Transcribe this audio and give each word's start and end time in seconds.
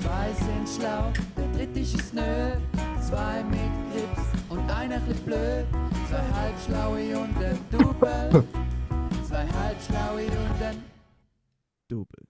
Zwei 0.00 0.32
sind 0.32 0.68
schlau, 0.68 1.12
der 1.36 1.52
dritte 1.52 1.80
ist 1.80 2.14
nö. 2.14 2.52
Zwei 3.00 3.42
mit 3.44 3.58
Grips 3.92 4.22
und 4.48 4.70
einer 4.70 5.00
bisschen 5.00 5.24
blöd. 5.24 5.66
Zwei 6.08 6.22
halbschlaue 6.34 7.18
und 7.18 7.36
ein 7.38 7.58
Double. 7.70 8.44
Zwei 9.28 9.46
halbschlaue 9.46 10.26
und 10.26 10.62
ein 10.62 10.84
Double. 11.88 12.24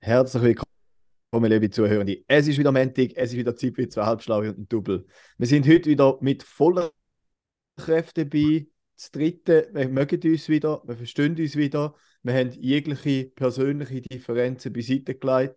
Herzlich 0.00 0.42
willkommen, 0.42 1.50
liebe 1.50 1.68
Zuhörende. 1.68 2.24
Es 2.28 2.48
ist 2.48 2.56
wieder 2.56 2.72
Montag, 2.72 3.10
es 3.14 3.32
ist 3.32 3.36
wieder 3.36 3.54
Zeit 3.54 3.74
für 3.74 3.86
zwei 3.86 4.06
Halbschlaue 4.06 4.48
und 4.48 4.58
ein 4.58 4.68
Double. 4.68 5.06
Wir 5.36 5.46
sind 5.46 5.66
heute 5.66 5.90
wieder 5.90 6.16
mit 6.22 6.42
voller 6.42 6.92
Kräfte 7.76 8.24
dabei. 8.24 8.66
Das 8.96 9.10
dritte, 9.10 9.68
wir 9.74 9.88
mögen 9.90 10.18
uns 10.32 10.48
wieder, 10.48 10.82
wir 10.86 10.96
verstehen 10.96 11.36
uns 11.36 11.56
wieder. 11.56 11.94
Wir 12.22 12.32
haben 12.32 12.50
jegliche 12.52 13.26
persönliche 13.26 14.00
Differenzen 14.00 14.72
beiseite 14.72 15.14
gelegt. 15.14 15.56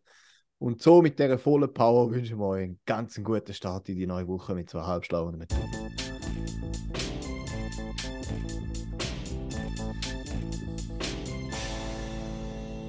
Und 0.61 0.81
so 0.81 1.01
mit 1.01 1.17
dieser 1.17 1.37
vollen 1.37 1.73
Power 1.73 2.11
wünschen 2.11 2.37
wir 2.37 2.45
euch 2.47 2.63
einen 2.63 2.79
ganz 2.85 3.17
guten 3.23 3.53
Start 3.53 3.87
in 3.87 3.95
die 3.95 4.05
neue 4.05 4.27
Woche 4.27 4.53
mit 4.53 4.69
zwei 4.69 4.81
Halbschlauen 4.81 5.39
Double. 5.39 5.47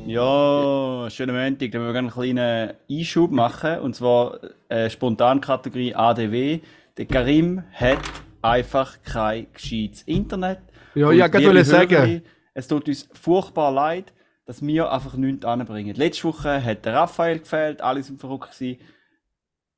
Ja, 0.05 1.09
schönen 1.11 1.37
Montag. 1.37 1.71
Dann 1.71 1.83
wir 1.83 1.95
einen 1.95 2.11
kleinen 2.11 2.73
Einschub 2.91 3.31
machen. 3.31 3.79
Und 3.79 3.95
zwar 3.95 4.41
äh, 4.69 4.91
Spontankategorie 4.91 5.95
ADW. 5.95 6.59
Der 6.97 7.07
Karim 7.07 7.63
hat 7.73 8.01
einfach 8.43 9.01
kein 9.05 9.47
gescheites 9.53 10.03
Internet. 10.03 10.59
Ja, 10.97 11.07
Und 11.07 11.17
ja, 11.17 11.27
liebe 11.27 11.45
wollte 11.45 11.65
sagen. 11.65 12.23
Es 12.53 12.67
tut 12.67 12.89
uns 12.89 13.09
furchtbar 13.13 13.71
leid, 13.71 14.13
dass 14.51 14.67
wir 14.67 14.91
einfach 14.91 15.15
nichts 15.15 15.45
anbringen. 15.45 15.95
Letzte 15.95 16.25
Woche 16.25 16.65
hat 16.65 16.85
der 16.85 16.95
Raphael 16.95 17.39
gefehlt, 17.39 17.83
alle 17.83 18.03
sind 18.03 18.19
verrückt 18.19 18.51
gewesen. 18.51 18.81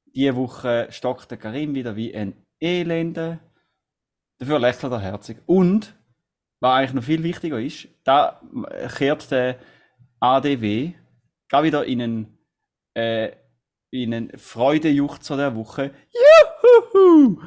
Diese 0.06 0.34
Woche 0.34 0.86
stockt 0.88 1.30
der 1.30 1.36
Karim 1.36 1.74
wieder 1.74 1.94
wie 1.94 2.14
ein 2.14 2.32
Elende. 2.58 3.38
Dafür 4.38 4.58
lächelt 4.58 4.90
er 4.90 5.00
herzig. 5.00 5.42
Und, 5.44 5.94
was 6.60 6.72
eigentlich 6.72 6.94
noch 6.94 7.02
viel 7.02 7.22
wichtiger 7.22 7.60
ist, 7.60 7.86
da 8.04 8.40
kehrt 8.96 9.30
der 9.30 9.58
ADW 10.20 10.94
gar 11.50 11.64
wieder 11.64 11.84
in 11.84 12.00
einen, 12.00 12.38
äh, 12.94 13.32
in 13.90 14.14
einen 14.14 14.38
Freudejuchzer 14.38 15.36
der 15.36 15.54
Woche. 15.54 15.90
Juhu! 16.94 17.42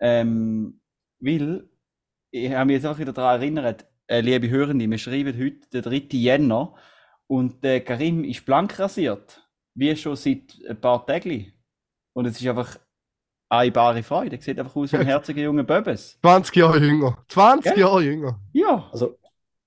Ähm, 0.00 0.82
weil, 1.18 1.66
ich 2.30 2.52
habe 2.52 2.66
mich 2.66 2.74
jetzt 2.74 2.84
auch 2.84 2.98
wieder 2.98 3.14
daran 3.14 3.40
erinnert, 3.40 3.86
äh, 4.08 4.20
liebe 4.20 4.48
Hörende, 4.50 4.90
wir 4.90 4.98
schreiben 4.98 5.38
heute 5.38 5.68
den 5.72 5.82
3. 5.82 6.16
Jänner 6.16 6.74
und 7.26 7.62
der 7.62 7.80
Karim 7.82 8.24
ist 8.24 8.44
blank 8.44 8.78
rasiert. 8.78 9.46
Wie 9.74 9.94
schon 9.96 10.16
seit 10.16 10.58
ein 10.68 10.80
paar 10.80 11.06
Tagen. 11.06 11.52
Und 12.12 12.26
es 12.26 12.40
ist 12.40 12.46
einfach 12.48 12.76
eine 13.48 13.70
bare 13.70 14.02
Freude. 14.02 14.36
Er 14.36 14.42
sieht 14.42 14.58
einfach 14.58 14.74
aus 14.74 14.92
wie 14.92 14.96
ein 14.96 15.06
herziger 15.14 15.42
junger 15.42 15.62
Böbes. 15.62 16.18
20 16.22 16.56
Jahre 16.56 16.78
jünger. 16.80 17.24
20 17.28 17.72
Gell? 17.74 17.80
Jahre 17.80 18.02
jünger. 18.02 18.40
Ja, 18.52 18.88
Also 18.90 19.16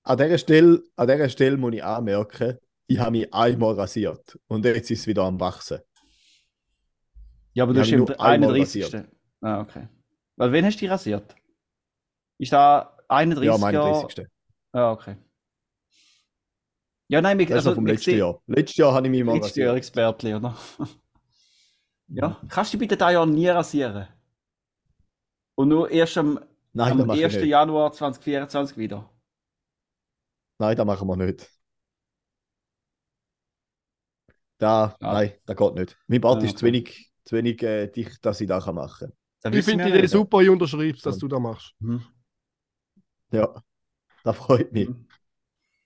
an 0.02 0.18
dieser 0.18 0.38
Stelle, 0.38 0.82
an 0.96 1.06
dieser 1.08 1.28
Stelle 1.28 1.56
muss 1.56 1.72
ich 1.74 1.82
anmerken, 1.84 2.58
ich 2.88 2.98
habe 2.98 3.12
mich 3.12 3.32
einmal 3.32 3.74
rasiert 3.74 4.38
und 4.48 4.64
jetzt 4.64 4.90
ist 4.90 5.00
es 5.00 5.06
wieder 5.06 5.22
am 5.22 5.38
Wachsen. 5.40 5.78
ja 7.54 7.62
aber 7.62 7.72
du 7.72 7.80
bist 7.80 7.92
im 7.92 8.00
nur 8.00 8.20
einmal 8.20 8.50
31. 8.50 8.84
rasiert. 8.84 9.08
Ah, 9.40 9.60
okay. 9.60 9.88
Weil 10.36 10.52
wen 10.52 10.64
hast 10.64 10.76
du 10.76 10.80
dich 10.80 10.90
rasiert? 10.90 11.34
Ist 12.38 12.52
da 12.52 12.91
31 13.12 13.46
Ja, 13.46 13.54
am 13.54 13.72
Jahre? 13.72 13.88
31. 13.88 14.26
Ah, 14.72 14.92
okay. 14.92 15.16
Ja, 17.08 17.20
nein, 17.20 17.38
wir, 17.38 17.46
Das 17.46 17.50
ist 17.52 17.56
also, 17.58 17.70
noch 17.70 17.74
vom 17.76 17.86
letzten 17.86 18.16
Jahr. 18.16 18.40
Letztes 18.46 18.76
Jahr 18.76 18.94
habe 18.94 19.06
ich 19.06 19.10
mich 19.10 19.24
mal 19.24 19.34
Letztes 19.34 19.56
Jahr. 19.56 19.76
Expertli, 19.76 20.34
oder? 20.34 20.56
ja, 22.08 22.40
kannst 22.48 22.72
du 22.74 22.78
bitte 22.78 22.96
da 22.96 23.10
Jahr 23.10 23.26
nie 23.26 23.48
rasieren? 23.48 24.08
Und 25.54 25.68
nur 25.68 25.90
erst 25.90 26.16
am, 26.16 26.40
Nein, 26.72 26.92
am 26.92 26.98
das 26.98 27.06
mache 27.06 27.18
ich 27.18 27.24
1. 27.26 27.34
nicht. 27.34 27.46
Januar 27.48 27.92
2024 27.92 28.76
wieder. 28.78 29.08
Nein, 30.58 30.76
das 30.76 30.86
machen 30.86 31.06
wir 31.08 31.16
nicht. 31.16 31.50
Da, 34.58 34.96
Ja. 35.00 35.12
nein, 35.12 35.32
das 35.44 35.56
geht 35.56 35.74
nicht. 35.74 35.98
Mein 36.06 36.20
Bart 36.20 36.42
Ah, 36.42 36.46
ist 36.46 36.58
zu 36.58 36.66
wenig, 36.66 37.12
zu 37.24 37.36
wenig 37.36 37.62
äh, 37.62 37.88
dicht, 37.88 38.24
dass 38.24 38.40
ich 38.40 38.46
das 38.48 38.64
kann 38.64 38.76
machen 38.76 39.08
kann. 39.08 39.52
Das 39.52 39.54
Ich 39.58 39.64
finde 39.64 39.84
die 39.84 39.90
Idee 39.90 40.06
super, 40.06 40.40
ich 40.40 40.48
unterschreib's, 40.48 41.02
dass 41.02 41.18
du 41.18 41.26
das 41.28 41.40
machst. 41.40 41.74
Mhm. 41.80 42.02
Ja, 43.32 43.62
das 44.24 44.36
freut 44.36 44.72
mich. 44.72 44.88
Mhm. 44.88 45.06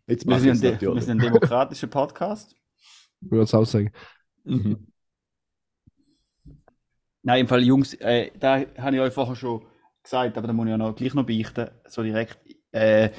Jetzt 0.07 0.27
Wir 0.27 0.39
sind, 0.39 0.65
ein, 0.65 0.81
wir 0.81 1.03
sind 1.03 1.11
ein 1.11 1.19
demokratischer 1.19 1.87
Podcast. 1.87 2.55
Ich 3.21 3.31
würde 3.31 3.45
es 3.45 3.55
auch 3.55 3.65
sagen. 3.65 3.93
Mhm. 4.45 4.87
Nein, 7.23 7.41
im 7.41 7.49
Fall, 7.49 7.63
Jungs, 7.63 7.95
äh, 7.95 8.31
da 8.39 8.65
habe 8.79 8.97
ich 8.97 9.03
euch 9.03 9.13
vorher 9.13 9.35
schon 9.35 9.65
gesagt, 10.03 10.39
aber 10.39 10.47
da 10.47 10.53
muss 10.53 10.67
ich 10.67 10.71
ja 10.71 10.79
noch, 10.79 10.95
gleich 10.95 11.15
noch 11.15 11.27
beichten, 11.27 11.71
so 11.89 12.03
direkt. 12.03 12.39
Äh, 12.71 13.11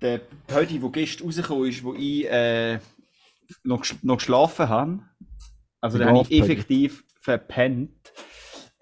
der 0.00 0.22
heute, 0.52 0.82
wo 0.82 0.90
gestern 0.90 1.26
rausgekommen 1.26 1.68
ist, 1.68 1.84
wo 1.84 1.94
ich 1.94 2.26
äh, 2.26 2.78
noch, 3.62 3.84
noch 4.02 4.16
geschlafen 4.16 4.68
habe, 4.68 5.02
also 5.80 5.98
Der 5.98 6.08
den 6.08 6.16
habe 6.16 6.26
ich 6.28 6.40
effektiv 6.40 7.04
verpennt, 7.20 8.12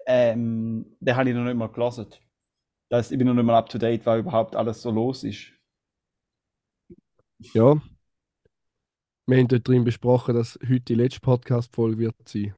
ähm, 0.07 0.95
den 0.99 1.15
habe 1.15 1.29
ich 1.29 1.35
noch 1.35 1.43
nicht 1.43 1.55
mal 1.55 1.67
gelesen. 1.67 2.07
Das 2.93 3.05
heißt, 3.05 3.13
ich 3.13 3.17
bin 3.17 3.25
noch 3.25 3.33
nicht 3.33 3.43
mal 3.43 3.57
up 3.57 3.69
to 3.69 3.79
date, 3.79 4.05
was 4.05 4.19
überhaupt 4.19 4.55
alles 4.55 4.83
so 4.83 4.91
los 4.91 5.23
ist. 5.23 5.51
Ja. 7.55 7.81
Wir 9.25 9.37
haben 9.39 9.47
dort 9.47 9.67
drin 9.67 9.83
besprochen, 9.83 10.35
dass 10.35 10.59
heute 10.61 10.81
die 10.81 10.93
letzte 10.93 11.19
Podcast-Folge 11.21 11.97
wird 11.97 12.29
sein. 12.29 12.53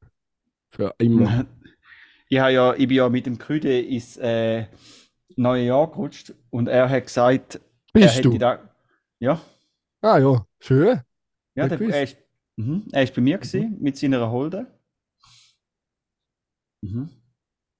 Für 0.68 0.94
immer. 0.98 1.46
Ich, 2.28 2.40
habe 2.40 2.52
ja, 2.52 2.74
ich 2.74 2.88
bin 2.88 2.98
ja 2.98 3.08
mit 3.08 3.28
dem 3.28 3.38
Krüde 3.38 3.80
ins 3.80 4.18
äh, 4.18 4.66
neue 5.38 5.68
Jahr 5.68 5.90
gerutscht 5.90 6.34
und 6.50 6.68
er 6.68 6.90
hat 6.90 7.06
gesagt, 7.06 7.56
er 7.56 7.62
Bist 7.94 8.16
hätte 8.18 8.30
du? 8.32 8.38
da. 8.40 8.76
Ja, 9.20 9.40
Ah 10.02 10.18
ja, 10.18 10.46
schön. 10.60 11.02
ja 11.54 11.68
der, 11.68 11.80
er, 11.80 12.04
ist, 12.04 12.18
mhm, 12.58 12.88
er 12.92 13.04
ist 13.04 13.14
bei 13.14 13.22
mir 13.22 13.38
gewesen, 13.38 13.78
mit 13.80 13.96
seiner 13.96 14.30
Holde. 14.32 14.66
Mhm. 16.82 17.10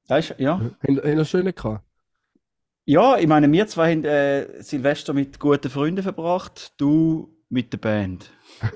Das 0.08 0.30
ist, 0.30 0.40
ja. 0.40 0.60
Haben 0.60 0.78
haben 0.84 1.18
wir 1.18 1.26
schön 1.26 1.54
gehabt? 1.54 1.85
Ja, 2.86 3.18
ich 3.18 3.28
meine, 3.28 3.52
wir 3.52 3.68
zwei 3.68 3.92
haben 3.92 4.04
äh, 4.06 4.62
Silvester 4.62 5.14
mit 5.14 5.40
guten 5.40 5.70
Freunden 5.70 6.04
verbracht, 6.04 6.74
du 6.78 7.36
mit 7.50 7.74
der 7.74 7.78
Band. 7.80 8.32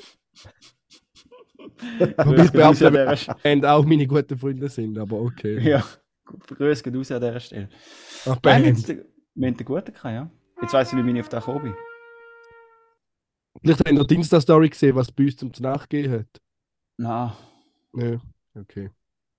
Ich 1.82 2.52
behaupte, 2.52 2.88
an 2.88 2.94
dieser 2.94 3.16
Stelle. 3.16 3.56
Und 3.56 3.66
auch 3.66 3.86
meine 3.86 4.06
guten 4.06 4.38
Freunde 4.38 4.68
sind, 4.68 4.98
aber 4.98 5.22
okay. 5.22 5.60
Ja, 5.60 5.82
grüß 6.26 6.84
geht 6.84 6.94
raus 6.94 7.12
an 7.12 7.22
dieser 7.22 7.40
Stelle. 7.40 7.70
Ach, 8.26 8.38
Nein, 8.44 8.64
wir 8.66 8.74
Band. 8.74 8.90
haben 8.90 9.06
wir 9.36 9.48
haben 9.48 9.58
den 9.58 9.66
guten 9.66 9.94
gehabt, 9.94 10.14
ja. 10.14 10.30
Jetzt 10.62 10.74
weiss 10.74 10.90
ich 10.90 10.96
nicht, 10.96 11.06
wie 11.06 11.12
ich 11.12 11.22
auf 11.22 11.30
den 11.30 11.40
gekommen 11.40 11.64
bin. 11.64 11.76
Vielleicht 13.62 13.80
habt 13.80 13.92
ihr 13.92 14.04
die 14.04 14.16
Insta-Story 14.16 14.70
gesehen, 14.70 14.96
was 14.96 15.12
bei 15.12 15.24
uns 15.24 15.38
zum 15.38 15.52
Nachgehen 15.60 16.12
hat. 16.12 16.42
Na, 16.98 17.38
Ja, 17.94 18.20
okay. 18.56 18.90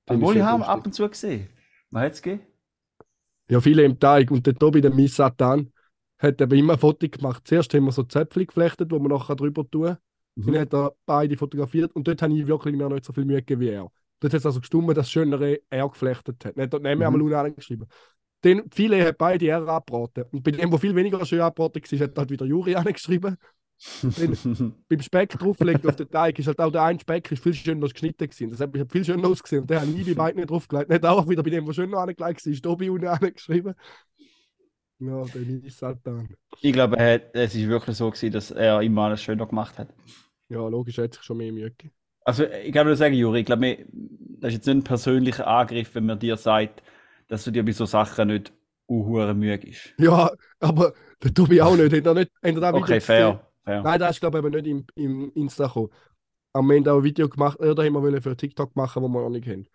Obwohl 0.09 0.37
ich 0.37 0.43
habe 0.43 0.67
ab 0.67 0.85
und 0.87 0.93
zu 0.93 1.09
gesehen. 1.09 1.49
Was 1.91 2.03
hat 2.03 2.13
es 2.13 2.23
gegeben? 2.23 2.47
Ja, 3.50 3.61
viele 3.61 3.83
im 3.84 3.99
Teig. 3.99 4.31
Und 4.31 4.47
der 4.47 4.55
Tobi, 4.55 4.81
der 4.81 4.94
Miss 4.94 5.16
Satan, 5.16 5.72
hat 6.19 6.41
eben 6.41 6.59
immer 6.59 6.75
ein 6.75 6.78
Foto 6.78 7.09
gemacht. 7.09 7.43
Zuerst 7.47 7.72
haben 7.75 7.84
wir 7.84 7.93
so 7.93 8.03
Zöpfchen 8.05 8.47
geflechtet, 8.47 8.91
wo 8.91 8.99
man 8.99 9.11
nachher 9.11 9.37
drüber 9.37 9.69
tun 9.69 9.87
kann. 9.87 9.99
Mhm. 10.37 10.53
Dann 10.53 10.61
hat 10.61 10.75
er 10.75 10.93
beide 11.06 11.37
fotografiert 11.37 11.94
und 11.97 12.06
dort 12.06 12.22
habe 12.22 12.33
ich 12.34 12.47
wirklich 12.47 12.77
mir 12.77 12.89
nicht 12.89 13.05
so 13.05 13.12
viel 13.12 13.25
Mühe 13.25 13.39
gegeben 13.39 13.60
wie 13.62 13.69
er. 13.71 13.91
Dort 14.21 14.33
hat 14.34 14.41
es 14.41 14.47
also 14.47 14.60
gestummt, 14.60 14.89
dass 14.91 14.97
das 14.97 15.10
schönere 15.10 15.60
er 15.71 15.89
geflechtet 15.89 16.44
hat. 16.44 16.56
Nicht 16.56 16.72
dort 16.72 16.83
neben 16.83 17.00
Mhm. 17.00 17.06
einmal 17.06 17.47
angeschrieben. 17.47 17.89
Den, 18.44 18.62
viele 18.72 19.05
haben 19.05 19.16
beide 19.19 19.47
er 19.47 19.66
abgeraten. 19.69 20.25
Und 20.31 20.43
bei 20.43 20.50
dem, 20.50 20.71
wo 20.72 20.78
viel 20.78 20.94
weniger 20.94 21.25
schön 21.27 21.41
abgeraten 21.41 21.83
war, 21.83 21.99
hat 22.00 22.19
halt 22.19 22.31
wieder 22.31 22.47
Juri 22.47 22.75
angeschrieben. 22.77 23.37
Beim 24.89 25.01
Speck 25.01 25.31
draufgelegt 25.31 25.87
auf 25.87 25.97
den 25.97 26.10
Teig 26.10 26.39
ist 26.39 26.47
halt 26.47 26.59
auch 26.60 26.71
der 26.71 26.83
eine 26.83 27.01
Speck 27.01 27.31
ist 27.33 27.43
viel 27.43 27.54
schöner 27.54 27.89
geschnitten 27.89 28.28
gewesen. 28.28 28.51
Das 28.51 28.60
hat 28.60 28.77
hat 28.77 28.93
viel 28.93 29.04
schöner 29.04 29.28
ausgesehen. 29.28 29.63
Und 29.63 29.71
der 29.71 29.81
habe 29.81 29.91
ich 29.91 30.04
die 30.04 30.15
beiden 30.15 30.39
nicht 30.39 30.51
draufgelegt. 30.51 30.91
Nicht 30.91 31.04
auch 31.07 31.28
wieder 31.28 31.43
bei 31.43 31.51
dem, 31.51 31.66
wo 31.66 31.72
schöner 31.72 31.99
angelegt 31.99 32.21
war, 32.21 32.53
ist 32.53 32.63
Tobi 32.63 32.91
unten 32.91 33.07
angeschrieben. 33.07 33.75
Ja, 34.99 35.25
der 35.25 35.43
ist 35.65 35.78
Satan. 35.78 36.28
ich 36.60 36.72
glaube, 36.75 36.99
er 36.99 37.15
hat- 37.15 37.31
es 37.34 37.54
ist 37.54 37.66
wirklich 37.69 37.97
so 37.97 38.10
gewesen, 38.10 38.33
dass 38.33 38.51
er 38.51 38.83
immer 38.83 39.04
alles 39.04 39.22
schöner 39.22 39.47
gemacht 39.47 39.78
hat. 39.78 39.89
Ja, 40.51 40.69
logisch, 40.69 40.99
er 40.99 41.04
hat 41.04 41.15
sich 41.15 41.22
schon 41.22 41.39
mehr 41.39 41.53
Mühe 41.53 41.71
gegeben. 41.71 41.95
Also, 42.27 42.45
ich 42.45 42.72
kann 42.72 42.87
nur 42.87 42.97
sagen, 42.97 43.15
Juri, 43.15 43.41
ich 43.41 43.47
glaube, 43.47 43.78
das 43.93 44.49
ist 44.49 44.54
jetzt 44.57 44.66
nicht 44.66 44.77
ein 44.77 44.84
persönlicher 44.84 45.47
Angriff, 45.47 45.95
wenn 45.95 46.04
man 46.04 46.19
dir 46.19 46.37
sagt, 46.37 46.83
dass 47.28 47.45
du 47.45 47.51
dir 47.51 47.65
bei 47.65 47.72
so 47.72 47.87
Sachen 47.87 48.28
nicht 48.28 48.53
unhure 48.87 49.33
Mühe 49.33 49.57
gibst. 49.59 49.95
Ja, 49.99 50.31
aber 50.59 50.93
der 51.22 51.33
Tobi 51.33 51.63
auch 51.63 51.77
nicht. 51.77 51.95
Hat 51.95 52.07
er 52.07 52.15
nicht 52.15 52.31
hat 52.45 52.57
er 52.63 52.75
Okay, 52.75 53.01
fair. 53.01 53.50
Fair. 53.65 53.83
Nein, 53.83 53.98
das 53.98 54.12
ist 54.12 54.21
glaube 54.21 54.39
ich 54.39 54.45
aber 54.45 54.51
nicht 54.51 54.66
im, 54.66 54.86
im 54.95 55.33
Insta 55.34 55.66
gekommen. 55.66 55.91
Wir 56.53 56.59
haben 56.59 56.89
auch 56.89 56.97
ein 56.98 57.04
Video 57.04 57.28
gemacht, 57.28 57.60
äh, 57.60 57.74
da 57.74 57.84
haben 57.84 57.92
wir 57.92 58.03
wollen 58.03 58.21
für 58.21 58.36
TikTok 58.36 58.74
machen, 58.74 59.03
wo 59.03 59.09
wir 59.09 59.22
noch 59.22 59.30
nicht 59.30 59.47
haben. 59.47 59.66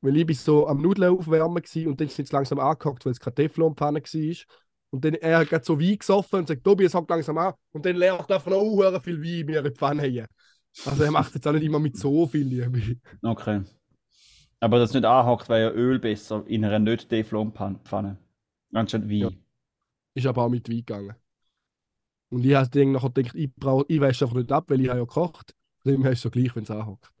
Weil 0.00 0.16
ich 0.16 0.26
bin 0.26 0.36
so 0.36 0.68
am 0.68 0.82
Nudeln 0.82 1.12
aufwärmen 1.12 1.62
und 1.86 2.00
dann 2.00 2.08
sind 2.08 2.28
sie 2.28 2.34
langsam 2.36 2.60
angehockt, 2.60 3.04
weil 3.04 3.12
es 3.12 3.20
keine 3.20 3.34
Teflonpfanne 3.34 4.00
war. 4.00 4.36
Und 4.90 5.04
dann 5.04 5.14
er 5.14 5.50
hat 5.50 5.64
so 5.64 5.80
Wein 5.80 5.98
gesoffen 5.98 6.40
und 6.40 6.48
sagt, 6.48 6.62
Tobi, 6.62 6.84
es 6.84 6.94
hockt 6.94 7.10
langsam 7.10 7.38
an. 7.38 7.54
Und 7.72 7.84
dann 7.84 7.96
leert 7.96 8.30
einfach 8.30 8.50
noch 8.50 8.60
unhuere 8.60 9.00
viel 9.00 9.20
Wein 9.20 9.48
in 9.48 9.48
ihre 9.48 9.70
Pfanne 9.72 10.02
rein. 10.02 10.26
Also 10.84 11.02
er 11.02 11.10
macht 11.10 11.34
jetzt 11.34 11.46
auch 11.48 11.52
nicht 11.52 11.64
immer 11.64 11.80
mit 11.80 11.96
so 11.96 12.26
viel 12.26 12.46
Liebe. 12.46 13.00
Okay. 13.22 13.62
Aber 14.60 14.78
das 14.78 14.92
nicht 14.92 15.04
anhackt, 15.04 15.48
wäre 15.48 15.62
ja 15.62 15.70
Öl 15.70 15.98
besser 15.98 16.44
in 16.46 16.64
einer 16.64 16.78
nicht 16.78 17.08
Teflonpfanne. 17.08 18.18
Anstatt 18.72 19.08
Wein. 19.08 19.18
Ja. 19.18 19.30
Ist 20.14 20.26
aber 20.26 20.44
auch 20.44 20.48
mit 20.48 20.68
Wein 20.68 20.76
gegangen. 20.76 21.14
Und 22.34 22.44
ich 22.44 22.52
habe 22.52 22.68
dann 22.68 22.90
nachher 22.90 23.10
gedacht, 23.10 23.36
ich, 23.36 23.54
brauch, 23.54 23.84
ich 23.86 24.00
wäsche 24.00 24.24
einfach 24.24 24.36
nicht 24.36 24.50
ab, 24.50 24.64
weil 24.66 24.80
ich 24.80 24.88
habe 24.88 24.98
ja 24.98 25.04
gekocht. 25.04 25.54
Dem 25.84 26.04
ist 26.04 26.14
es 26.14 26.22
so 26.22 26.30
gleich, 26.30 26.56
wenn 26.56 26.64
es 26.64 26.70
anhackt. 26.70 27.12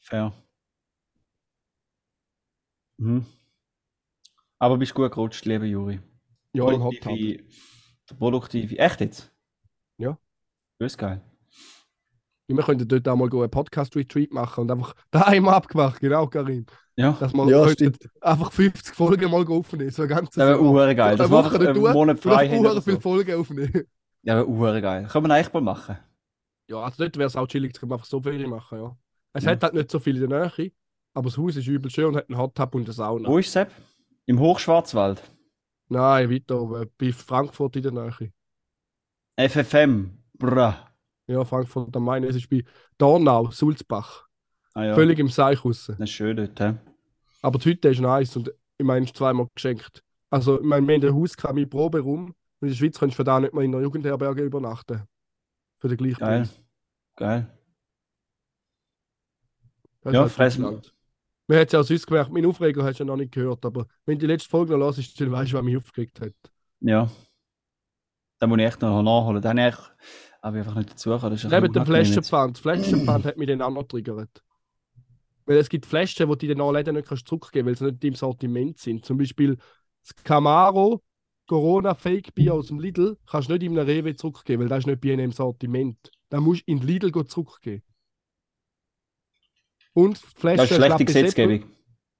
Fair. 0.00 0.32
Mhm. 2.96 3.26
Aber 4.58 4.78
bist 4.78 4.94
gut 4.94 5.12
gerutscht, 5.12 5.44
lieber 5.44 5.66
Juri. 5.66 6.00
Ja, 6.54 6.72
im 6.72 6.82
Hot 6.82 6.94
Tub. 6.94 7.02
Produktive, 7.02 7.44
produktive. 8.18 8.78
Echt 8.78 9.00
jetzt? 9.02 9.30
Ja. 9.98 10.16
Das 10.78 10.92
ist 10.92 10.96
geil. 10.96 11.20
Wir 12.48 12.62
könnten 12.62 12.88
dort 12.88 13.06
auch 13.08 13.16
mal 13.16 13.30
einen 13.30 13.50
Podcast-Retreat 13.50 14.32
machen 14.32 14.62
und 14.62 14.70
einfach 14.70 14.94
daheim 15.10 15.48
abgemacht, 15.48 16.00
genau, 16.00 16.28
Karim. 16.28 16.64
Ja. 16.96 17.14
Dass 17.20 17.34
wir 17.34 17.46
Ja, 17.50 17.66
einfach 18.22 18.52
50 18.52 18.94
Folgen 18.94 19.30
mal 19.30 19.46
aufnehmen, 19.46 19.90
so 19.90 20.06
ganzes 20.06 20.36
Das 20.36 20.58
wäre 20.58 20.94
geil. 20.94 21.18
Das 21.18 21.28
nicht 21.28 21.68
einen 21.68 21.78
Monat 21.78 22.20
frei 22.20 22.58
und 22.58 22.82
viele 22.82 22.96
so. 22.96 23.00
Folgen 23.00 23.38
aufnehmen. 23.38 23.86
Ja, 24.26 24.42
uhr 24.44 24.80
geil. 24.80 25.06
Können 25.06 25.28
wir 25.28 25.34
eigentlich 25.34 25.52
mal 25.52 25.60
machen. 25.60 25.98
Ja, 26.68 26.78
also 26.78 27.04
dort 27.04 27.16
wäre 27.16 27.28
es 27.28 27.36
auch 27.36 27.46
chillig, 27.46 27.80
wir 27.80 27.92
einfach 27.92 28.04
so 28.04 28.20
viele 28.20 28.48
machen, 28.48 28.78
ja. 28.78 28.96
Es 29.32 29.44
Ja. 29.44 29.52
hat 29.52 29.62
halt 29.62 29.74
nicht 29.74 29.90
so 29.90 30.00
viel 30.00 30.20
in 30.20 30.28
der 30.28 30.50
Nähe, 30.56 30.72
aber 31.14 31.28
das 31.28 31.38
Haus 31.38 31.54
ist 31.54 31.68
übel 31.68 31.90
schön 31.90 32.06
und 32.06 32.16
hat 32.16 32.28
einen 32.28 32.38
Hot 32.38 32.56
Tub 32.56 32.74
und 32.74 32.84
eine 32.84 32.92
Sauna. 32.92 33.28
Wo 33.28 33.38
ist 33.38 33.52
Sepp? 33.52 33.70
Im 34.26 34.40
Hochschwarzwald. 34.40 35.22
Nein, 35.88 36.28
weiter 36.28 36.60
oben, 36.60 36.90
bei 36.98 37.12
Frankfurt 37.12 37.76
in 37.76 37.82
der 37.82 37.92
Nähe. 37.92 38.32
FFM. 39.38 40.18
Bra. 40.36 40.88
Ja, 41.28 41.44
Frankfurt 41.44 41.94
am 41.96 42.04
Main. 42.04 42.24
Es 42.24 42.34
ist 42.34 42.50
bei 42.50 42.64
Dornau, 42.98 43.50
Sulzbach. 43.52 44.26
Ah, 44.74 44.84
ja. 44.84 44.94
Völlig 44.94 45.18
im 45.20 45.28
Seich 45.28 45.64
raus. 45.64 45.86
Das 45.86 46.00
ist 46.00 46.10
schön 46.10 46.36
dort. 46.36 46.58
He? 46.58 46.72
Aber 47.42 47.58
die 47.58 47.70
Hütte 47.70 47.88
ist 47.88 48.00
nice 48.00 48.36
und 48.36 48.52
ich 48.78 48.84
meine, 48.84 49.04
ist 49.04 49.16
zweimal 49.16 49.46
geschenkt. 49.54 50.02
Also, 50.30 50.58
ich 50.60 50.66
meine, 50.66 50.86
wir 50.86 50.96
haben 50.96 51.04
ein 51.06 51.14
Haus 51.14 51.36
gehabt, 51.36 51.54
mein 51.54 51.70
Proberaum. 51.70 52.34
Und 52.66 52.72
in 52.72 52.78
der 52.78 52.78
Schweiz 52.78 52.98
kannst 52.98 53.14
du 53.14 53.16
für 53.18 53.24
da 53.24 53.38
nicht 53.38 53.54
mal 53.54 53.62
in 53.62 53.72
einer 53.72 53.84
Jugendherberge 53.84 54.42
übernachten. 54.42 55.02
Für 55.78 55.86
den 55.86 55.96
gleichen 55.98 56.18
Geil. 56.18 56.40
Preis. 56.40 56.60
Geil. 57.14 57.58
Das 60.02 60.12
Ja, 60.12 60.20
halt 60.22 60.32
fressen 60.32 60.62
wir. 60.62 60.70
Deutschland. 60.72 60.94
Man 61.46 61.58
hat 61.60 61.68
es 61.68 61.72
ja 61.72 61.80
auch 61.80 61.84
sonst 61.84 62.06
gemerkt, 62.08 62.32
mein 62.32 62.44
Aufreger 62.44 62.82
hast 62.82 62.98
du 62.98 63.04
ja 63.04 63.06
noch 63.06 63.16
nicht 63.16 63.30
gehört, 63.30 63.64
aber 63.64 63.86
wenn 64.04 64.18
du 64.18 64.26
die 64.26 64.32
letzte 64.32 64.48
Folge 64.48 64.76
noch 64.76 64.96
hörst, 64.96 65.20
dann 65.20 65.30
weißt 65.30 65.52
du, 65.52 65.56
was 65.56 65.62
mich 65.62 65.76
aufgeregt 65.76 66.20
hat. 66.20 66.34
Ja. 66.80 67.08
Da 68.40 68.48
muss 68.48 68.58
ich 68.58 68.64
echt 68.64 68.82
noch 68.82 69.00
nachholen. 69.00 69.40
Den 69.40 69.48
habe 69.50 69.68
ich 69.68 69.76
aber 70.40 70.56
einfach 70.58 70.74
nicht 70.74 70.90
dazu 70.90 71.10
gekommen. 71.10 71.38
Neben 71.48 71.72
dem. 71.72 71.86
Flaschenpfand. 71.86 72.56
Das 72.56 72.62
Flaschenpfand 72.62 73.26
hat 73.26 73.36
mich 73.36 73.46
dann 73.46 73.62
auch 73.62 73.70
noch 73.70 73.84
triggert. 73.84 74.42
Weil 75.44 75.58
es 75.58 75.68
gibt 75.68 75.86
Flaschen, 75.86 76.28
die 76.28 76.46
du 76.48 76.52
in 76.52 76.58
den 76.58 76.74
Läden 76.74 76.96
nicht 76.96 77.06
kannst 77.06 77.28
zurückgeben 77.28 77.68
weil 77.68 77.76
sie 77.76 77.84
nicht 77.84 78.02
im 78.02 78.16
Sortiment 78.16 78.80
sind. 78.80 79.04
Zum 79.04 79.18
Beispiel 79.18 79.56
das 80.02 80.16
Camaro 80.24 81.00
Corona 81.46 81.94
Fake 81.94 82.34
Bier 82.34 82.54
aus 82.54 82.68
dem 82.68 82.80
Lidl 82.80 83.16
kannst 83.26 83.48
du 83.48 83.52
nicht 83.54 83.62
in 83.62 83.78
einem 83.78 83.86
Rewe 83.86 84.16
zurückgeben, 84.16 84.62
weil 84.62 84.68
das 84.68 84.80
ist 84.80 84.86
nicht 84.86 85.00
bei 85.00 85.10
im 85.10 85.32
Sortiment. 85.32 86.10
Da 86.28 86.40
musst 86.40 86.62
du 86.66 86.72
in 86.72 86.78
Lidl 86.78 87.10
go 87.10 87.22
zurückgeben. 87.22 87.82
Und 89.92 90.20
die 90.20 90.26
Flasche 90.40 90.56
Das 90.56 90.70
ist 90.70 90.76
schlechte 90.76 91.04
Gesetzgebung. 91.04 91.60
Seppel- 91.60 91.76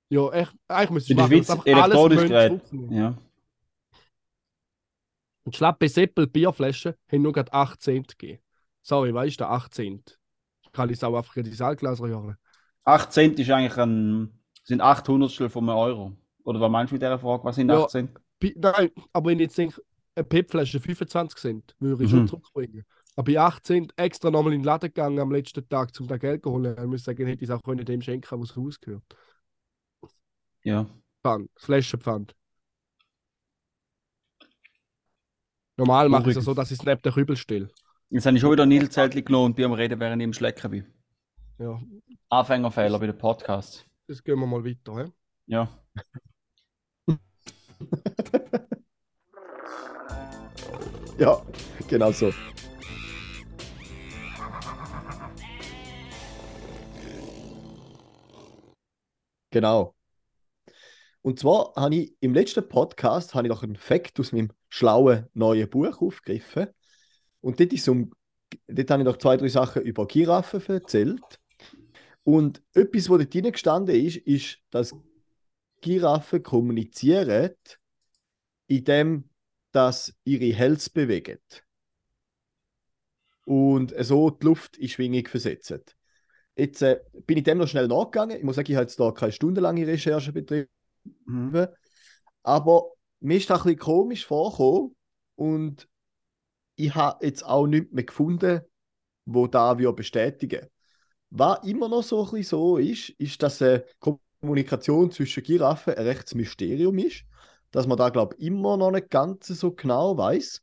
Ja, 0.09 0.31
echt, 0.33 0.55
eigentlich 0.69 0.91
müsste 0.91 1.13
In 1.13 1.19
der 1.19 1.27
Schweiz 1.27 1.67
elektronisch 1.67 2.29
Gerät. 2.29 2.63
Ja. 2.91 3.19
Und 5.45 5.55
Schlappe 5.57 5.89
Seppel 5.89 6.27
Bierflaschen 6.27 6.95
haben 7.11 7.23
nur 7.23 7.33
gerade 7.33 7.53
8 7.53 7.81
Cent 7.83 8.19
gegeben. 8.19 8.43
Sorry, 8.83 9.13
weißt 9.13 9.41
du, 9.41 9.45
8 9.47 9.75
Cent. 9.75 10.19
Kann 10.73 10.89
ich 10.91 10.97
es 10.97 11.05
auch 11.05 11.17
einfach 11.17 11.37
in 11.37 11.45
die 11.45 11.61
Altgläser 11.63 12.07
jagen. 12.09 12.37
8 12.85 13.13
Cent 13.13 13.39
ist 13.39 13.51
eigentlich 13.51 13.77
ein, 13.77 14.41
sind 14.65 14.81
800 14.81 15.51
von 15.51 15.69
einem 15.69 15.79
Euro. 15.79 16.17
Oder 16.45 16.61
was 16.61 16.71
meinst 16.71 16.91
du 16.93 16.95
mit 16.95 17.03
dieser 17.03 17.19
Frage? 17.19 17.45
Was 17.45 17.57
sind 17.57 17.69
Ja. 17.71 17.83
8 17.85 17.91
Cent? 17.91 18.11
Nein, 18.43 18.91
aber 19.13 19.31
wenn 19.31 19.39
ich 19.39 19.45
jetzt 19.45 19.59
denke, 19.59 19.83
eine 20.15 20.25
PET-Flasche 20.25 20.81
25 20.81 21.39
Cent, 21.39 21.75
würde 21.79 22.05
ich 22.05 22.11
Mhm. 22.13 22.17
schon 22.19 22.29
zurückbringen. 22.29 22.85
Aber 23.17 23.33
bei 23.33 23.41
8 23.41 23.65
Cent 23.67 23.93
extra 23.97 24.31
nochmal 24.31 24.53
in 24.53 24.61
den 24.61 24.65
Laden 24.65 24.89
gegangen 24.89 25.19
am 25.19 25.33
letzten 25.33 25.67
Tag, 25.69 25.91
um 26.01 26.07
da 26.07 26.19
Geld 26.19 26.43
zu 26.43 26.51
holen. 26.51 26.77
Ich 26.79 26.85
muss 26.85 27.05
sagen, 27.05 27.27
hätte 27.27 27.43
ich 27.45 27.51
es 27.51 27.55
auch 27.55 27.63
können 27.63 27.85
dem 27.85 28.03
schenken, 28.03 28.41
was 28.41 28.55
Haus 28.57 28.79
gehört. 28.81 29.05
Ja. 30.63 30.87
Pfand, 31.23 31.51
Flaschenpfand. 31.57 32.35
Normal 35.79 36.09
mache 36.09 36.31
ich 36.31 36.37
es 36.37 36.45
so, 36.45 36.55
dass 36.55 36.71
ich 36.71 36.79
es 36.79 36.85
neben 36.87 37.01
den 37.03 37.13
Kübel 37.13 37.37
stelle. 37.37 37.69
Jetzt 38.11 38.25
habe 38.27 38.37
ich 38.37 38.41
schon 38.41 38.53
wieder 38.53 38.63
ein 38.63 38.69
Niedelzeltchen 38.69 39.25
genommen 39.25 39.47
und 39.47 39.57
bin 39.57 39.67
am 39.67 39.73
Reden, 39.73 39.99
während 40.01 40.23
ich 40.23 40.25
im 40.25 40.33
Schlecken 40.33 40.71
bin. 40.71 40.87
Ja, 41.59 41.81
Anfängerfehler 42.29 42.99
bei 42.99 43.07
den 43.07 43.19
Podcasts. 43.19 43.85
das 44.07 44.23
gehen 44.23 44.39
wir 44.39 44.47
mal 44.47 44.65
weiter. 44.65 45.05
He? 45.05 45.13
Ja. 45.47 45.69
Ja, 51.19 51.43
genau 51.89 52.13
so. 52.13 52.31
Genau. 59.51 59.95
Und 61.23 61.41
zwar 61.41 61.73
habe 61.75 61.95
ich 61.95 62.15
im 62.21 62.35
letzten 62.35 62.69
Podcast 62.69 63.35
habe 63.35 63.47
ich 63.47 63.51
noch 63.51 63.63
einen 63.63 63.77
Fakt 63.77 64.21
aus 64.21 64.33
meinem 64.33 64.53
schlauen 64.69 65.27
neuen 65.33 65.71
Buch 65.71 66.03
aufgegriffen. 66.03 66.67
Und 67.41 67.61
dort, 67.61 67.73
ist 67.73 67.89
um, 67.89 68.13
dort 68.69 68.91
habe 68.91 69.03
ich 69.03 69.07
noch 69.07 69.17
zwei, 69.17 69.39
drei 69.39 69.49
Sachen 69.49 69.83
über 69.83 70.07
Giraffen 70.07 70.63
erzählt. 70.69 71.41
Und 72.25 72.63
etwas, 72.75 73.09
was 73.09 73.27
dort 73.27 73.53
gestanden 73.53 73.97
ist, 73.97 74.19
ist, 74.19 74.59
dass 74.71 74.95
Giraffen 75.81 76.43
kommunizieren, 76.43 77.55
indem 78.67 79.29
dass 79.73 80.15
ihre 80.25 80.57
Hälse 80.57 80.91
bewegen. 80.91 81.39
Und 83.45 83.95
so 84.01 84.31
die 84.31 84.47
Luft 84.47 84.79
in 84.79 84.89
Schwingung 84.89 85.27
versetzen. 85.27 85.83
Jetzt 86.57 86.81
äh, 86.81 87.01
bin 87.27 87.37
ich 87.37 87.45
dem 87.45 87.59
noch 87.59 87.69
schnell 87.69 87.87
nachgegangen. 87.87 88.39
Ich 88.39 88.43
muss 88.43 88.57
sagen, 88.57 88.71
ich 88.71 88.77
habe 88.77 88.85
jetzt 88.85 88.99
da 88.99 89.13
keine 89.13 89.33
stundenlange 89.33 89.87
Recherche 89.87 90.33
betrieben. 90.33 90.69
Mhm. 91.27 91.69
Aber 92.43 92.93
mir 93.21 93.37
ist 93.37 93.51
das 93.51 93.61
ein 93.61 93.65
bisschen 93.65 93.79
komisch 93.81 94.25
vorgekommen. 94.25 94.97
Und 95.35 95.87
ich 96.77 96.95
habe 96.95 97.25
jetzt 97.25 97.45
auch 97.45 97.67
nichts 97.67 97.93
mehr 97.93 98.05
gefunden, 98.05 98.63
wo 99.27 99.47
da 99.47 99.79
wir 99.79 99.93
bestätigen. 99.93 100.67
Was 101.29 101.65
immer 101.65 101.89
noch 101.89 102.03
so 102.03 102.25
ein 102.25 102.31
bisschen 102.31 102.45
so 102.45 102.79
ist, 102.79 103.11
ist, 103.11 103.43
dass 103.43 103.61
äh, 103.61 103.85
Kommunikation 104.47 105.11
zwischen 105.11 105.43
Giraffen 105.43 105.95
ein 105.95 106.07
rechtes 106.07 106.37
Mysterium 106.37 106.97
ist. 106.99 107.25
Dass 107.73 107.89
man 107.89 107.99
da, 107.99 108.11
glaube 108.11 108.37
ich, 108.39 108.47
immer 108.47 108.77
noch 108.77 108.93
nicht 108.93 109.11
ganz 109.11 109.49
so 109.49 109.73
genau 109.73 110.17
weiß. 110.17 110.63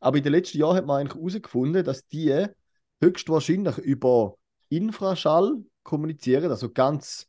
Aber 0.00 0.18
in 0.18 0.22
den 0.22 0.32
letzten 0.32 0.58
Jahren 0.58 0.76
hat 0.76 0.86
man 0.86 1.00
eigentlich 1.00 1.14
herausgefunden, 1.14 1.82
dass 1.82 2.06
die 2.06 2.46
höchstwahrscheinlich 3.00 3.78
über 3.78 4.36
Infraschall 4.68 5.64
kommunizieren, 5.82 6.50
also 6.50 6.70
ganz 6.70 7.26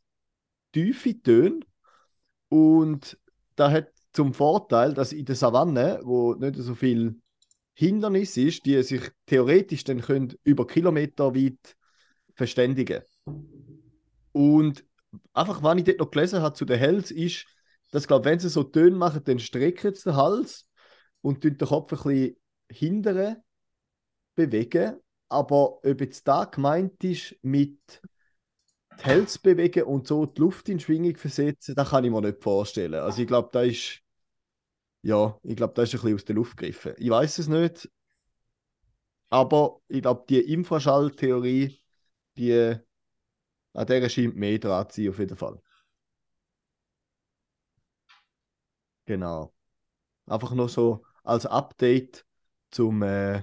tiefe 0.72 1.20
Töne. 1.22 1.60
Und 2.50 3.18
da 3.54 3.70
hat 3.70 3.88
zum 4.12 4.34
Vorteil, 4.34 4.92
dass 4.92 5.12
in 5.12 5.24
der 5.24 5.34
Savanne, 5.34 6.00
wo 6.02 6.34
nicht 6.34 6.56
so 6.56 6.74
viel 6.74 7.16
Hindernis 7.72 8.36
ist, 8.36 8.66
die 8.66 8.82
sich 8.82 9.02
theoretisch 9.24 9.84
dann 9.84 10.02
können 10.02 10.34
über 10.44 10.66
Kilometer 10.66 11.34
weit 11.34 11.76
verständigen. 12.34 13.02
Und 14.32 14.84
einfach, 15.32 15.62
was 15.62 15.76
ich 15.78 15.84
dort 15.84 15.98
noch 15.98 16.10
gelesen 16.10 16.42
habe 16.42 16.54
zu 16.54 16.64
den 16.64 16.78
Hells, 16.78 17.10
ist, 17.10 17.46
dass, 17.90 18.06
glaube 18.06 18.24
wenn 18.24 18.38
sie 18.38 18.48
so 18.48 18.64
Töne 18.64 18.96
machen, 18.96 19.22
dann 19.24 19.38
strecken 19.38 19.94
sie 19.94 20.04
den 20.04 20.16
Hals 20.16 20.68
und 21.20 21.44
den 21.44 21.58
Kopf 21.58 21.92
ein 21.92 21.98
bisschen 21.98 22.36
hindern 22.70 23.36
bewegen. 24.34 24.96
Aber 25.28 25.84
ob 25.84 26.00
jetzt 26.00 26.26
da 26.28 26.44
gemeint 26.44 27.02
ist 27.02 27.36
mit 27.42 27.78
die 29.00 29.04
Hälse 29.04 29.38
bewegen 29.42 29.84
und 29.84 30.06
so 30.06 30.26
die 30.26 30.40
Luft 30.40 30.68
in 30.68 30.80
Schwingung 30.80 31.16
versetzen, 31.16 31.74
das 31.74 31.90
kann 31.90 32.04
ich 32.04 32.10
mir 32.10 32.22
nicht 32.22 32.42
vorstellen. 32.42 32.94
Also 32.94 33.22
ich 33.22 33.28
glaube, 33.28 33.50
da 33.52 33.62
ist 33.62 34.00
ja, 35.02 35.38
ich 35.42 35.56
glaube, 35.56 35.74
das 35.74 35.88
ist 35.88 35.94
ein 35.94 36.02
bisschen 36.02 36.14
aus 36.16 36.24
der 36.24 36.34
Luft 36.34 36.56
gegriffen. 36.56 36.94
Ich 36.98 37.10
weiß 37.10 37.38
es 37.38 37.48
nicht. 37.48 37.88
Aber 39.30 39.80
ich 39.88 40.02
glaube, 40.02 40.24
die 40.28 40.40
Infraschalltheorie, 40.40 41.80
die 42.36 42.76
an 43.76 43.86
der 43.86 44.08
scheint 44.08 44.36
mehr 44.36 44.58
dran 44.58 44.88
zu 44.90 45.02
sein, 45.02 45.10
auf 45.10 45.18
jeden 45.18 45.36
Fall. 45.36 45.60
Genau. 49.06 49.52
Einfach 50.26 50.52
nur 50.52 50.68
so 50.68 51.04
als 51.22 51.46
Update 51.46 52.26
zum, 52.70 53.02
äh, 53.02 53.42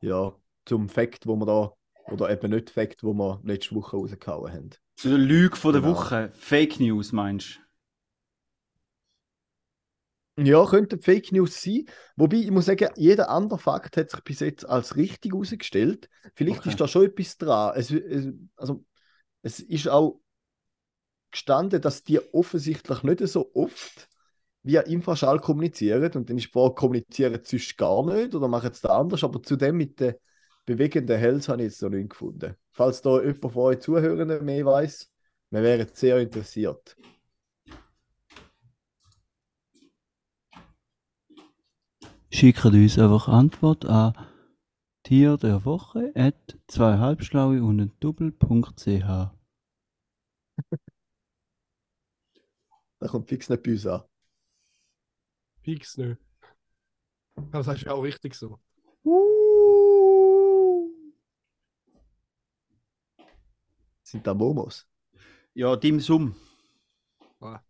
ja, 0.00 0.34
zum 0.64 0.88
Fakt, 0.88 1.26
wo 1.26 1.36
wir 1.36 1.46
da, 1.46 1.72
oder 2.12 2.30
eben 2.30 2.50
nicht 2.50 2.70
Fakt, 2.70 3.02
wo 3.02 3.12
wir 3.14 3.40
letzte 3.44 3.74
Woche 3.74 3.96
rausgehauen 3.96 4.52
haben. 4.52 4.70
Zu 4.96 5.08
der 5.08 5.18
Lüge 5.18 5.56
von 5.56 5.72
der 5.72 5.82
Genau. 5.82 5.94
Woche. 5.96 6.30
Fake 6.32 6.78
News, 6.78 7.12
meinst 7.12 7.56
du? 7.56 7.62
Ja, 10.44 10.64
könnte 10.64 10.98
Fake 10.98 11.30
News 11.32 11.60
sein. 11.60 11.84
Wobei, 12.16 12.36
ich 12.38 12.50
muss 12.50 12.64
sagen, 12.64 12.88
jeder 12.96 13.28
andere 13.28 13.58
Fakt 13.58 13.96
hat 13.96 14.10
sich 14.10 14.20
bis 14.24 14.40
jetzt 14.40 14.66
als 14.66 14.96
richtig 14.96 15.32
herausgestellt. 15.32 16.08
Vielleicht 16.34 16.60
Okay. 16.60 16.70
ist 16.70 16.80
da 16.80 16.88
schon 16.88 17.04
etwas 17.04 17.36
dran. 17.36 17.74
Es, 17.76 17.90
es, 17.90 18.28
also, 18.56 18.84
es 19.42 19.60
ist 19.60 19.88
auch 19.88 20.20
gestanden, 21.30 21.80
dass 21.80 22.04
die 22.04 22.20
offensichtlich 22.32 23.02
nicht 23.02 23.26
so 23.26 23.50
oft 23.54 24.08
via 24.62 24.82
Infraschall 24.82 25.40
kommunizieren. 25.40 26.12
Und 26.12 26.30
dann 26.30 26.38
ist 26.38 26.52
Frage, 26.52 26.74
kommunizieren 26.74 27.40
sie 27.42 27.58
sonst 27.58 27.76
gar 27.76 28.04
nicht 28.04 28.34
oder 28.34 28.48
machen 28.48 28.72
sie 28.72 28.82
das 28.82 28.90
anders? 28.90 29.24
Aber 29.24 29.42
zu 29.42 29.56
dem 29.56 29.76
mit 29.76 29.98
den 29.98 30.14
bewegenden 30.64 31.18
Hells 31.18 31.48
habe 31.48 31.62
ich 31.62 31.70
jetzt 31.70 31.82
noch 31.82 31.90
nicht 31.90 32.10
gefunden. 32.10 32.54
Falls 32.70 33.02
da 33.02 33.20
jemand 33.20 33.40
von 33.40 33.56
euch 33.56 33.80
Zuhörenden 33.80 34.44
mehr 34.44 34.64
weiß, 34.64 35.10
wir 35.50 35.62
wären 35.62 35.88
sehr 35.92 36.18
interessiert. 36.18 36.96
Schickt 42.30 42.64
uns 42.64 42.98
einfach 42.98 43.28
Antwort 43.28 43.84
an 43.84 44.14
Tier 45.12 45.36
der 45.36 45.66
Woche 45.66 46.10
at 46.14 46.58
zwei 46.68 46.96
halbschlaue 46.96 47.62
und 47.62 47.78
ein 47.78 47.92
Doppel.ch. 48.00 48.86
Da 52.98 53.08
kommt 53.08 53.28
fix 53.28 53.50
nicht 53.50 53.62
bei 53.62 53.72
uns 53.72 53.86
an. 53.86 54.04
Fix 55.60 55.98
nicht. 55.98 56.16
Das 57.50 57.68
ist 57.68 57.82
ja 57.82 57.92
auch 57.92 58.00
richtig 58.00 58.34
so. 58.34 58.58
Sind 64.02 64.26
da 64.26 64.32
Momos? 64.32 64.88
Ja, 65.52 65.76
Dim 65.76 66.00
Sum. 66.00 66.34
Ah. 67.38 67.60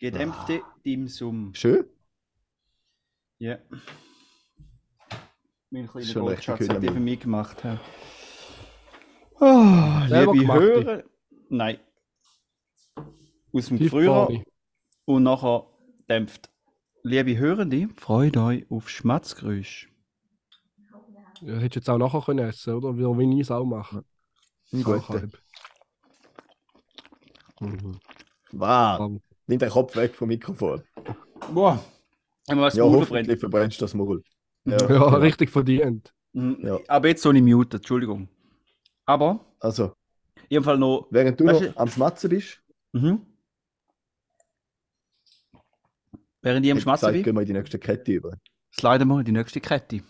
Gedämpfte 0.00 0.64
Dim 0.84 1.06
Sum. 1.06 1.54
Schön. 1.54 1.88
Ja. 3.38 3.60
Mein 5.70 5.86
kleiner 5.86 6.14
Goldschatz 6.14 6.68
hat 6.68 6.82
die 6.82 6.88
am 6.88 6.94
für 6.94 7.00
mich 7.00 7.20
gemacht. 7.20 7.62
Ja. 7.64 7.78
Oh, 9.38 10.08
Selber 10.08 10.32
liebe? 10.34 10.52
Hörer. 10.52 11.02
Nein. 11.48 11.78
Aus 13.52 13.66
dem 13.66 13.88
vorne. 13.88 14.44
und 15.04 15.22
nachher 15.22 15.66
dämpft. 16.08 16.50
Liebe 17.02 17.38
Hörende, 17.38 17.88
freut 17.96 18.36
euch 18.36 18.70
auf 18.70 18.88
Schmatzgeräusch. 18.90 19.88
Ja, 21.40 21.54
hättest 21.54 21.76
du 21.76 21.80
jetzt 21.80 21.90
auch 21.90 21.98
nachher 21.98 22.20
können 22.20 22.46
essen, 22.46 22.74
oder? 22.74 22.96
Wie, 22.98 23.34
ich 23.34 23.40
es 23.40 23.50
auch 23.50 23.64
mache. 23.64 24.04
Ein 24.72 24.84
Auch 24.84 25.06
guter. 25.06 25.08
halb. 25.08 25.38
Mhm. 27.60 28.00
Wow. 28.52 29.20
Nimm 29.46 29.58
den 29.58 29.70
Kopf 29.70 29.96
weg 29.96 30.14
vom 30.14 30.28
Mikrofon. 30.28 30.82
Boah. 31.52 31.82
Wenn 32.46 32.56
man 32.56 32.66
was 32.66 32.74
Ja, 32.74 32.84
hoffentlich 32.84 33.38
verbrennst 33.40 33.80
du 33.80 33.84
das 33.84 33.94
Maul. 33.94 34.22
Ja, 34.64 34.76
Ja, 34.78 34.86
genau. 34.86 35.08
richtig 35.16 35.50
verdient. 35.50 36.12
Mhm. 36.32 36.58
Ja. 36.62 36.78
Aber 36.88 37.08
jetzt 37.08 37.22
so 37.22 37.32
nicht 37.32 37.42
mute, 37.44 37.78
Entschuldigung. 37.78 38.28
Aber, 39.06 39.44
Also, 39.58 39.94
Fall 40.62 40.78
noch. 40.78 41.06
während 41.10 41.38
du 41.40 41.44
noch 41.44 41.76
am 41.76 41.88
Schmatzen 41.88 42.30
bist, 42.30 42.62
Mhm. 42.92 43.24
Während 46.42 46.64
ich 46.64 46.72
am 46.72 46.80
Schmatzen 46.80 47.00
gesagt, 47.08 47.12
bin, 47.14 47.22
gehen 47.22 47.34
wir 47.34 47.40
in 47.42 47.46
die 47.48 47.52
nächste 47.52 47.78
Kette 47.78 48.12
über. 48.12 48.36
sliden 48.72 49.06
wir 49.08 49.18
in 49.18 49.24
die 49.26 49.32
nächste 49.32 49.60
Kette. 49.60 50.02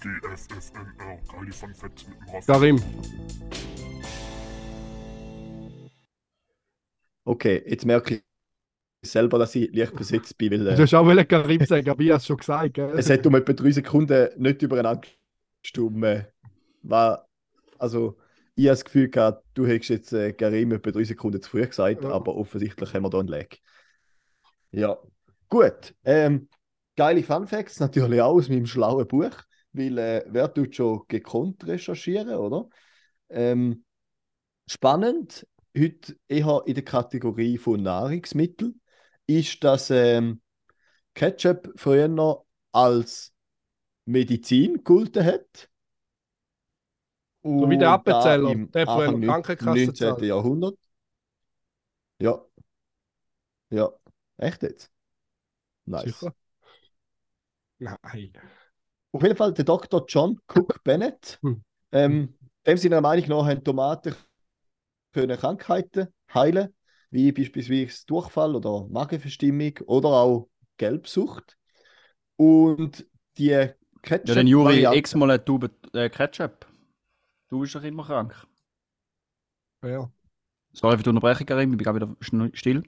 GFFNR, 0.00 1.18
Kali 1.28 1.52
von 1.52 1.74
Fett 1.74 2.06
mit 2.08 2.18
dem 2.20 2.34
Raff. 2.34 2.46
Karim, 2.46 2.80
Okay, 7.26 7.62
jetzt 7.66 7.86
merke 7.86 8.16
ich 8.16 8.22
selber, 9.04 9.38
dass 9.38 9.54
ich 9.54 9.74
leicht 9.74 9.94
versetzt 9.94 10.36
bin, 10.38 10.52
weil 10.52 10.58
du 10.60 10.70
äh, 10.70 10.76
hast 10.76 10.94
auch 10.94 11.04
wollen 11.06 11.26
Karim 11.26 11.64
sagen, 11.64 11.88
aber 11.90 12.00
ich 12.02 12.10
habe 12.10 12.18
es 12.18 12.26
schon 12.26 12.36
gesagt. 12.36 12.74
Gell? 12.74 12.92
es 12.96 13.10
hat 13.10 13.26
um 13.26 13.34
etwa 13.34 13.52
drei 13.52 13.70
Sekunden 13.70 14.28
nicht 14.36 14.62
übereinander 14.62 15.06
gestimmt. 15.62 16.26
War, 16.82 17.28
also, 17.78 18.18
ich 18.54 18.66
habe 18.66 18.72
das 18.72 18.84
Gefühl 18.84 19.08
gehabt, 19.08 19.44
du 19.54 19.66
hättest 19.66 19.90
jetzt 19.90 20.12
äh, 20.12 20.32
Karim 20.32 20.72
etwa 20.72 20.90
drei 20.90 21.04
Sekunden 21.04 21.40
zu 21.40 21.50
früh 21.50 21.66
gesagt, 21.66 22.02
Ja. 22.02 22.10
aber 22.10 22.36
offensichtlich 22.36 22.92
haben 22.92 23.02
wir 23.02 23.10
da 23.10 23.18
einen 23.20 23.28
Lag. 23.28 23.46
Ja, 24.70 24.98
gut. 25.48 25.94
Ähm, 26.04 26.48
geile 26.96 27.22
Fun 27.22 27.46
Facts 27.46 27.80
natürlich 27.80 28.20
auch 28.20 28.34
aus 28.34 28.48
meinem 28.48 28.66
schlauen 28.66 29.06
Buch, 29.06 29.36
weil 29.72 29.98
äh, 29.98 30.24
wer 30.28 30.52
tut 30.52 30.74
schon 30.74 31.02
gekonnt 31.08 31.66
recherchieren, 31.66 32.34
oder? 32.34 32.68
Ähm, 33.28 33.84
spannend, 34.68 35.46
heute 35.76 36.16
eher 36.28 36.62
in 36.66 36.74
der 36.74 36.84
Kategorie 36.84 37.58
von 37.58 37.82
Nahrungsmitteln, 37.82 38.80
ist, 39.26 39.62
dass 39.64 39.90
ähm, 39.90 40.40
Ketchup 41.14 41.72
früher 41.76 42.08
noch 42.08 42.46
als 42.72 43.32
Medizin 44.06 44.74
gegolten 44.74 45.24
hat. 45.24 45.70
So 47.42 47.68
wie 47.68 47.76
der 47.78 47.88
Und 47.88 47.94
Appenzeller, 47.94 48.50
im 48.50 48.70
der 48.70 48.86
früher 48.86 49.12
neun- 49.12 49.26
Krankenkasse 49.26 49.68
19. 49.68 49.94
zahlt. 49.94 50.22
Jahrhundert. 50.22 50.78
Ja. 52.18 52.42
Ja. 53.70 53.90
Echt 54.38 54.62
jetzt? 54.62 54.90
Nice. 55.86 56.04
Sicher? 56.04 56.34
Nein. 57.78 58.32
Auf 59.12 59.22
jeden 59.22 59.36
Fall 59.36 59.52
der 59.52 59.64
Dr. 59.64 60.04
John 60.08 60.40
Cook 60.48 60.82
Bennett. 60.82 61.38
Hm. 61.42 61.62
Ähm, 61.92 62.34
dem 62.66 62.78
seiner 62.78 63.00
Meinung 63.00 63.28
nach 63.28 63.46
haben 63.46 63.62
Tomaten 63.62 64.14
können 65.12 65.38
Krankheiten 65.38 66.08
heilen, 66.32 66.74
wie 67.14 67.30
beispielsweise 67.30 68.04
Durchfall 68.06 68.56
oder 68.56 68.88
Magenverstimmung 68.88 69.78
oder 69.86 70.08
auch 70.08 70.48
Gelbsucht. 70.76 71.56
Und 72.36 73.06
die 73.38 73.46
Ja, 73.46 73.68
dann 74.02 74.48
Juri, 74.48 74.82
Ketchup-Variante- 74.82 74.98
x-mal 74.98 75.30
eine 75.30 75.44
Tube 75.44 75.70
äh, 75.92 76.10
Ketchup. 76.10 76.66
Du 77.48 77.60
bist 77.60 77.74
doch 77.76 77.84
immer 77.84 78.04
krank. 78.04 78.34
Ja. 79.84 80.10
Sorry 80.72 80.96
für 80.96 81.04
die 81.04 81.08
Unterbrechung, 81.10 81.46
Karim, 81.46 81.70
ich 81.70 81.78
bin 81.78 81.84
gerade 81.84 82.00
wieder 82.00 82.50
still. 82.52 82.82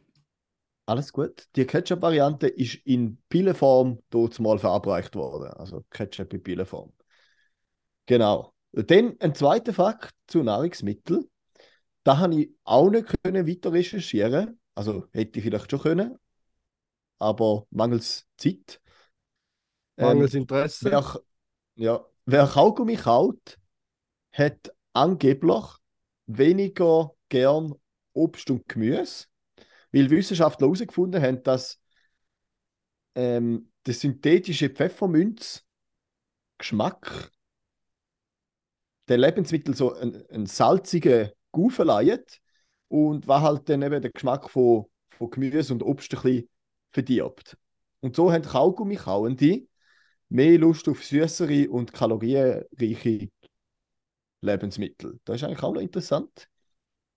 Alles 0.87 1.13
gut. 1.13 1.47
Die 1.55 1.65
Ketchup-Variante 1.65 2.49
ist 2.49 2.75
in 2.85 3.19
Pillenform 3.29 4.03
dort 4.11 4.41
mal 4.41 4.59
verabreicht 4.59 5.15
worden. 5.15 5.53
Also 5.53 5.85
Ketchup 5.91 6.33
in 6.33 6.43
Pillenform. 6.43 6.93
Genau. 8.07 8.55
Dann 8.73 9.17
ein 9.21 9.35
zweiter 9.37 9.73
Fakt 9.73 10.15
zu 10.27 10.43
Nahrungsmitteln. 10.43 11.29
Da 12.07 12.19
habe 12.19 12.41
ich 12.41 12.51
auch 12.63 12.89
nicht 12.89 13.13
können 13.25 13.49
weiter 13.49 13.73
recherchieren. 13.73 14.61
Also 14.77 15.09
hätte 15.11 15.41
ich 15.41 15.45
vielleicht 15.45 15.69
schon 15.69 15.81
können. 15.81 16.17
Aber 17.19 17.67
mangels 17.71 18.29
Zeit. 18.37 18.81
Ähm, 19.97 20.07
Mangels 20.07 20.35
Interesse. 20.35 20.89
wer, 20.89 21.21
ja, 21.75 22.07
wer 22.25 22.47
Kaugummi 22.47 22.95
kaut, 22.95 23.59
hat 24.31 24.73
angeblich 24.93 25.65
weniger 26.27 27.11
gern 27.29 27.75
Obst 28.13 28.53
und 28.53 28.69
Gemüse, 28.69 29.25
weil 29.91 30.09
Wissenschaftler 30.09 30.69
herausgefunden 30.69 31.21
haben, 31.21 31.43
dass 31.43 31.81
ähm, 33.17 33.73
der 33.85 33.95
synthetische 33.95 34.71
Pfefferminz-Geschmack 34.71 37.33
der 39.09 39.19
Lebensmittel 39.19 39.75
so 39.75 39.93
einen, 39.93 40.25
einen 40.31 40.47
salzigen 40.47 41.33
Gau 41.57 41.69
verleiht 41.69 42.41
und 42.89 43.27
was 43.27 43.43
halt 43.43 43.69
dann 43.69 43.83
eben 43.83 44.03
den 44.03 44.13
Geschmack 44.13 44.51
von, 44.51 44.87
von 45.11 45.31
Gemüse 45.31 45.73
und 45.73 45.83
Obst 45.83 46.15
ein 46.15 46.23
bisschen 46.23 46.49
verdirbt. 46.93 47.57
Und 48.01 48.15
so 48.15 48.33
haben 48.33 48.43
Kaugummi-Kauende 48.43 49.67
mehr 50.29 50.59
Lust 50.59 50.89
auf 50.89 51.05
süßere 51.05 51.69
und 51.71 51.93
kalorienreiche 51.93 53.29
Lebensmittel. 54.43 55.19
Das 55.25 55.37
ist 55.37 55.45
eigentlich 55.45 55.63
auch 55.63 55.75
noch 55.75 55.81
interessant. 55.81 56.49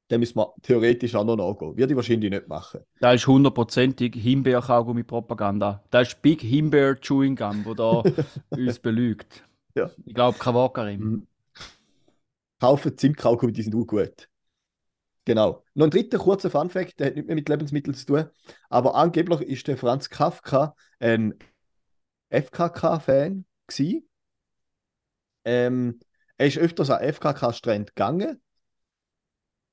Da 0.08 0.18
müssen 0.18 0.38
wir 0.38 0.54
theoretisch 0.64 1.14
auch 1.14 1.24
noch 1.24 1.36
nachgehen. 1.36 1.78
Würde 1.78 1.94
ich 1.94 1.96
wahrscheinlich 1.96 2.32
nicht 2.32 2.48
machen. 2.48 2.82
Da 3.00 3.14
ist 3.14 3.28
hundertprozentig 3.28 4.16
Himbeer-Kaugummi-Propaganda. 4.16 5.84
Da 5.92 6.02
ist 6.02 6.20
Big 6.24 6.42
Himbeer 6.42 6.96
Chewing 6.96 7.36
Gum, 7.36 7.64
wo 7.64 7.76
da 7.76 8.02
uns 8.50 8.80
belügt. 8.80 9.44
Ja. 9.76 9.92
Ich 10.06 10.16
glaube, 10.16 10.40
kein 10.40 10.56
Wort. 10.56 10.76
Kaufen 12.60 12.98
Zimtkaugummi, 12.98 13.54
die 13.54 13.64
sind 13.64 13.76
auch 13.76 13.86
gut. 13.86 14.30
Genau. 15.26 15.64
Noch 15.76 15.86
ein 15.86 15.92
dritter 15.92 16.18
kurzer 16.18 16.50
Funfact, 16.50 17.00
der 17.00 17.08
hat 17.08 17.16
nicht 17.16 17.28
mehr 17.28 17.36
mit 17.36 17.50
Lebensmitteln 17.50 17.94
zu 17.94 18.06
tun. 18.06 18.26
Aber 18.70 18.96
angeblich 18.96 19.42
ist 19.42 19.68
der 19.68 19.78
Franz 19.78 20.10
Kafka 20.10 20.76
ein 21.00 21.36
FKK-Fan 22.30 23.46
gsi. 23.68 24.08
Ähm, 25.46 26.00
er 26.38 26.48
ist 26.48 26.58
öfters 26.58 26.90
an 26.90 27.02
FKK-Strand 27.14 27.96
gegangen. 27.96 28.42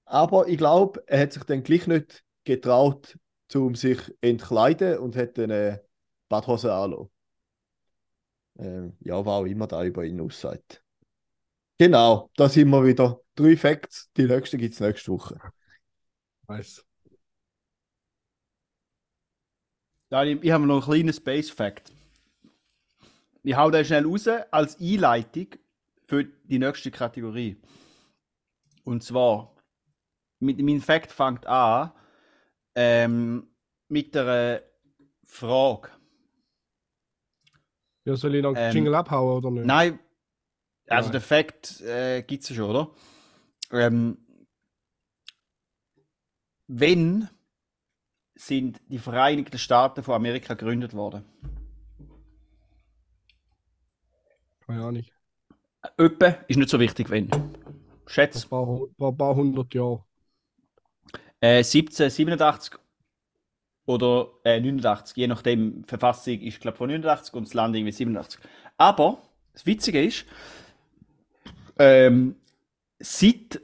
Aber 0.04 0.46
ich 0.48 0.58
glaube, 0.58 1.02
er 1.06 1.20
hat 1.20 1.32
sich 1.32 1.44
dann 1.44 1.62
gleich 1.62 1.86
nicht 1.86 2.24
getraut, 2.44 3.18
um 3.54 3.74
sich 3.74 3.98
entkleiden 4.20 4.98
und 4.98 5.16
hat 5.16 5.38
dann 5.38 5.50
äh, 5.50 5.78
Badhose 6.28 6.72
anlassen. 6.72 7.10
Ähm, 8.58 8.96
ja, 9.00 9.24
was 9.24 9.32
auch 9.32 9.44
immer 9.44 9.66
da 9.66 9.84
über 9.84 10.04
ihn 10.04 10.20
aussagt. 10.20 10.82
Genau, 11.78 12.30
da 12.36 12.48
sind 12.48 12.70
wir 12.70 12.84
wieder. 12.84 13.20
Drei 13.34 13.56
Facts, 13.56 14.10
die 14.16 14.24
nächste 14.24 14.56
gibt 14.56 14.74
es 14.74 14.80
nächste 14.80 15.12
Woche. 15.12 15.38
Nice. 16.48 16.84
Ja, 20.10 20.24
ich, 20.24 20.42
ich 20.42 20.50
habe 20.50 20.66
noch 20.66 20.88
einen 20.88 21.04
kleinen 21.04 21.12
Space 21.12 21.50
Fact. 21.50 21.92
Ich 23.42 23.56
hau 23.56 23.70
den 23.70 23.84
schnell 23.84 24.06
raus 24.06 24.26
als 24.50 24.80
Einleitung 24.80 25.48
für 26.06 26.24
die 26.24 26.58
nächste 26.58 26.90
Kategorie. 26.90 27.56
Und 28.84 29.02
zwar, 29.02 29.54
mit, 30.40 30.60
mein 30.60 30.80
Fact 30.80 31.12
fängt 31.12 31.46
an 31.46 31.92
ähm, 32.74 33.48
mit 33.88 34.16
einer 34.16 34.62
Frage. 35.24 35.90
Ja, 38.04 38.16
soll 38.16 38.36
ich 38.36 38.42
noch 38.42 38.54
Ähm, 38.56 38.72
Jingle 38.72 38.94
abhauen 38.94 39.38
oder 39.38 39.50
nicht? 39.50 39.66
Nein, 39.66 39.98
also 40.88 41.10
der 41.10 41.20
Fact 41.20 41.80
äh, 41.82 42.22
gibt 42.22 42.42
es 42.42 42.48
ja 42.50 42.56
schon, 42.56 42.70
oder? 42.70 42.90
Ähm, 43.72 44.18
wenn 46.68 47.28
sind 48.34 48.80
die 48.88 48.98
Vereinigten 48.98 49.58
Staaten 49.58 50.02
von 50.02 50.14
Amerika 50.14 50.54
gegründet 50.54 50.94
worden? 50.94 51.24
Keine 54.66 54.84
Ahnung. 54.84 55.04
Öppe 55.98 56.44
ist 56.48 56.56
nicht 56.56 56.68
so 56.70 56.80
wichtig, 56.80 57.10
wenn. 57.10 57.30
Ein 57.32 57.52
Schätz. 58.06 58.46
paar, 58.46 58.66
hu- 58.66 58.88
paar, 59.12 59.34
hundert 59.34 59.72
Jahre. 59.74 60.04
Äh, 61.40 61.62
1787 61.62 62.74
oder 63.86 64.30
äh, 64.44 64.60
89, 64.60 65.16
je 65.16 65.26
nachdem. 65.28 65.82
Die 65.82 65.88
Verfassung 65.88 66.40
ist, 66.40 66.60
glaube 66.60 66.76
von 66.76 66.88
89 66.88 67.34
und 67.34 67.46
das 67.46 67.54
Land 67.54 67.76
irgendwie 67.76 67.92
87. 67.92 68.40
Aber 68.76 69.22
das 69.52 69.64
Witzige 69.66 70.02
ist, 70.02 70.26
ähm, 71.78 72.36
seit, 73.00 73.60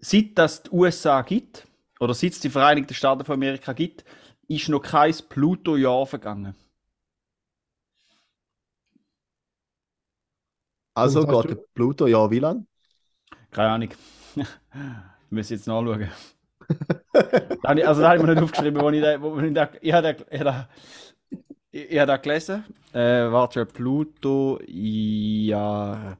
seit 0.00 0.38
das 0.38 0.64
die 0.64 0.70
USA 0.72 1.22
gibt, 1.22 1.66
oder 2.00 2.14
seit 2.14 2.32
es 2.32 2.40
die 2.40 2.50
Vereinigten 2.50 2.94
Staaten 2.94 3.24
von 3.24 3.34
Amerika 3.34 3.72
gibt, 3.72 4.04
ist 4.48 4.68
noch 4.68 4.80
kein 4.82 5.14
Pluto-Jahr 5.28 6.06
vergangen. 6.06 6.54
Also 10.94 11.26
geht 11.28 11.50
der 11.50 11.54
Pluto 11.74 12.06
ja 12.08 12.28
wie 12.30 12.40
lang? 12.40 12.66
Keine 13.50 13.70
Ahnung. 13.70 13.90
Wir 14.34 14.46
müssen 15.30 15.54
jetzt 15.54 15.66
nachschauen. 15.66 16.08
Ich- 17.76 17.86
also 17.86 18.00
da 18.02 18.08
habe 18.08 18.18
ich 18.18 18.22
mir 18.22 18.34
nicht 18.34 18.42
aufgeschrieben, 18.42 18.80
wo 18.80 18.90
ich 18.90 19.02
da, 19.02 19.20
wo 19.20 19.38
ich 19.38 19.52
da, 19.54 19.68
ich 19.80 19.92
habe 19.92 20.14
da, 20.14 20.24
ich 20.30 20.40
habe 20.40 20.44
da, 20.44 20.68
ich 21.70 21.90
ich 21.90 21.98
habe 21.98 22.06
da 22.06 22.16
gelesen. 22.16 22.64
Äh, 22.92 23.30
warte, 23.30 23.66
Pluto, 23.66 24.58
ja. 24.66 26.16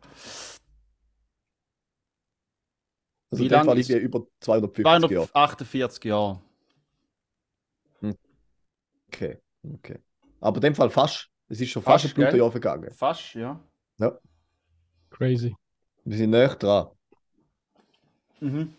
Also 3.31 3.43
Wie 3.43 3.47
in 3.47 3.51
dem 3.51 3.57
lang 3.57 3.67
Fall 3.67 3.79
ist- 3.79 3.91
über 3.91 4.27
250 4.41 4.85
Jahre. 5.11 5.27
248 5.29 6.05
Jahre. 6.05 6.43
Okay, 9.09 9.39
okay. 9.75 9.99
Aber 10.41 10.57
in 10.57 10.63
dem 10.63 10.75
Fall 10.75 10.91
fast. 10.91 11.29
Es 11.49 11.61
ist 11.61 11.71
schon 11.71 11.83
fast, 11.83 12.03
Fast, 12.05 12.13
ein 12.13 12.17
Pluto 12.17 12.31
gell? 12.33 12.41
Jahr 12.41 12.51
vergangen. 12.51 12.91
Fast, 12.93 13.35
ja. 13.35 13.61
Crazy. 15.11 15.55
Wir 16.05 16.17
sind 16.19 16.31
näher 16.31 16.55
dran. 16.57 16.89
Mhm. 18.41 18.75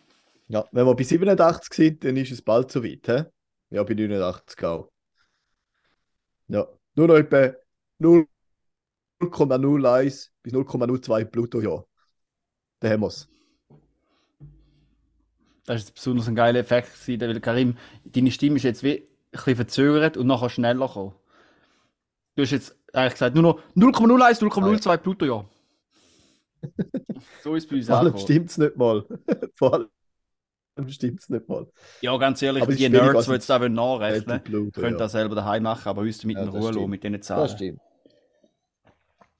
Ja, 0.50 0.66
wenn 0.72 0.86
wir 0.86 0.96
bei 0.96 1.04
87 1.04 1.74
sind, 1.74 2.04
dann 2.04 2.16
ist 2.18 2.32
es 2.32 2.42
bald 2.42 2.70
so 2.72 2.84
weit. 2.84 3.06
He? 3.08 3.24
Ja, 3.70 3.84
bei 3.84 3.94
89 3.96 4.64
auch. 4.66 4.92
Ja, 6.50 6.68
nur 6.96 7.08
noch 7.08 7.16
etwa 7.16 7.54
0,01 8.00 10.30
bis 10.44 10.54
0,02 10.54 11.26
Pluto-Jahr. 11.26 11.86
Da 12.80 12.90
haben 12.90 13.02
wir 13.02 13.08
es. 13.08 13.28
Das 15.68 15.84
ist 15.84 15.94
besonders 15.94 16.28
ein 16.30 16.36
geiler 16.36 16.60
Effekt, 16.60 16.94
gewesen, 16.94 17.20
weil 17.22 17.40
Karim, 17.42 17.78
deine 18.06 18.32
Stimme 18.32 18.56
ist 18.56 18.64
jetzt 18.64 18.82
wie 18.84 19.02
ein 19.02 19.06
bisschen 19.32 19.56
verzögert 19.58 20.16
und 20.18 20.26
nachher 20.26 20.50
schneller 20.50 20.88
gekommen. 20.88 21.14
Du 22.36 22.42
hast 22.44 22.52
jetzt 22.52 22.76
eigentlich 22.94 23.14
gesagt, 23.14 23.36
nur 23.36 23.44
noch 23.44 23.60
0,01, 23.76 24.42
0,02 24.42 24.98
Pluto-Jahr. 24.98 25.46
so 27.44 27.56
ist 27.56 27.66
es 27.66 27.70
bei 27.70 27.76
uns 27.76 27.88
Vor 27.88 27.98
allem 27.98 28.18
stimmt 28.18 28.50
es 28.50 28.58
nicht 28.58 28.78
mal. 28.78 29.06
Vor 29.56 29.74
allem 29.74 29.90
stimmt 30.90 31.20
es 31.20 31.30
nicht 31.30 31.50
mal. 31.50 31.68
Ja, 32.02 32.16
ganz 32.18 32.42
ehrlich, 32.42 32.64
Aber 32.64 32.74
die 32.74 32.88
Nerds, 32.88 33.26
die 33.26 33.32
jetzt 33.34 33.50
da 33.50 33.60
wollen 33.60 33.74
nachrechnen 33.74 34.42
Pluto, 34.44 34.80
können 34.80 34.94
ja. 34.94 35.00
das 35.00 35.12
selber 35.12 35.36
daheim 35.36 35.64
machen, 35.64 35.90
aber 35.90 36.02
uns 36.02 36.24
mit 36.24 36.38
Ja, 36.38 36.44
in 36.44 36.54
das 36.54 36.56
Ruhe 36.56 36.72
lassen 36.72 36.90
mit 36.90 37.04
diesen 37.04 37.18
Das 37.18 37.28
Zahlen. 37.28 37.50
stimmt. 37.50 37.82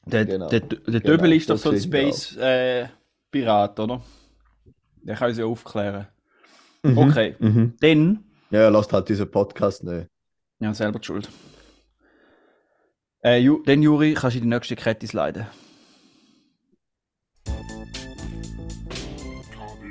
Der, 0.06 0.26
Genau. 0.26 0.50
der, 0.50 0.60
der 0.60 0.80
Genau, 0.80 1.00
Döbel 1.00 1.34
ist 1.34 1.50
doch 1.50 1.58
so 1.58 1.70
ein 1.70 1.80
Space-Pirat, 1.80 3.80
oder? 3.80 4.02
Der 5.04 5.16
kann 5.16 5.30
uns 5.30 5.38
ja 5.38 5.46
aufklären. 5.46 6.08
Mhm. 6.92 6.98
Okay, 6.98 7.36
Mhm. 7.40 7.74
dann. 7.80 8.24
Ja, 8.52 8.70
lasst 8.70 8.94
halt 8.94 9.10
diesen 9.10 9.30
Podcast 9.30 9.84
nicht. 9.84 10.08
Ja, 10.60 10.74
selber 10.74 11.00
die 11.00 11.06
Schuld. 11.06 11.30
Äh, 13.24 13.40
Ju, 13.40 13.62
dann, 13.66 13.82
Juri, 13.82 14.14
kannst 14.14 14.36
du 14.36 14.40
in 14.40 14.44
die 14.50 14.50
nächste 14.56 14.76
Kette 14.76 15.06
sliden. 15.08 15.48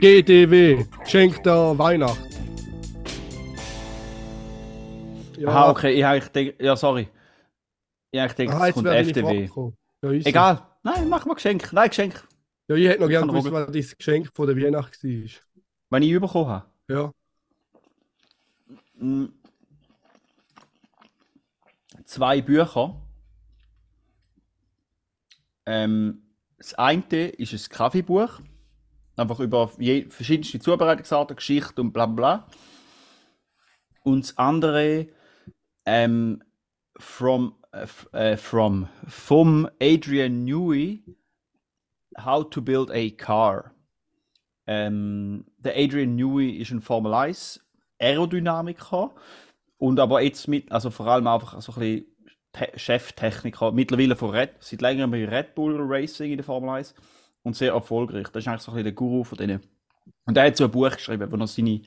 GDW, 0.01 0.85
Geschenk 1.05 1.43
der 1.43 1.79
Weihnacht. 1.79 2.21
Ja, 5.39 5.49
Aha, 5.49 5.71
okay, 5.71 5.93
ich 5.93 6.05
habe 6.05 6.21
gedacht, 6.21 6.61
ja, 6.61 6.77
sorry. 6.77 7.09
Ich 8.11 8.21
habe 8.21 8.33
gedacht, 8.35 8.57
Ah, 8.61 8.69
es 8.69 8.75
kommt 8.75 8.87
FDW. 8.89 9.49
Ja. 10.03 10.11
Egal. 10.11 10.63
Nein, 10.83 11.09
mach 11.09 11.27
mal 11.27 11.35
Geschenk. 11.35 11.73
Nein, 11.73 11.89
Geschenk. 11.89 12.27
Ja, 12.69 12.77
ich 12.77 12.87
hätte 12.89 13.01
noch 13.03 13.09
gerne 13.09 13.27
gewusst, 13.27 13.51
was 13.53 13.67
dein 13.71 13.87
Geschenk 13.99 14.31
von 14.35 14.47
der 14.47 14.57
Weihnacht 14.57 15.03
war. 15.03 15.31
Wenn 15.91 16.03
ich 16.03 16.13
bekommen 16.21 16.49
habe. 16.49 16.67
Ja. 16.88 17.12
Mm. 18.94 19.27
Zwei 22.05 22.40
Bücher. 22.40 23.03
Ähm, 25.66 26.22
das 26.59 26.75
eine 26.75 27.29
ist 27.29 27.53
ein 27.53 27.68
Kaffeebuch. 27.70 28.40
Einfach 29.16 29.40
über 29.40 29.72
je, 29.79 30.09
verschiedenste 30.11 30.61
Zubereitungsarten, 30.61 31.37
Geschichte 31.37 31.81
und 31.81 31.92
bla 31.92 32.07
bla. 32.07 32.49
Und 34.05 34.25
das 34.25 34.38
andere 34.38 35.09
ähm, 35.85 36.44
from, 36.99 37.57
äh, 37.72 37.87
äh, 38.12 38.37
from, 38.37 38.88
vom 39.09 39.68
Adrian 39.81 40.44
Newey 40.44 41.03
How 42.18 42.49
to 42.49 42.62
Build 42.62 42.90
a 42.90 43.11
Car. 43.11 43.76
Ähm, 44.67 45.45
der 45.59 45.77
Adrian 45.77 46.17
Newey 46.17 46.51
ist 46.57 46.71
ein 46.73 46.81
Formel 46.81 47.15
1 47.15 47.61
Aerodynamiker 47.99 49.15
und 49.79 50.01
aber 50.01 50.21
jetzt 50.23 50.49
mit, 50.49 50.71
also 50.73 50.91
vor 50.91 51.07
allem 51.07 51.27
einfach 51.27 51.61
so 51.61 51.73
ein 51.73 51.79
bisschen 51.79 52.07
Te 52.53 52.73
Cheftechniker, 52.77 53.73
mittlerweile 53.73 54.17
von 54.17 54.31
Red, 54.31 54.51
seit 54.61 54.81
längerem 54.81 55.11
bei 55.11 55.29
Red 55.29 55.55
Bull 55.55 55.77
Racing 55.79 56.31
in 56.31 56.39
der 56.39 56.45
Formel 56.45 56.71
1 56.71 56.95
und 57.43 57.55
sehr 57.55 57.73
erfolgreich. 57.73 58.29
Das 58.29 58.43
ist 58.43 58.49
eigentlich 58.49 58.63
so 58.63 58.73
ein 58.73 58.77
bisschen 58.77 58.85
der 58.85 58.93
Guru 58.93 59.25
von 59.25 59.39
denen. 59.39 59.61
Und 60.25 60.37
er 60.37 60.47
hat 60.47 60.57
so 60.57 60.65
ein 60.65 60.71
Buch 60.71 60.91
geschrieben, 60.91 61.31
wo 61.31 61.37
er 61.37 61.47
seine 61.47 61.83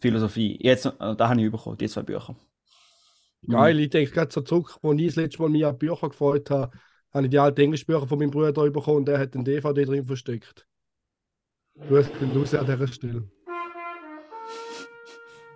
Philosophie, 0.00 0.58
jetzt, 0.60 0.86
äh, 0.86 1.16
da 1.16 1.28
habe 1.28 1.42
ich 1.42 1.50
bekommen, 1.50 1.76
die 1.76 1.88
zwei 1.88 2.02
Bücher. 2.02 2.36
Geil, 3.48 3.80
ich 3.80 3.90
denke 3.90 4.12
gerade 4.12 4.32
so 4.32 4.42
zurück, 4.42 4.78
als 4.82 5.00
ich 5.00 5.06
das 5.06 5.16
letzte 5.16 5.42
Mal 5.42 5.48
mich 5.48 5.66
an 5.66 5.76
Bücher 5.76 6.08
gefreut 6.08 6.50
habe, 6.50 6.70
habe 7.12 7.26
ich 7.26 7.30
die 7.30 7.38
alten 7.38 7.60
Englischbücher 7.60 8.06
von 8.06 8.18
meinem 8.18 8.30
Bruder 8.30 8.52
bekommen 8.70 8.98
und 8.98 9.06
der 9.06 9.18
hat 9.18 9.34
den 9.34 9.44
DVD 9.44 9.84
drin 9.84 10.04
versteckt. 10.04 10.66
Du 11.88 11.96
hast 11.96 12.10
den 12.20 12.30
raus 12.36 12.54
an 12.54 12.66
dieser 12.66 12.86
Stelle. 12.86 13.24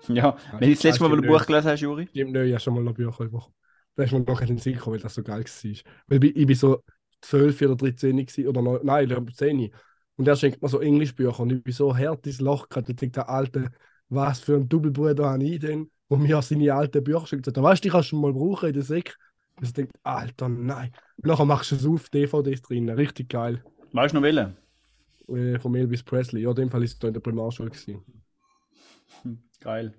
Ja, 0.09 0.37
wenn 0.53 0.69
du 0.69 0.75
das 0.75 0.83
letzte 0.83 1.03
Mal 1.03 1.13
ein 1.19 1.27
Buch 1.27 1.47
gelesen 1.47 1.71
hast, 1.71 1.81
Juri? 1.81 2.07
Stimmt 2.09 2.33
nicht, 2.33 2.43
ich 2.43 2.53
habe 2.53 2.61
schon 2.61 2.75
mal 2.75 2.83
noch 2.83 2.95
Bücher 2.95 3.25
bekommen. 3.25 3.55
Da 3.97 4.03
ist 4.03 4.13
mir 4.13 4.21
noch 4.21 4.41
in 4.41 4.47
den 4.49 4.59
Sinn 4.59 4.75
gekommen, 4.75 4.97
weil 4.97 5.03
das 5.03 5.15
so 5.15 5.23
geil 5.23 5.45
war. 5.45 5.73
Weil 6.09 6.25
ich, 6.25 6.37
ich 6.37 6.47
bin 6.47 6.57
so 6.57 6.83
12 7.23 7.63
oder 7.63 7.77
13 7.77 8.17
gewesen, 8.17 8.49
oder 8.49 8.63
noch, 8.63 8.83
nein, 8.83 9.05
ich 9.05 9.11
glaube 9.11 9.33
10. 9.33 9.71
Und 10.17 10.29
er 10.29 10.37
schenkt 10.37 10.63
mir 10.63 10.69
so 10.69 10.81
Englischbücher 10.81 11.41
und 11.41 11.53
ich 11.53 11.63
bin 11.63 11.73
so 11.73 11.97
hart 11.97 12.27
ins 12.27 12.41
Loch 12.41 12.69
gehabt. 12.69 12.89
Ich 12.89 12.97
denke, 12.97 13.15
der 13.15 13.29
Alte, 13.29 13.71
was 14.09 14.41
für 14.41 14.57
ein 14.57 14.69
Doppelbruder 14.69 15.31
habe 15.31 15.45
ich 15.45 15.61
denn, 15.61 15.91
wo 16.09 16.17
mir 16.17 16.41
seine 16.43 16.75
alten 16.75 17.03
Bücher 17.03 17.27
schenkt. 17.27 17.47
Da 17.47 17.63
weißt 17.63 17.83
du, 17.83 17.89
die 17.89 17.93
kannst 17.93 18.13
du 18.13 18.17
mal 18.17 18.33
brauchen 18.33 18.69
in 18.69 18.75
der 18.75 18.83
Säck. 18.83 19.17
Und 19.57 19.67
ich 19.67 19.73
denke, 19.73 19.93
Alter, 20.03 20.49
nein. 20.49 20.93
Und 21.17 21.27
nachher 21.27 21.45
machst 21.45 21.71
du 21.71 21.77
es 21.77 21.87
auf, 21.87 22.09
DVDs 22.11 22.63
drin, 22.63 22.89
richtig 22.91 23.31
geil. 23.31 23.63
Weißt 23.93 24.13
du 24.13 24.17
noch 24.17 24.25
welchen? 24.25 24.57
Äh, 25.29 25.59
von 25.59 25.75
Elvis 25.75 26.03
Presley. 26.03 26.43
Ja, 26.43 26.51
in 26.51 26.57
dem 26.57 26.71
Fall 26.71 26.83
ist 26.83 26.95
es 26.95 26.99
da 26.99 27.09
in 27.09 27.15
der 27.15 27.21
Primarschule. 27.21 27.71
Gewesen. 27.71 28.03
Geil. 29.61 29.95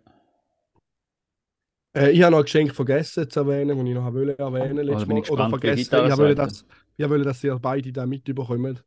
Äh, 1.95 2.11
ich 2.11 2.21
habe 2.21 2.31
noch 2.31 2.39
ein 2.39 2.43
Geschenk 2.43 2.75
vergessen 2.75 3.29
zu 3.29 3.39
erwähnen, 3.39 3.77
das 3.77 3.87
ich 3.87 3.93
noch 3.93 4.13
wollte 4.13 4.37
erwähnen 4.37 4.79
Oh, 4.79 4.81
letztes 4.81 5.07
bin 5.07 5.17
Mal. 5.17 5.23
ich 5.23 5.31
Oder 5.31 5.43
gespannt, 5.49 5.63
wie 5.63 5.85
vergessen. 5.85 6.11
Ich 6.11 6.17
wollte, 6.17 6.35
dass, 6.35 6.65
ich 6.97 7.09
wollte, 7.09 7.23
dass 7.23 7.43
ihr 7.43 7.59
beide 7.59 7.91
da 7.91 8.05
mitbekommen. 8.05 8.79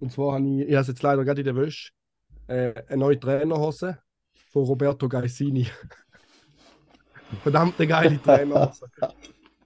Und 0.00 0.10
zwar 0.10 0.34
habe 0.34 0.46
ich, 0.46 0.68
ich 0.68 0.72
habe 0.72 0.80
es 0.80 0.88
jetzt 0.88 1.02
leider 1.02 1.24
gerade 1.24 1.40
in 1.42 1.44
der 1.44 1.56
Wäsche, 1.56 1.92
äh, 2.46 2.72
eine 2.88 2.96
neue 2.96 3.20
Trainerhose 3.20 3.98
von 4.50 4.64
Roberto 4.64 5.08
Gaisini. 5.08 5.66
Verdammte 7.42 7.86
geile 7.86 8.20
Trainerhose. 8.20 8.86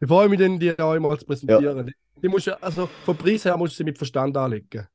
Ich 0.00 0.08
freue 0.08 0.28
mich, 0.28 0.38
dann, 0.38 0.58
die 0.58 0.78
euch 0.78 1.00
mal 1.00 1.18
zu 1.18 1.26
präsentieren. 1.26 1.86
Die, 1.86 1.94
die 2.22 2.28
musst 2.28 2.48
also 2.62 2.86
vom 3.04 3.16
Preis 3.16 3.44
her 3.44 3.56
musst 3.56 3.74
du 3.74 3.76
sie 3.78 3.84
mit 3.84 3.96
Verstand 3.96 4.36
anlegen. 4.36 4.88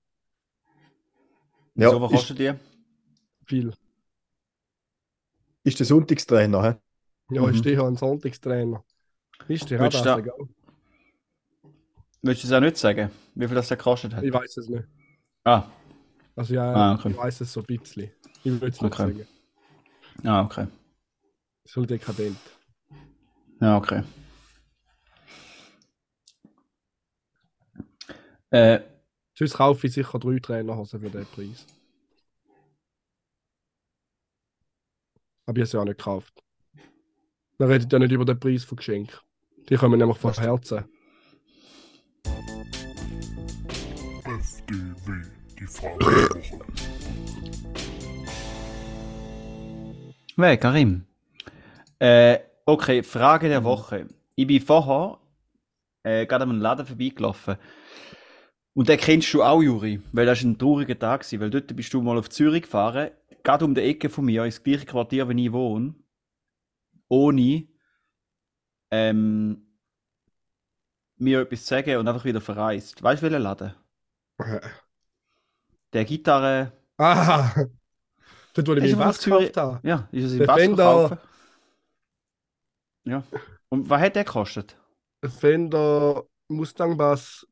Ja, 1.75 1.89
so, 1.89 2.01
was 2.01 2.12
ist, 2.12 2.17
kostet 2.17 2.39
die? 2.39 2.53
Viel. 3.45 3.73
ist 5.63 5.79
der 5.79 5.86
Sonntagstrainer, 5.86 6.63
hä? 6.63 6.75
Ja, 7.36 7.41
Mhm. 7.41 7.49
ich 7.49 7.57
stehe 7.57 7.75
hier 7.77 7.86
ein 7.86 7.95
Sonntagstrainer. 7.95 8.83
Ist 9.47 9.63
auch 9.65 9.69
Willst 9.79 10.05
da- 10.05 10.17
egal? 10.19 10.47
Willst 12.21 12.43
du 12.43 12.47
es 12.47 12.53
auch 12.53 12.59
nicht 12.62 12.77
sagen, 12.77 13.09
wie 13.36 13.47
viel 13.47 13.55
das 13.55 13.67
der 13.67 13.77
gekostet 13.77 14.13
hat? 14.13 14.23
Ich 14.23 14.31
weiß 14.33 14.57
es 14.57 14.67
nicht. 14.69 14.86
Ah, 15.43 15.63
Also 16.36 16.53
ja, 16.55 16.73
Ah, 16.73 16.93
okay. 16.95 17.09
ich 17.12 17.17
weiß 17.17 17.41
es 17.41 17.53
so 17.53 17.59
ein 17.59 17.65
bisschen. 17.65 18.12
Ich 18.43 18.51
würde 18.51 18.67
es 18.67 18.81
nicht 18.81 18.93
Okay. 18.93 19.03
sagen. 19.13 19.27
ah, 20.25 20.43
okay. 20.45 20.67
So 21.65 21.86
dekadent. 21.86 22.38
Ja, 23.62 23.77
okay. 23.77 24.03
Äh, 28.51 28.79
Sonst 29.43 29.58
kaufe 29.58 29.88
ich 29.88 29.93
sicher 29.93 30.19
drei 30.19 30.39
Trainerhosen 30.39 31.01
für 31.01 31.10
den 31.10 31.25
Preis. 31.25 31.65
Aber 35.45 35.58
ich 35.58 35.63
habe 35.63 35.65
sie 35.65 35.77
auch 35.77 35.84
nicht 35.84 35.97
gekauft. 35.97 36.41
Dann 37.58 37.69
redet 37.69 37.91
ja 37.91 37.99
nicht 37.99 38.13
über 38.13 38.23
den 38.23 38.39
Preis 38.39 38.63
von 38.63 38.77
Geschenk. 38.77 39.21
Die 39.67 39.75
kommen 39.75 39.99
nämlich 39.99 40.17
von 40.17 40.32
Herzen. 40.32 40.86
FDW, 44.23 45.12
die 45.60 45.67
Frage 45.67 45.99
der 45.99 46.29
Woche. 46.36 46.60
wer, 50.38 50.58
Karim? 50.58 51.06
Äh, 51.99 52.39
okay, 52.65 53.03
Frage 53.03 53.49
der 53.49 53.65
Woche. 53.65 54.08
Ich 54.36 54.47
bin 54.47 54.62
vorher 54.62 55.19
äh, 56.03 56.25
gerade 56.27 56.43
an 56.43 56.51
einem 56.51 56.62
Laden 56.62 56.86
vorbeigelaufen. 56.86 57.58
Und 58.73 58.89
den 58.89 58.97
kennst 58.97 59.33
du 59.33 59.43
auch, 59.43 59.62
Juri, 59.62 60.01
weil 60.12 60.25
das 60.25 60.43
war 60.43 60.49
ein 60.49 60.57
trauriger 60.57 60.97
Tag, 60.97 61.21
gewesen, 61.21 61.39
weil 61.39 61.49
dort 61.49 61.75
bist 61.75 61.93
du 61.93 62.01
mal 62.01 62.17
auf 62.17 62.29
Zürich 62.29 62.63
gefahren, 62.63 63.12
gerade 63.43 63.65
um 63.65 63.75
die 63.75 63.81
Ecke 63.81 64.09
von 64.09 64.25
mir, 64.25 64.45
ins 64.45 64.63
gleiche 64.63 64.86
Quartier, 64.86 65.29
wie 65.29 65.45
ich 65.45 65.51
wohne, 65.51 65.93
ohne 67.07 67.67
ähm, 68.89 69.67
mir 71.17 71.41
etwas 71.41 71.62
zu 71.62 71.67
sagen 71.67 71.97
und 71.97 72.07
einfach 72.07 72.25
wieder 72.25 72.41
verreist. 72.41 73.01
Weißt 73.01 73.21
du, 73.21 73.25
welcher 73.25 73.39
Laden? 73.39 73.73
Der 75.93 76.05
Gitarre. 76.05 76.71
Ah! 76.97 77.53
Dort, 78.53 78.67
wo 78.67 78.73
ich 78.73 78.83
mir 78.83 78.99
was 78.99 79.23
gekauft 79.23 79.57
habe. 79.57 79.88
Ja, 79.88 80.07
ist 80.12 80.25
es 80.25 80.33
im 80.33 80.39
Der 80.39 80.45
Bass 80.45 80.63
verkaufen? 80.63 81.17
Ja. 83.05 83.23
Und 83.69 83.89
was 83.89 84.01
hat 84.01 84.15
der 84.15 84.23
gekostet? 84.23 84.77
Fender 85.23 86.23
Mustang 86.47 86.97
Bass. 86.97 87.47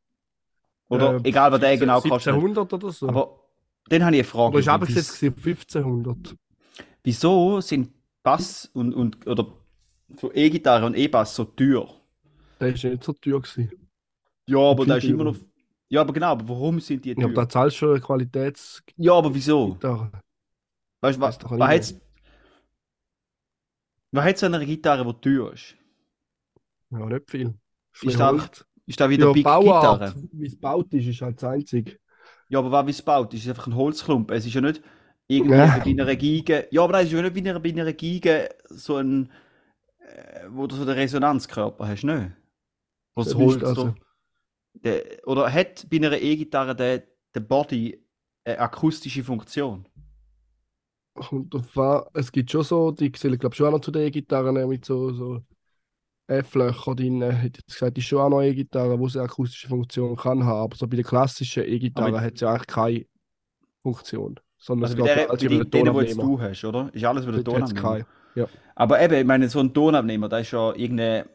Oder 0.91 1.15
äh, 1.15 1.30
egal, 1.30 1.51
was 1.51 1.60
der 1.60 1.77
genau 1.77 2.01
kostet. 2.01 2.34
1700 2.34 2.73
oder 2.73 2.91
so. 2.91 3.08
Aber 3.08 3.39
dann 3.89 4.04
habe 4.04 4.15
ich 4.15 4.21
eine 4.21 4.23
Frage. 4.27 4.58
oder 4.58 4.60
ist 4.60 4.67
Wies- 4.95 5.19
gewesen 5.19 5.34
auf 5.38 5.45
1500. 5.45 6.36
Wieso 7.04 7.62
sind 7.62 7.91
Bass 8.23 8.69
und, 8.73 8.93
und 8.93 9.25
oder 9.27 9.47
so 10.19 10.32
E-Gitarre 10.34 10.86
und 10.86 10.95
E-Bass 10.95 11.36
so 11.36 11.45
teuer? 11.45 11.88
Der 12.60 12.73
ist 12.73 12.84
ja 12.84 12.91
nicht 12.91 13.04
so 13.04 13.13
teuer 13.13 13.41
gewesen. 13.41 13.71
Ja, 14.47 14.60
aber 14.60 14.86
da 14.86 14.97
ist 14.97 15.06
immer 15.06 15.23
noch. 15.23 15.36
Ja, 15.89 16.01
aber 16.01 16.13
genau, 16.13 16.27
aber 16.27 16.47
warum 16.47 16.80
sind 16.80 17.04
die 17.04 17.10
Ja, 17.10 17.15
teuer? 17.15 17.25
aber 17.25 17.34
da 17.34 17.49
zahlst 17.49 17.77
du 17.77 17.80
schon 17.80 17.89
eine 17.91 17.99
Qualitätsgitarre. 18.01 19.04
Ja, 19.06 19.13
aber 19.13 19.34
wieso? 19.34 19.77
Weißt 21.01 21.17
du, 21.17 21.21
was, 21.21 21.39
was 21.43 21.60
hat's. 21.67 21.95
Was 24.12 24.25
hat 24.25 24.38
so 24.38 24.45
eine 24.45 24.65
Gitarre, 24.65 25.06
die 25.06 25.21
teuer 25.21 25.54
ist? 25.54 25.75
Ja, 26.91 27.06
nicht 27.06 27.32
viel. 27.32 27.54
Ist 28.01 28.04
ein 28.13 28.17
da- 28.17 28.27
Holz. 28.32 28.65
Ist 28.91 28.99
da 28.99 29.10
wieder 29.10 29.27
Ja, 29.27 29.32
Big 29.32 29.43
Bauart, 29.45 29.99
Gitarre? 30.01 30.15
wie 30.34 30.45
es 30.47 30.51
gebaut 30.54 30.93
ist, 30.93 31.08
ist 31.08 31.21
halt 31.21 31.38
das 31.41 31.49
Einzige. 31.49 31.97
Ja, 32.49 32.60
aber 32.60 32.71
was 32.71 32.86
wie 32.88 32.91
es 32.91 33.01
baut, 33.01 33.34
ist 33.34 33.43
es 33.43 33.49
einfach 33.49 33.67
ein 33.67 33.75
Holzklumpen. 33.75 34.36
Es 34.36 34.45
ist 34.45 34.54
ja 34.54 34.60
nicht 34.60 34.82
irgendwie 35.27 35.56
Ja. 35.56 35.77
bei 35.77 35.91
einer 35.91 36.15
Geige. 36.17 36.67
Ja, 36.71 36.84
aber 36.84 36.91
nein, 36.91 37.06
es 37.06 37.13
ist 37.13 37.15
ja 37.17 37.21
nicht 37.21 37.36
wie 37.36 37.49
einer, 37.49 37.60
bei 37.62 37.69
einer 37.69 37.93
Geige 37.93 38.49
so 38.69 38.97
ein. 38.97 39.32
Äh, 39.99 40.47
wo 40.49 40.67
du 40.67 40.75
so 40.75 40.84
den 40.84 40.95
Resonanzkörper 40.95 41.88
hast, 41.88 42.04
nicht? 42.04 42.32
Wo 43.15 43.23
das 43.23 43.34
Holz 43.34 43.56
ist 43.56 43.63
also- 43.63 43.82
so. 43.88 43.95
Der, 44.73 45.04
oder 45.25 45.51
hat 45.54 45.88
bei 45.89 45.97
einer 45.97 46.13
E-Gitarre 46.21 46.75
der, 46.75 47.04
der 47.34 47.39
Body 47.41 48.06
eine 48.43 48.60
akustische 48.60 49.23
Funktion? 49.23 49.88
Kommt 51.13 51.54
drauf 51.54 51.77
an. 51.77 52.04
Es 52.13 52.32
gibt 52.32 52.51
schon 52.51 52.63
so, 52.63 52.91
die 52.91 53.12
zählen 53.13 53.38
glaube 53.39 53.54
ich 53.54 53.58
schon 53.58 53.67
auch 53.67 53.71
noch 53.71 53.80
zu 53.82 53.91
den 53.91 54.04
E-Gitarren 54.08 54.67
mit 54.67 54.84
so, 54.84 55.13
so 55.13 55.41
F-Löchern 56.32 56.96
drin. 56.96 57.22
Ich 57.58 57.65
gesagt, 57.65 57.98
die 57.98 58.02
ist 58.02 58.08
schon 58.08 58.20
auch 58.20 58.30
noch 58.30 58.41
E-Gitarre, 58.41 59.00
wo 59.00 59.08
sie 59.08 59.20
eine 59.20 59.28
akustische 59.30 59.67
Funktion 59.67 60.15
kann 60.15 60.44
haben. 60.46 60.62
Aber 60.63 60.76
so 60.76 60.88
bei 60.88 60.96
den 60.98 61.06
klassischen 61.06 61.63
E-Gitarren 61.63 62.13
Aber- 62.15 62.22
hat 62.24 62.38
sie 62.38 62.48
eigentlich 62.48 62.67
keine 62.67 63.06
Funktion. 63.82 64.39
Sondern 64.58 64.91
Also 64.91 64.96
es 64.96 65.00
bei, 65.02 65.15
der, 65.15 65.24
bei 65.24 65.30
alles 65.30 65.44
über 65.44 65.56
den, 65.56 65.60
den 65.63 65.72
denen, 65.72 65.86
Tonabnehmer. 65.94 66.24
du 66.24 66.41
hast, 66.41 66.63
oder? 66.65 66.89
Ist 66.94 67.04
alles 67.06 67.24
über 67.24 67.32
den 67.34 67.44
Tonabnehmer. 67.46 67.82
keine. 68.36 68.48
Aber 68.76 69.02
eben, 69.02 69.13
ich 69.15 69.26
meine, 69.26 69.50
so 69.50 69.60
ein 69.60 69.74
Tonabnehmer, 69.74 70.30
da 70.30 70.38
ist 70.39 70.52
ja 70.52 70.74
irgendeine. 70.74 71.26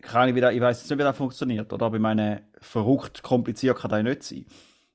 Keine 0.00 0.22
Ahnung, 0.24 0.34
wie 0.36 0.40
der, 0.40 0.52
ich 0.52 0.60
weiß 0.60 0.80
jetzt 0.80 0.90
nicht, 0.90 0.98
wie 0.98 1.02
das 1.02 1.16
funktioniert, 1.16 1.72
oder? 1.72 1.86
Aber 1.86 1.96
ich 1.96 2.02
meine, 2.02 2.42
verrückt 2.60 3.22
kompliziert 3.22 3.76
kann 3.78 3.90
das 3.90 4.02
nicht 4.02 4.22
sein. 4.22 4.46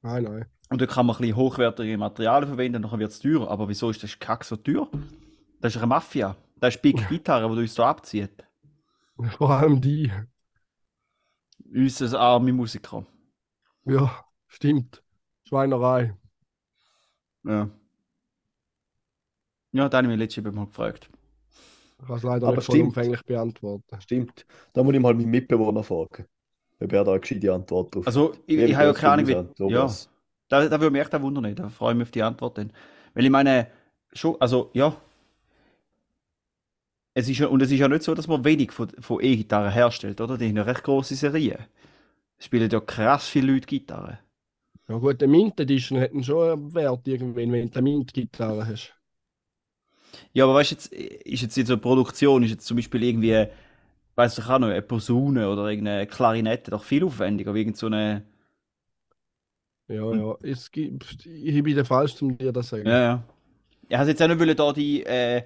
Nein, 0.02 0.24
nein. 0.24 0.46
Und 0.70 0.82
da 0.82 0.86
kann 0.86 1.06
man 1.06 1.16
ein 1.18 1.22
bisschen 1.22 1.36
hochwertige 1.36 1.98
Materialien 1.98 2.48
verwenden, 2.48 2.82
dann 2.82 3.00
wird 3.00 3.12
es 3.12 3.20
teurer. 3.20 3.50
Aber 3.50 3.68
wieso 3.68 3.90
ist 3.90 4.02
das 4.04 4.18
Kack 4.18 4.44
so 4.46 4.56
teuer? 4.56 4.88
Das 5.60 5.74
ist 5.76 5.78
eine 5.82 5.88
Mafia. 5.88 6.36
Ist 6.62 6.82
Big 6.82 7.08
Gitarre, 7.10 7.54
die 7.56 7.62
uns 7.62 7.74
da 7.76 7.90
abzieht. 7.90 8.32
Vor 9.38 9.50
allem 9.52 9.82
die. 9.82 10.12
Unser 11.74 12.20
arme 12.20 12.54
Musiker. 12.54 13.06
Ja, 13.86 14.26
stimmt. 14.48 15.04
Schweinerei. 15.48 16.16
Ja. 17.44 17.70
Ja, 19.74 19.88
da 19.90 19.98
habe 19.98 20.08
ich 20.08 20.12
mich 20.12 20.20
letztes 20.20 20.44
Mal 20.54 20.66
gefragt. 20.66 21.10
Ich 22.00 22.08
kann 22.08 22.18
es 22.18 22.24
leider 22.24 22.48
Aber 22.48 22.56
nicht 22.58 22.66
stimmt. 22.66 22.94
vollumfänglich 22.94 23.24
beantworten. 23.24 24.02
Stimmt. 24.02 24.46
Da 24.74 24.84
muss 24.84 24.94
ich 24.94 25.00
mal 25.00 25.14
meinen 25.14 25.30
Mitbewohner 25.30 25.84
fragen. 25.84 26.26
Ob 26.80 26.92
er 26.94 27.04
da 27.04 27.12
eine 27.12 27.20
gescheite 27.20 27.54
Antwort 27.54 27.94
drauf 27.96 28.08
Also, 28.08 28.34
ich, 28.48 28.58
ich 28.58 28.76
habe 28.76 28.88
ja 28.88 28.94
keine 28.94 29.12
Ahnung, 29.14 29.28
wie. 29.60 29.72
Ja, 29.72 29.88
da, 30.50 30.68
da 30.68 30.80
würde 30.82 30.92
mich 30.92 31.02
echt 31.02 31.14
auch 31.16 31.22
wundern, 31.22 31.44
nicht. 31.44 31.60
da 31.60 31.70
freue 31.70 31.94
ich 31.94 31.98
mich 31.98 32.08
auf 32.08 32.12
die 32.12 32.24
Antwort 32.24 32.58
dann. 32.58 32.74
Weil 33.14 33.26
ich 33.26 33.30
meine, 33.32 33.68
schon, 34.14 34.36
also, 34.40 34.72
ja. 34.74 34.96
Es 37.14 37.28
ist 37.28 37.40
ja, 37.40 37.48
und 37.48 37.62
es 37.62 37.72
ist 37.72 37.80
ja 37.80 37.88
nicht 37.88 38.04
so, 38.04 38.16
dass 38.16 38.28
man 38.28 38.46
wenig 38.46 38.72
von, 38.72 38.90
von 39.00 39.22
E-Gitarren 39.22 39.72
herstellt, 39.72 40.22
oder? 40.22 40.38
Die 40.38 40.48
haben 40.48 40.58
ja 40.58 40.64
recht 40.64 40.84
grosse 40.84 41.16
Serien. 41.16 41.60
Es 42.38 42.46
spielen 42.46 42.70
ja 42.70 42.80
krass 42.80 43.28
viele 43.28 43.54
Leute 43.54 43.68
Gitarre. 43.68 44.20
Ja 44.88 44.98
gut, 44.98 45.22
der 45.22 45.28
Mint 45.28 45.60
Edition 45.60 46.00
hätten 46.00 46.24
schon 46.24 46.52
einen 46.52 46.74
Wert 46.74 47.08
irgendwann, 47.08 47.52
wenn 47.52 47.70
du 47.70 47.80
eine 47.80 47.82
Mint-Gitarre 47.82 48.68
hast. 48.68 48.94
Ja, 50.34 50.46
aber 50.46 50.56
weißt 50.56 50.72
du, 50.72 50.76
jetzt, 50.76 50.94
ist 50.94 51.42
jetzt 51.42 51.58
in 51.58 51.66
so 51.66 51.74
einer 51.74 51.82
Produktion, 51.82 52.44
ist 52.44 52.52
jetzt 52.52 52.66
zum 52.66 52.78
Beispiel 52.78 53.04
irgendwie, 53.04 53.48
weiß 54.16 54.38
ich 54.38 54.46
auch 54.46 54.60
noch, 54.60 54.68
eine 54.68 54.82
Posaune 54.82 55.50
oder 55.50 55.68
irgendeine 55.68 56.08
Klarinette 56.08 56.72
doch 56.72 56.84
viel 56.84 57.04
aufwendiger, 57.04 57.54
wie 57.54 57.60
irgend 57.60 57.78
so 57.78 57.88
eine. 57.88 58.24
Ja, 59.88 60.14
ja. 60.14 60.36
Es 60.42 60.72
gibt, 60.72 61.26
ich 61.26 61.64
bin 61.64 61.76
der 61.76 61.86
Falsch, 61.86 62.22
um 62.22 62.38
dir 62.38 62.52
das 62.52 62.70
zu 62.70 62.78
sagen. 62.78 62.88
Ja, 62.88 63.00
ja. 63.00 63.24
Ich 63.88 63.98
habe 63.98 64.10
jetzt 64.10 64.22
auch 64.22 64.28
nicht 64.28 64.40
wollen, 64.40 64.56
da 64.56 64.74
die, 64.74 65.04
äh, 65.04 65.44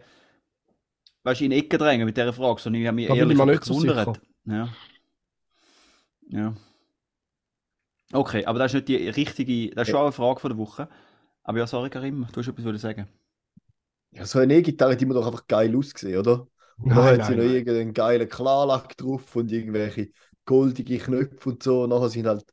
weißt 1.26 1.42
du, 1.42 1.46
in 1.46 1.52
die 1.52 1.58
Ecke 1.60 1.78
drängen 1.80 2.06
mit 2.08 2.18
dieser 2.18 2.34
Frage, 2.34 2.62
sondern 2.62 2.82
ich 2.84 2.88
habe 2.88 2.96
mich 2.96 3.08
Da 3.08 3.16
bin 3.16 3.16
ehrlich 3.16 3.38
ich 3.38 3.42
mir 3.44 3.46
einfach 3.46 3.54
nicht 3.54 3.66
so 3.66 3.76
gewundert. 3.76 4.22
Ja. 4.46 4.78
Ja. 6.30 6.56
Okay, 8.14 8.46
aber 8.46 8.60
das 8.60 8.72
ist 8.74 8.76
nicht 8.76 8.88
die 8.88 9.10
richtige, 9.10 9.72
das 9.76 9.84
ist 9.88 9.92
schon 9.92 10.00
auch 10.00 10.04
eine 10.04 10.12
Frage 10.12 10.40
von 10.40 10.50
der 10.52 10.58
Woche. 10.58 10.88
Aber 11.44 11.58
ja, 11.60 11.68
sorry 11.68 11.90
Karim, 11.90 12.28
du 12.32 12.40
hast 12.42 12.48
etwas 12.48 12.66
wollen 12.66 12.78
sagen. 12.78 13.08
Ja, 14.12 14.26
so 14.26 14.40
eine 14.40 14.56
E-Gitarre, 14.56 14.96
die 14.96 15.06
muss 15.06 15.16
doch 15.16 15.26
einfach 15.26 15.48
geil 15.48 15.76
aussehen, 15.76 16.18
oder? 16.20 16.48
Und 16.82 16.96
dann 16.96 17.06
Nein, 17.06 17.08
hat 17.08 17.24
sie 17.26 17.36
nein, 17.36 17.40
noch 17.40 17.44
nein. 17.44 17.54
irgendeinen 17.54 17.94
geilen 17.94 18.30
Klarlack 18.30 18.96
drauf 18.98 19.36
und 19.36 19.52
irgendwelche 19.52 20.12
goldige 20.46 20.98
Knöpfe 21.00 21.50
und 21.50 21.64
so. 21.64 21.86
Nachher 21.88 22.10
sind 22.10 22.28
halt 22.28 22.46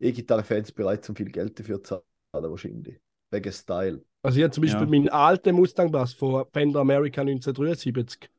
E-Gitarre-Fans 0.00 0.72
bereit, 0.72 1.08
um 1.08 1.16
viel 1.16 1.30
Geld 1.30 1.58
dafür 1.58 1.82
zu 1.82 2.02
zahlen, 2.32 2.50
wahrscheinlich. 2.50 3.00
Wegen 3.30 3.52
Style. 3.52 4.04
Also 4.22 4.38
ich 4.38 4.44
habe 4.44 4.52
zum 4.52 4.62
Beispiel 4.62 4.80
Ja. 4.82 4.86
meinen 4.86 5.08
alten 5.08 5.54
Mustang 5.54 5.90
Bass 5.92 6.12
von 6.12 6.44
Fender 6.52 6.80
America 6.80 7.20
1973. 7.22 8.30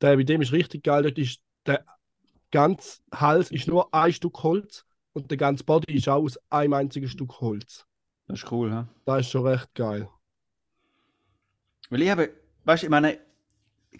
Der 0.00 0.16
bei 0.16 0.22
dem 0.22 0.42
ist 0.42 0.52
richtig 0.52 0.84
geil. 0.84 1.02
Dort 1.02 1.18
ist 1.18 1.40
der 1.66 1.84
ganze 2.50 3.00
Hals 3.12 3.50
ist 3.50 3.66
nur 3.66 3.92
ein 3.92 4.12
Stück 4.12 4.42
Holz 4.42 4.84
und 5.12 5.30
der 5.30 5.38
ganze 5.38 5.64
Body 5.64 5.94
ist 5.94 6.08
auch 6.08 6.22
aus 6.22 6.38
einem 6.50 6.74
einzigen 6.74 7.08
Stück 7.08 7.40
Holz. 7.40 7.86
Das 8.26 8.42
ist 8.42 8.52
cool, 8.52 8.72
hä? 8.72 8.84
Das 9.04 9.20
ist 9.20 9.30
schon 9.30 9.46
recht 9.46 9.74
geil. 9.74 10.08
Weil 11.90 12.02
ich 12.02 12.10
habe, 12.10 12.30
weißt 12.64 12.82
du, 12.82 12.86
ich 12.86 12.90
meine, 12.90 13.18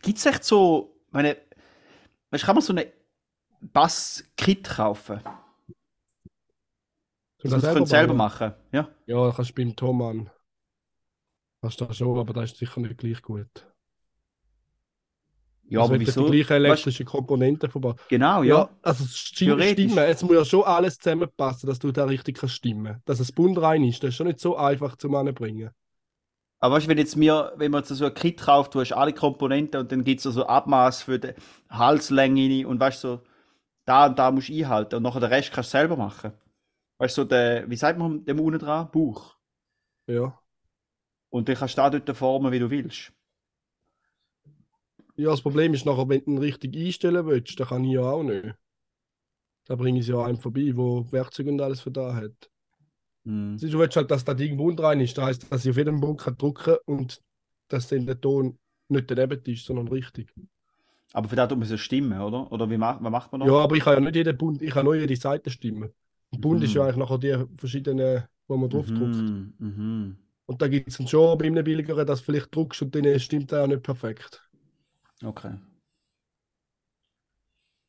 gibt 0.02 0.18
es 0.18 0.26
echt 0.26 0.44
so, 0.44 0.96
meine, 1.10 1.36
weißt 2.30 2.42
du, 2.42 2.46
kann 2.46 2.56
man 2.56 2.62
so 2.62 2.72
eine 2.72 2.92
Bass-Kit 3.60 4.64
kaufen? 4.64 5.20
Kannst 7.38 7.56
Dass 7.64 7.74
du 7.74 7.82
es 7.82 7.88
selber 7.90 8.08
bauen? 8.08 8.16
machen 8.16 8.52
Ja. 8.72 8.88
Ja, 9.06 9.30
kannst 9.32 9.50
du 9.50 9.54
beim 9.54 9.76
Thomann. 9.76 10.30
Hast 11.64 11.80
du 11.80 11.92
schon, 11.92 12.16
aber 12.16 12.32
das 12.32 12.52
ist 12.52 12.58
sicher 12.58 12.80
nicht 12.80 12.96
gleich 12.98 13.20
gut. 13.20 13.66
Ja, 15.68 15.80
also 15.80 15.94
aber 15.94 15.98
wieso? 15.98 16.22
die 16.22 16.44
gleichen 16.44 16.52
Weißt, 16.64 16.92
elektrische 16.92 17.04
Komponenten 17.04 17.70
verbauen. 17.70 17.96
genau, 18.08 18.42
Ja, 18.42 18.68
ja. 18.68 18.70
also 18.82 19.04
stimmen. 19.06 19.98
Es 19.98 20.22
muss 20.22 20.34
ja 20.34 20.44
schon 20.44 20.64
alles 20.64 20.98
zusammenpassen, 20.98 21.68
dass 21.68 21.78
du 21.78 21.92
da 21.92 22.04
richtig 22.04 22.38
kannst 22.38 22.56
stimmen. 22.56 23.00
Dass 23.06 23.20
es 23.20 23.32
buntrein 23.32 23.84
ist, 23.84 24.02
das 24.02 24.10
ist 24.10 24.16
schon 24.16 24.26
nicht 24.28 24.40
so 24.40 24.56
einfach 24.56 24.96
zum 24.96 25.14
Anbringen. 25.14 25.70
Aber 26.60 26.76
weißt 26.76 26.86
du, 26.86 26.90
wenn 26.90 26.98
jetzt 26.98 27.16
mir, 27.16 27.52
wenn 27.56 27.70
man 27.72 27.84
so 27.84 28.04
ein 28.04 28.14
Kit 28.14 28.40
kauft, 28.40 28.74
du 28.74 28.80
hast 28.80 28.92
alle 28.92 29.12
Komponenten 29.12 29.80
und 29.80 29.92
dann 29.92 30.04
gibt 30.04 30.24
es 30.24 30.32
so 30.34 30.46
Abmaß 30.46 31.02
für 31.02 31.18
die 31.18 31.34
Halslänge 31.70 32.66
und 32.66 32.80
weißt 32.80 33.04
du, 33.04 33.08
so, 33.08 33.22
da 33.86 34.06
und 34.06 34.18
da 34.18 34.30
musst 34.32 34.50
du 34.50 34.54
einhalten 34.54 34.96
und 34.96 35.04
nachher 35.04 35.20
den 35.20 35.30
Rest 35.30 35.52
kannst 35.52 35.74
du 35.74 35.78
selber 35.78 35.96
machen. 35.96 36.32
Weißt 36.98 37.18
du, 37.18 37.22
so 37.22 37.28
der, 37.28 37.68
wie 37.70 37.76
sagt 37.76 37.98
man 37.98 38.24
dem 38.26 38.40
unten 38.40 38.60
dran? 38.60 38.90
Bauch. 38.92 39.36
Ja. 40.06 40.43
Und 41.34 41.48
dann 41.48 41.56
kannst 41.56 41.76
du 41.76 41.82
da 41.82 41.90
dort 41.90 42.16
formen, 42.16 42.52
wie 42.52 42.60
du 42.60 42.70
willst. 42.70 43.12
Ja, 45.16 45.30
das 45.30 45.42
Problem 45.42 45.74
ist 45.74 45.84
nachher, 45.84 46.08
wenn 46.08 46.24
du 46.24 46.30
ihn 46.30 46.38
richtig 46.38 46.76
einstellen 46.76 47.26
willst, 47.26 47.58
dann 47.58 47.66
kann 47.66 47.84
ich 47.84 47.94
ja 47.94 48.02
auch 48.02 48.22
nicht. 48.22 48.54
Da 49.66 49.74
bringe 49.74 49.98
ich 49.98 50.04
es 50.04 50.12
ja 50.14 50.24
einem 50.24 50.38
vorbei, 50.38 50.70
wo 50.76 51.10
Werkzeug 51.10 51.48
und 51.48 51.60
alles 51.60 51.80
für 51.80 51.90
da 51.90 52.14
hat. 52.14 52.50
Hm. 53.24 53.56
Du 53.58 53.78
willst 53.80 53.96
halt, 53.96 54.12
dass 54.12 54.24
das 54.24 54.36
Ding 54.36 54.56
bunt 54.56 54.80
rein 54.80 55.00
ist. 55.00 55.18
Das 55.18 55.24
heißt, 55.24 55.50
dass 55.50 55.64
ich 55.64 55.70
auf 55.72 55.76
jeden 55.76 56.00
Punkt 56.00 56.22
kann 56.22 56.36
drücken 56.36 56.76
und 56.86 57.20
dass 57.66 57.88
dann 57.88 58.06
der 58.06 58.20
Ton 58.20 58.56
nicht 58.88 59.10
daneben 59.10 59.42
ist, 59.44 59.64
sondern 59.64 59.88
richtig. 59.88 60.32
Aber 61.12 61.28
für 61.28 61.36
das 61.36 61.50
man 61.50 61.64
so 61.64 61.76
stimmen, 61.76 62.20
oder? 62.20 62.50
Oder 62.52 62.68
wie 62.70 62.76
macht, 62.76 63.02
was 63.02 63.10
macht 63.10 63.32
man 63.32 63.40
noch? 63.40 63.46
Ja, 63.46 63.54
aber 63.54 63.76
ich 63.76 63.84
kann 63.84 63.94
ja 63.94 64.00
nicht 64.00 64.16
jeden 64.16 64.36
Bund, 64.36 64.62
ich 64.62 64.70
kann 64.70 64.84
nur 64.84 64.96
jede 64.96 65.16
Seite 65.16 65.50
stimmen. 65.50 65.90
Und 66.30 66.40
Bund 66.40 66.62
ist 66.62 66.74
ja 66.74 66.82
Mhm. 66.82 66.88
eigentlich 66.88 66.96
nachher 66.96 67.18
die 67.18 67.44
verschiedenen, 67.56 68.24
wo 68.48 68.56
man 68.56 68.68
drauf 68.68 68.86
drückt. 68.86 69.14
Mhm, 69.16 69.54
mhm. 69.58 70.16
Und 70.46 70.62
da 70.62 70.68
gibt 70.68 70.88
es 70.88 70.98
dann 70.98 71.08
schon 71.08 71.38
bei 71.38 71.46
einem 71.46 71.64
billigeren, 71.64 72.06
dass 72.06 72.20
du 72.20 72.26
vielleicht 72.26 72.54
druckst 72.54 72.82
und 72.82 72.94
dann 72.94 73.18
stimmt 73.20 73.52
er 73.52 73.64
auch 73.64 73.66
nicht 73.66 73.82
perfekt. 73.82 74.42
Okay. 75.24 75.54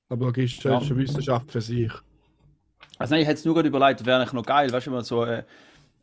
Aber 0.10 0.32
da 0.32 0.42
ist 0.42 0.64
Ja. 0.64 0.72
ja. 0.72 0.80
eine 0.80 0.98
Wissenschaft 0.98 1.52
für 1.52 1.62
sich. 1.62 1.92
Also 2.98 3.14
nein, 3.14 3.22
ich 3.22 3.28
hätte 3.28 3.40
es 3.40 3.46
nur 3.46 3.56
gerade 3.56 3.68
überlegt, 3.68 4.06
wäre 4.06 4.18
eigentlich 4.20 4.34
noch 4.34 4.46
geil, 4.46 4.72
weißt 4.72 4.88
du, 4.88 4.92
wenn 4.92 4.96
man 4.98 5.04
so 5.06 5.22
eine, 5.22 5.46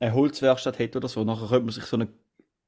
eine 0.00 0.14
Holzwerkstatt 0.14 0.78
hätte 0.78 0.98
oder 0.98 1.08
so, 1.08 1.24
nachher 1.24 1.48
könnte 1.48 1.64
man 1.64 1.72
sich 1.74 1.84
so 1.84 1.96
eine 1.96 2.08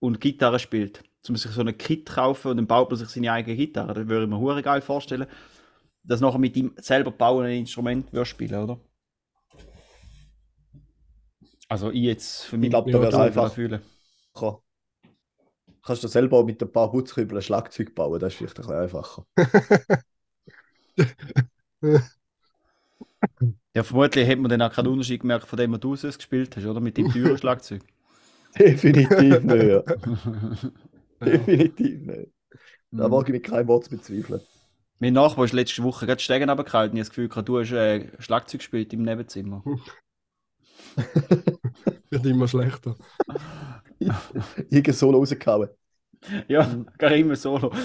und 0.01 0.21
Gitarre 0.21 0.59
spielt, 0.59 1.03
zum 1.23 1.37
sich 1.37 1.51
so 1.53 1.61
eine 1.63 1.75
Kit 1.75 2.07
kaufen 2.07 2.51
und 2.53 2.57
dann 2.59 2.67
baut 2.67 2.91
man 2.91 2.99
sich 2.99 3.09
seine 3.09 3.33
eigene 3.33 3.57
Gitarre. 3.57 3.95
Das 3.95 4.09
würde 4.09 4.25
ich 4.25 4.31
mir 4.31 4.39
hure 4.39 4.63
geil 4.63 4.83
vorstellen, 4.83 5.27
dass 6.05 6.21
nachher 6.21 6.39
mit 6.39 6.57
ihm 6.57 6.75
selber 6.79 7.13
bauen 7.13 7.47
ein 7.47 7.61
Instrument 7.61 8.13
würde 8.13 8.27
spielen, 8.27 8.63
oder? 8.65 8.81
Also 11.69 11.91
ich 11.91 12.03
jetzt 12.03 12.45
für 12.45 12.57
mich 12.57 12.71
glaub, 12.71 12.91
da 12.91 13.01
wär's 13.01 13.19
einfach. 13.19 13.53
fühlen. 13.53 13.81
Kann. 14.35 14.57
Kannst 15.85 16.03
du 16.03 16.09
selber 16.09 16.43
mit 16.45 16.61
ein 16.63 16.73
paar 16.73 16.91
Putzkübeln 16.91 17.39
ein 17.39 17.43
Schlagzeug 17.43 17.95
bauen, 17.95 18.19
das 18.19 18.33
ist 18.33 18.39
vielleicht 18.39 18.59
ein 18.59 18.63
bisschen 18.67 18.81
einfacher. 18.81 19.25
Ja, 23.77 23.83
vermutlich 23.83 24.27
hätte 24.27 24.41
man 24.41 24.51
dann 24.51 24.63
auch 24.63 24.73
keinen 24.73 24.89
Unterschied 24.89 25.21
gemerkt 25.21 25.47
von 25.47 25.57
dem, 25.59 25.73
was 25.73 25.81
du 25.81 25.97
sonst 25.97 26.19
gespielt 26.19 26.57
hast, 26.57 26.67
oder? 26.67 26.81
Mit 26.81 26.97
dem 26.97 27.09
teuren 27.09 27.39
Schlagzeug. 27.39 27.83
Definitiv 28.59 29.43
nicht. 29.43 29.65
Ja. 29.65 29.83
Definitiv 31.25 32.01
nicht. 32.03 32.29
Da 32.97 33.07
Mhm. 33.07 33.09
mag 33.09 33.29
ich 33.29 33.33
mit 33.35 33.45
keinem 33.45 33.69
Wort 33.69 33.89
bezweifeln. 33.91 34.41
Mein 34.99 35.13
Nachbar 35.13 35.45
ist 35.45 35.53
letzte 35.53 35.83
Woche 35.85 36.07
gerade 36.07 36.21
Stegen 36.21 36.49
runtergefallen 36.51 36.91
und 36.91 36.97
ich 36.97 37.01
habe 37.03 37.09
das 37.09 37.15
Gefühl, 37.31 37.45
du 37.45 37.61
hast 37.61 37.71
äh, 37.73 38.09
Schlagzeug 38.21 38.59
gespielt 38.61 38.93
im 38.93 39.03
Nebenzimmer. 39.03 39.63
Wird 42.11 42.27
immer 42.27 42.49
schlechter. 42.49 42.95
Irgend 44.71 44.95
Solo 44.95 45.19
rausgehauen. 45.19 45.69
Ja, 46.49 46.85
gar 46.99 47.13
immer 47.13 47.37
solo. 47.37 47.73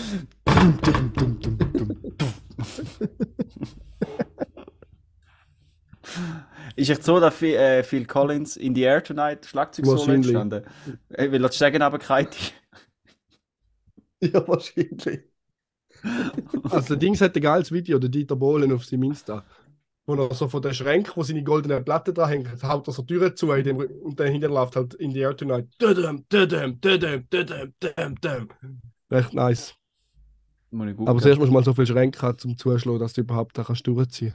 Ist 6.75 6.89
echt 6.89 7.03
so, 7.03 7.19
dass 7.19 7.35
Phil, 7.35 7.55
äh, 7.55 7.83
Phil 7.83 8.05
Collins 8.05 8.55
in 8.55 8.73
the 8.73 8.81
Air 8.83 9.03
Tonight 9.03 9.45
Schlagzeug-Solo 9.45 10.13
entstanden? 10.13 10.63
Äh, 11.09 11.31
Weil 11.31 11.43
er 11.43 11.49
die 11.49 11.55
Stegen 11.55 11.81
runtergefallen 11.81 12.27
ist. 12.29 12.53
Ja, 14.21 14.45
wahrscheinlich. 14.45 15.21
Also, 16.69 16.87
der 16.89 16.97
Dings 16.97 17.21
hat 17.21 17.35
ein 17.35 17.41
geiles 17.41 17.71
Video, 17.71 17.99
der 17.99 18.09
Dieter 18.09 18.35
Bohlen 18.35 18.71
auf 18.73 18.83
seinem 18.85 19.03
Insta. 19.03 19.45
Wo 20.09 20.15
er 20.15 20.33
so 20.33 20.47
von 20.47 20.59
der 20.59 20.73
Schränke, 20.73 21.11
wo 21.13 21.21
seine 21.21 21.43
goldenen 21.43 21.85
Platten 21.85 22.15
dran 22.15 22.29
hängen, 22.29 22.63
haut 22.63 22.87
er 22.87 22.93
so 22.93 23.03
Türen 23.03 23.35
zu 23.35 23.51
in 23.51 23.63
dem, 23.63 23.77
und 23.77 24.19
dann 24.19 24.31
hinterher 24.31 24.55
läuft 24.55 24.75
halt 24.75 24.95
in 24.95 25.13
die 25.13 25.19
Air 25.19 25.37
Tonight. 25.37 25.67
Dödem, 25.79 26.25
dödem, 26.27 26.81
dödem, 26.81 27.29
dödem, 27.29 27.73
dödem, 27.79 28.15
dödem. 28.15 28.49
Echt 29.11 29.35
nice. 29.35 29.75
Muss 30.71 30.87
Aber 31.05 31.21
zuerst 31.21 31.37
musst 31.37 31.49
du 31.49 31.53
mal 31.53 31.63
so 31.63 31.75
viele 31.75 31.85
Schränke 31.85 32.19
haben, 32.23 32.39
zum 32.39 32.57
Zuschlagen, 32.57 32.97
dass 32.97 33.13
du 33.13 33.21
überhaupt 33.21 33.55
da 33.55 33.63
kannst 33.63 33.85
durchziehen. 33.85 34.33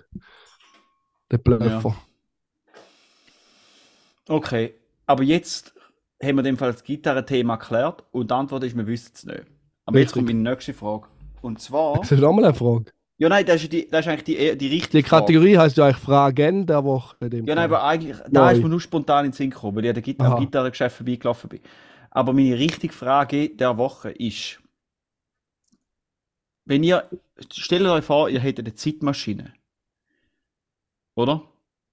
Der 1.32 1.38
Blöffer. 1.38 1.96
Okay, 4.28 4.74
aber 5.06 5.24
jetzt 5.24 5.74
haben 6.22 6.36
wir 6.36 6.38
in 6.38 6.44
dem 6.44 6.56
Fall 6.56 6.70
das 6.70 6.84
Gitarrenthema 6.84 7.56
geklärt 7.56 8.04
und 8.12 8.30
die 8.30 8.34
Antwort 8.34 8.62
ist, 8.62 8.76
wir 8.76 8.86
wissen 8.86 9.10
es 9.12 9.24
nicht. 9.24 9.42
Aber 9.86 9.98
jetzt 9.98 10.10
Richtig. 10.10 10.26
kommt 10.26 10.26
meine 10.28 10.50
nächste 10.50 10.72
Frage. 10.72 11.08
Und 11.42 11.60
zwar. 11.60 11.98
Das 11.98 12.12
ist 12.12 12.20
nochmal 12.20 12.44
eine 12.44 12.54
Frage. 12.54 12.92
Ja, 13.16 13.28
nein, 13.28 13.46
das 13.46 13.62
ist, 13.62 13.72
die, 13.72 13.88
das 13.88 14.04
ist 14.04 14.12
eigentlich 14.12 14.24
die, 14.24 14.58
die 14.58 14.66
richtige 14.66 15.02
Die 15.02 15.08
Kategorie 15.08 15.56
heißt 15.56 15.76
ja 15.76 15.84
eigentlich 15.86 16.02
Fragen 16.02 16.66
der 16.66 16.82
Woche. 16.82 17.16
Ja, 17.20 17.54
nein, 17.54 17.58
aber 17.58 17.84
eigentlich, 17.84 18.16
da 18.28 18.50
ist 18.50 18.60
mir 18.60 18.68
nur 18.68 18.80
spontan 18.80 19.24
in 19.24 19.30
den 19.30 19.36
Sinn 19.36 19.50
gekommen, 19.50 19.76
weil 19.76 19.84
ich 19.84 19.96
an 19.96 20.02
Gitar 20.02 20.32
am. 20.32 20.40
Gitarrengeschäft 20.40 20.96
vorbeigelaufen 20.96 21.48
bin. 21.48 21.60
Aber 22.10 22.32
meine 22.32 22.58
richtige 22.58 22.92
Frage 22.92 23.50
der 23.50 23.76
Woche 23.78 24.10
ist, 24.10 24.60
wenn 26.64 26.82
ihr, 26.82 27.08
stellt 27.52 27.86
euch 27.86 28.04
vor, 28.04 28.28
ihr 28.28 28.40
hättet 28.40 28.66
eine 28.66 28.74
Zeitmaschine. 28.74 29.54
Oder? 31.14 31.42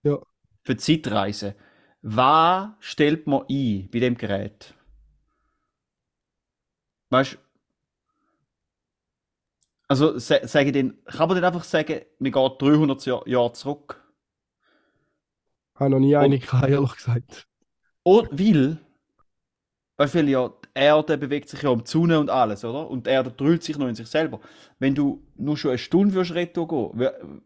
Ja. 0.04 0.18
Für 0.64 0.78
Zeitreise. 0.78 1.56
Was 2.02 2.70
stellt 2.80 3.28
man 3.28 3.46
ein 3.48 3.90
bei 3.92 4.00
dem 4.00 4.18
Gerät? 4.18 4.74
Weißt 7.10 7.34
du? 7.34 7.38
Also, 9.92 10.18
sa- 10.20 10.48
sage 10.48 10.72
den, 10.72 11.04
kann 11.04 11.28
man 11.28 11.36
denn 11.36 11.44
einfach 11.44 11.66
sagen, 11.66 12.00
man 12.20 12.32
geht 12.32 12.62
300 12.62 13.06
Jahr- 13.06 13.28
Jahre 13.28 13.52
zurück? 13.52 14.02
Habe 15.76 15.90
noch 15.90 16.00
nie 16.00 16.16
eine 16.16 16.40
gehabt, 16.40 16.70
ehrlich 16.70 16.96
gesagt. 16.96 17.48
Und 18.04 18.30
weil, 18.32 18.78
weil 19.98 20.30
ja, 20.30 20.48
die 20.48 20.68
Erde 20.76 21.18
bewegt 21.18 21.50
sich 21.50 21.62
ja 21.64 21.70
um 21.70 21.84
die 21.84 21.90
Sonne 21.92 22.20
und 22.22 22.30
alles, 22.30 22.64
oder? 22.64 22.90
Und 22.90 23.06
die 23.06 23.10
Erde 23.10 23.32
drüllt 23.32 23.64
sich 23.64 23.78
noch 23.78 23.88
in 23.90 23.96
sich 23.96 24.08
selber. 24.08 24.40
Wenn 24.80 24.96
du 24.96 25.28
nur 25.36 25.58
schon 25.58 25.72
eine 25.72 25.78
Stunde 25.78 26.14
würdest 26.14 26.36
Retto 26.36 26.66
gehen 26.68 27.42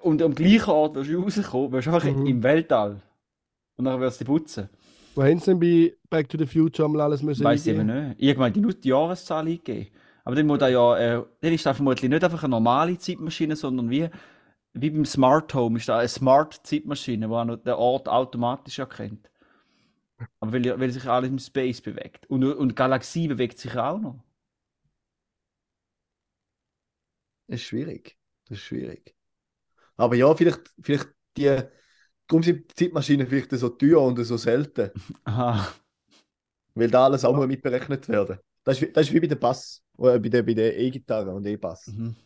und 0.00 0.22
am 0.22 0.34
gleichen 0.34 0.70
Ort 0.70 0.94
würdest 0.94 1.12
du 1.12 1.22
rauskommen, 1.22 1.72
würdest 1.72 1.88
du 1.88 1.92
einfach 1.92 2.08
Mhm. 2.08 2.26
im 2.26 2.42
Weltall. 2.42 3.02
Und 3.76 3.84
dann 3.86 3.98
würdest 3.98 4.20
du 4.20 4.24
dich 4.24 4.32
putzen. 4.32 4.68
Wo 5.16 5.22
haben 5.24 5.38
sie 5.40 5.46
denn 5.46 5.58
bei 5.60 5.96
Back 6.08 6.28
to 6.28 6.38
the 6.38 6.46
Future 6.46 6.88
mal 6.88 7.00
alles 7.02 7.20
müssen 7.22 7.42
Weiß 7.44 7.66
ich 7.66 7.74
eben 7.74 7.86
nicht. 7.86 8.22
Irgendwann 8.22 8.52
die 8.52 8.88
Jahreszahl 8.88 9.46
eingeben. 9.46 9.88
Aber 10.24 10.36
dann 10.36 10.46
muss 10.46 10.60
ja, 10.60 10.96
äh, 10.98 11.24
dann 11.40 11.52
ist 11.52 11.66
das 11.66 11.76
vermutlich 11.76 12.10
nicht 12.10 12.24
einfach 12.24 12.42
eine 12.42 12.50
normale 12.50 12.98
Zeitmaschine, 12.98 13.56
sondern 13.56 13.90
wie, 13.90 14.08
wie 14.74 14.90
beim 14.90 15.04
Smart 15.06 15.54
Home 15.54 15.78
ist 15.78 15.88
da 15.88 15.98
eine 15.98 16.08
Smart 16.08 16.60
Zeitmaschine, 16.66 17.28
die 17.28 17.34
auch 17.34 17.44
noch 17.44 17.56
den 17.58 17.74
Ort 17.74 18.08
automatisch 18.08 18.78
erkennt. 18.80 19.30
Aber 20.40 20.52
weil, 20.52 20.78
weil 20.80 20.90
sich 20.90 21.06
alles 21.08 21.30
im 21.30 21.38
Space 21.38 21.80
bewegt. 21.80 22.26
Und, 22.28 22.44
und 22.44 22.68
die 22.70 22.74
Galaxie 22.74 23.28
bewegt 23.28 23.58
sich 23.58 23.76
auch 23.76 23.98
noch. 23.98 24.22
Das 27.46 27.60
ist 27.60 27.66
schwierig. 27.66 28.16
Das 28.48 28.58
ist 28.58 28.64
schwierig. 28.64 29.14
Aber 29.96 30.16
ja, 30.16 30.34
vielleicht, 30.36 30.62
vielleicht 30.82 31.08
die. 31.36 31.62
Darum 32.28 32.42
sind 32.44 32.70
die 32.70 32.74
Zeitmaschinen 32.86 33.26
vielleicht 33.28 33.52
so 33.52 33.70
teuer 33.70 34.02
und 34.02 34.22
so 34.24 34.36
selten. 34.38 34.90
Aha. 35.24 35.72
Weil 36.74 36.90
da 36.90 37.04
alles 37.06 37.24
auch 37.24 37.36
mal 37.36 37.46
mitberechnet 37.46 38.08
werden. 38.08 38.38
Das 38.64 38.76
ist, 38.80 38.82
wie- 38.88 38.92
das 38.92 39.06
ist 39.06 39.12
wie 39.12 39.20
bei 39.20 39.26
der 39.26 39.36
Bass. 39.36 39.81
Oder 39.96 40.18
bei 40.18 40.28
der 40.28 40.42
bei 40.42 40.54
der 40.54 40.78
E-Gitarre 40.78 41.30
und 41.34 41.46
E-Bass. 41.46 41.86
Mhm. 41.86 42.16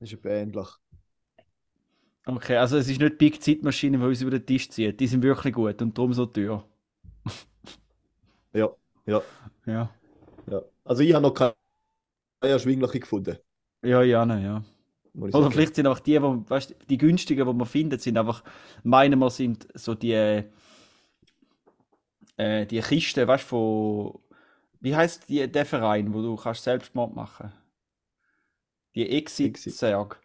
Das 0.00 0.12
ist 0.12 0.24
ähnlich. 0.26 0.68
Okay, 2.26 2.56
also 2.58 2.76
es 2.76 2.88
ist 2.88 3.00
nicht 3.00 3.12
die 3.12 3.16
Big 3.16 3.42
Zeitmaschine, 3.42 3.98
die 3.98 4.04
uns 4.04 4.20
über 4.20 4.30
den 4.30 4.44
Tisch 4.44 4.68
zieht. 4.70 5.00
Die 5.00 5.06
sind 5.06 5.22
wirklich 5.22 5.54
gut 5.54 5.80
und 5.82 5.96
darum 5.96 6.12
so 6.12 6.26
teuer. 6.26 6.64
Ja, 8.52 8.68
ja, 9.06 9.22
Ja. 9.66 9.90
ja. 10.46 10.62
Also 10.84 11.02
ich 11.02 11.12
habe 11.14 11.22
noch 11.22 11.34
keine 11.34 11.54
erschwingliche 12.42 13.00
gefunden. 13.00 13.38
Ja, 13.82 14.02
ja, 14.02 14.24
ne, 14.26 14.42
ja. 14.42 14.64
Oder 15.32 15.32
sagen. 15.34 15.52
vielleicht 15.52 15.74
sind 15.76 15.86
auch 15.86 16.00
die, 16.00 16.20
wo, 16.22 16.44
weißt, 16.48 16.74
die 16.90 16.98
günstigen, 16.98 17.46
die 17.46 17.52
man 17.54 17.66
findet, 17.66 18.02
sind 18.02 18.18
einfach, 18.18 18.44
meinen 18.84 19.18
wir, 19.18 19.30
sind 19.30 19.68
so 19.74 19.94
die, 19.94 20.44
äh, 22.36 22.66
die 22.66 22.80
Kisten, 22.80 23.26
weißt 23.26 23.44
du, 23.44 23.48
von, 23.48 24.20
wie 24.80 24.94
heißt 24.96 25.28
die, 25.28 25.50
der 25.50 25.66
Verein, 25.66 26.12
wo 26.14 26.22
du 26.22 26.36
kannst 26.36 26.64
Selbstmord 26.64 27.14
machen? 27.14 27.52
Die 28.94 29.08
Exit-Särg. 29.08 30.20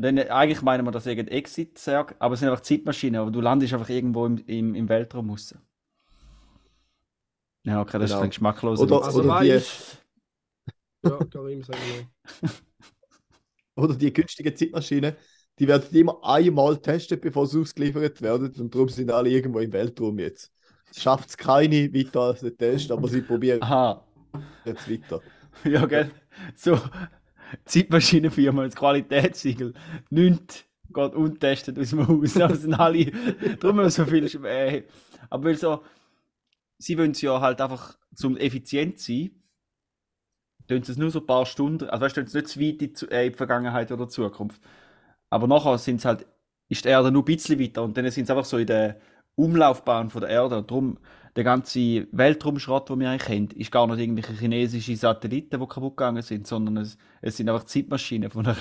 Äh, 0.00 0.28
eigentlich 0.30 0.62
meinen 0.62 0.84
wir 0.84 0.90
das 0.90 1.06
irgendein 1.06 1.36
Exit-Särg, 1.38 2.16
aber 2.18 2.34
es 2.34 2.40
sind 2.40 2.48
einfach 2.48 2.62
Zeitmaschinen, 2.62 3.20
aber 3.20 3.30
du 3.30 3.40
landest 3.40 3.72
einfach 3.72 3.88
irgendwo 3.88 4.26
im, 4.26 4.38
im, 4.46 4.74
im 4.74 4.88
Weltraum 4.88 5.30
raus. 5.30 5.54
Ja, 7.64 7.80
okay, 7.80 7.98
das 7.98 8.04
ist 8.10 8.10
Genau. 8.10 8.22
ein 8.24 8.30
geschmacklos. 8.30 8.80
Oder- 8.80 9.04
Also 9.04 9.20
oder 9.22 9.40
die- 9.40 9.60
Ja, 11.04 11.18
Karim, 11.30 11.62
sag 11.62 11.76
ich. 11.76 12.06
Oder 13.74 13.94
die 13.96 14.12
günstigen 14.12 14.54
Zeitmaschinen, 14.54 15.16
die 15.58 15.66
werden 15.66 15.94
immer 15.96 16.22
einmal 16.24 16.74
getestet, 16.74 17.20
bevor 17.22 17.46
sie 17.46 17.60
ausgeliefert 17.60 18.20
werden. 18.20 18.52
Und 18.58 18.74
darum 18.74 18.88
sind 18.90 19.10
alle 19.10 19.30
irgendwo 19.30 19.60
im 19.60 19.72
Weltraum 19.72 20.18
jetzt. 20.18 20.52
Schafft 21.00 21.30
es 21.30 21.36
keine 21.36 21.92
weiter 21.94 22.20
als 22.20 22.40
den 22.40 22.56
Test, 22.56 22.90
aber 22.90 23.08
sie 23.08 23.22
probieren 23.22 23.62
Aha. 23.62 24.04
jetzt 24.64 24.90
weiter. 24.90 25.20
Ja, 25.64 25.84
gell? 25.86 26.10
So, 26.54 26.78
Zeitmaschinenfirma, 27.64 28.64
das 28.64 28.74
Qualitätssiegel. 28.74 29.74
Nichts 30.10 30.64
geht 30.92 31.14
untestet 31.14 31.78
aus 31.78 31.90
dem 31.90 32.06
Haus. 32.06 32.36
Aber 32.40 32.54
sind 32.54 32.74
alle, 32.74 33.06
darum 33.60 33.78
haben 33.78 33.84
wir 33.84 33.90
so 33.90 34.04
viel. 34.04 34.24
Äh, 34.44 34.84
aber 35.30 35.44
weil 35.44 35.56
so, 35.56 35.82
sie 36.78 36.98
wollen 36.98 37.12
es 37.12 37.22
ja 37.22 37.40
halt 37.40 37.60
einfach 37.60 37.96
zum 38.14 38.36
effizient 38.36 38.98
sein, 38.98 39.30
tun 40.68 40.82
sie 40.82 40.92
es 40.92 40.98
nur 40.98 41.10
so 41.10 41.20
ein 41.20 41.26
paar 41.26 41.46
Stunden, 41.46 41.88
also 41.88 42.04
weißt 42.04 42.16
du, 42.16 42.22
nicht 42.22 42.48
zu 42.48 42.60
weit 42.60 42.82
in 42.82 42.94
die, 42.94 43.10
äh, 43.10 43.26
in 43.26 43.32
die 43.32 43.36
Vergangenheit 43.36 43.90
oder 43.92 44.08
Zukunft. 44.08 44.60
Aber 45.30 45.46
nachher 45.46 45.78
sind 45.78 45.96
es 45.96 46.04
halt, 46.04 46.26
ist 46.68 46.84
die 46.84 46.88
Erde 46.88 47.10
nur 47.10 47.22
ein 47.22 47.26
bisschen 47.26 47.58
weiter 47.58 47.82
und 47.82 47.96
dann 47.96 48.10
sind 48.10 48.26
sie 48.26 48.32
einfach 48.32 48.44
so 48.44 48.58
in 48.58 48.66
der 48.66 49.00
Umlaufbahn 49.36 50.10
von 50.10 50.20
der 50.20 50.30
Erde 50.30 50.58
und 50.58 50.70
darum 50.70 50.98
der 51.36 51.44
ganze 51.44 52.06
Weltraumschrott, 52.12 52.90
den 52.90 53.00
wir 53.00 53.10
eigentlich 53.10 53.26
kennen, 53.26 53.50
ist 53.52 53.72
gar 53.72 53.86
nicht 53.86 53.98
irgendwelche 54.00 54.34
chinesische 54.34 54.94
Satelliten, 54.96 55.58
die 55.60 55.66
kaputt 55.66 55.96
gegangen 55.96 56.22
sind, 56.22 56.46
sondern 56.46 56.76
es, 56.78 56.98
es 57.22 57.36
sind 57.36 57.48
einfach 57.48 57.64
Zeitmaschinen 57.64 58.30
von 58.30 58.44
der, 58.44 58.56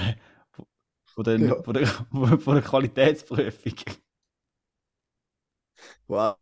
von 1.06 1.24
der, 1.26 1.40
Ja. 1.40 1.62
von 1.62 1.74
der, 1.74 1.88
von 2.40 2.54
der 2.56 2.64
Qualitätsprüfung. 2.64 3.74
Wow. 6.08 6.36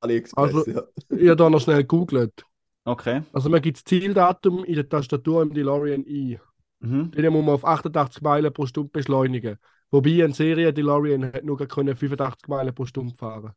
AliExpress, 0.00 0.54
Also- 0.54 0.70
ja. 0.70 0.82
Ich 1.10 1.26
habe 1.28 1.36
da 1.36 1.50
noch 1.50 1.60
schnell 1.60 1.78
gegoogelt. 1.78 2.44
Okay. 2.84 3.22
Also 3.32 3.50
man 3.50 3.60
gibt 3.60 3.76
das 3.78 3.84
Zieldatum 3.84 4.64
in 4.64 4.74
der 4.74 4.88
Tastatur 4.88 5.42
im 5.42 5.52
DeLorean 5.52 6.04
ein. 6.08 6.40
Mhm. 6.80 7.10
Den 7.10 7.32
muss 7.32 7.44
man 7.44 7.54
auf 7.54 7.64
88 7.64 8.22
Meilen 8.22 8.52
pro 8.52 8.66
Stunde 8.66 8.90
beschleunigen. 8.90 9.58
Wobei 9.90 10.24
ein 10.24 10.32
Serie 10.32 10.72
DeLorean 10.72 11.24
hat 11.32 11.44
nur 11.44 11.58
können 11.66 11.96
85 11.96 12.48
Meilen 12.48 12.74
pro 12.74 12.86
Stunde 12.86 13.14
fahren. 13.14 13.52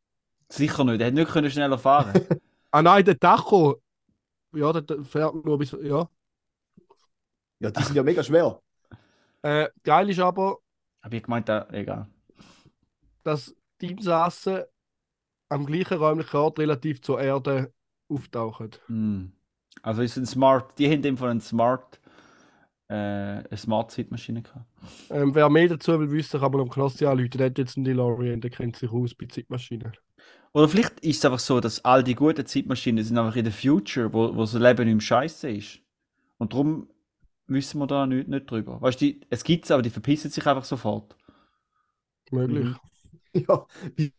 Sicher 0.51 0.83
nicht, 0.83 0.99
er 0.99 1.07
hätte 1.07 1.15
nicht 1.15 1.31
können 1.31 1.49
schneller 1.49 1.77
fahren 1.77 2.13
Ah 2.71 2.81
nein, 2.81 3.03
der 3.03 3.19
Tacho. 3.19 3.81
Ja, 4.53 4.71
der, 4.71 4.81
der 4.81 5.03
fährt 5.03 5.33
nur 5.45 5.57
bis. 5.57 5.71
Ja. 5.81 6.09
ja, 7.59 7.71
die 7.71 7.83
sind 7.83 7.95
ja 7.95 8.03
mega 8.03 8.23
schwer. 8.23 8.61
Äh, 9.41 9.67
geil 9.83 10.09
ist 10.09 10.19
aber, 10.19 10.59
Habe 11.01 11.17
ich 11.17 11.23
gemeint, 11.23 11.49
äh, 11.49 11.65
egal. 11.71 12.07
dass 13.23 13.55
die 13.81 13.91
Insassen 13.91 14.63
am 15.49 15.65
gleichen 15.65 15.97
räumlichen 15.97 16.37
Ort 16.37 16.59
relativ 16.59 17.01
zur 17.01 17.19
Erde 17.19 17.73
auftauchen. 18.07 18.71
Hm. 18.87 19.31
Also 19.81 20.01
ist 20.01 20.17
ein 20.17 20.25
Smart, 20.25 20.77
die 20.77 20.89
haben 20.89 21.01
dem 21.01 21.17
von 21.17 21.29
einem 21.29 21.41
Smart, 21.41 21.99
äh, 22.89 22.93
eine 22.93 23.57
Smart 23.57 23.91
Zeitmaschine 23.91 24.43
gehabt. 24.43 24.65
Ähm, 25.09 25.33
wer 25.33 25.49
mehr 25.49 25.67
dazu 25.69 25.99
will 25.99 26.11
wissen, 26.11 26.39
kann 26.39 26.51
man 26.51 26.61
am 26.61 26.69
Knossi 26.69 27.05
anrufen. 27.05 27.37
Der 27.37 27.47
hat 27.47 27.57
jetzt 27.57 27.77
einen 27.77 27.85
DeLorean, 27.85 28.41
der 28.41 28.51
kennt 28.51 28.75
sich 28.75 28.91
aus 28.91 29.15
bei 29.15 29.25
Zeitmaschinen. 29.25 29.91
Oder 30.53 30.67
vielleicht 30.67 30.99
ist 31.01 31.17
es 31.19 31.25
einfach 31.25 31.39
so, 31.39 31.59
dass 31.59 31.83
all 31.85 32.03
die 32.03 32.15
guten 32.15 32.45
Zeitmaschinen 32.45 33.03
sind 33.03 33.17
einfach 33.17 33.35
in 33.35 33.45
der 33.45 33.53
Future, 33.53 34.13
wo, 34.13 34.35
wo 34.35 34.41
das 34.41 34.53
Leben 34.53 34.85
nicht 34.85 34.95
mehr 34.95 35.01
scheiße 35.01 35.49
ist. 35.49 35.79
Und 36.37 36.53
darum 36.53 36.89
wissen 37.47 37.79
wir 37.79 37.87
da 37.87 38.07
nicht, 38.07 38.27
nicht 38.29 38.49
drüber. 38.51 38.81
Weißt 38.81 39.01
du, 39.01 39.13
es 39.29 39.43
gibt 39.43 39.65
es, 39.65 39.71
aber 39.71 39.81
die 39.83 39.89
verpissen 39.91 40.31
sich 40.31 40.45
einfach 40.47 40.65
sofort. 40.65 41.15
Möglich. 42.31 42.65
Mhm. 42.65 42.75
Ja, 43.33 43.65
wie- 43.95 44.13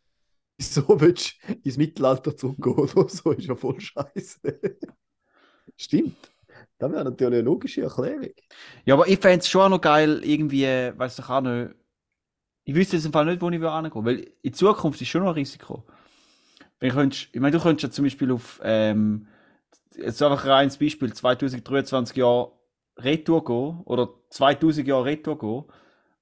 wieso 0.59 1.01
willst 1.01 1.37
du 1.49 1.55
ins 1.64 1.77
Mittelalter 1.79 2.37
zurückgehen 2.37 2.77
oder 2.77 3.09
so? 3.09 3.33
Ist 3.33 3.47
ja 3.49 3.57
voll 3.57 3.81
scheiße. 3.81 4.40
Stimmt. 5.77 6.16
Das 6.79 6.92
wäre 6.92 7.05
natürlich 7.05 7.35
eine 7.35 7.42
logische 7.42 7.83
Erklärung. 7.83 8.31
Ja, 8.85 8.95
aber 8.95 9.09
ich 9.09 9.18
fände 9.21 9.38
es 9.40 9.49
schon 9.49 9.62
auch 9.62 9.68
noch 9.71 9.81
geil, 9.81 10.23
irgendwie, 10.25 10.64
weißt 10.66 11.18
du, 11.18 11.23
ich 11.23 11.29
auch 11.29 11.40
nicht. 11.40 11.75
Ich 12.64 12.75
wüsste 12.75 12.97
jetzt 12.97 13.07
im 13.07 13.12
Fall 13.12 13.27
nicht, 13.27 13.42
wo 13.42 13.51
ich 13.51 13.62
angehen 13.64 14.05
will, 14.05 14.18
weil 14.18 14.33
in 14.42 14.53
Zukunft 14.55 15.01
ist 15.03 15.09
schon 15.09 15.23
noch 15.23 15.31
ein 15.31 15.35
Risiko. 15.35 15.85
Wenn 16.83 16.90
könntest, 16.90 17.29
ich 17.33 17.40
meine, 17.40 17.57
du 17.57 17.62
könntest 17.62 17.85
ja 17.85 17.90
zum 17.92 18.05
Beispiel 18.05 18.33
auf, 18.33 18.61
ähm, 18.64 19.29
jetzt 19.95 20.21
einfach 20.21 20.42
ein 20.42 20.51
reines 20.51 20.79
Beispiel, 20.79 21.12
2023 21.12 22.16
Jahre 22.16 22.51
Retour 22.97 23.45
gehen, 23.45 23.83
oder 23.85 24.09
2000 24.31 24.88
Jahre 24.88 25.05
Retour 25.05 25.38
gehen, 25.38 25.64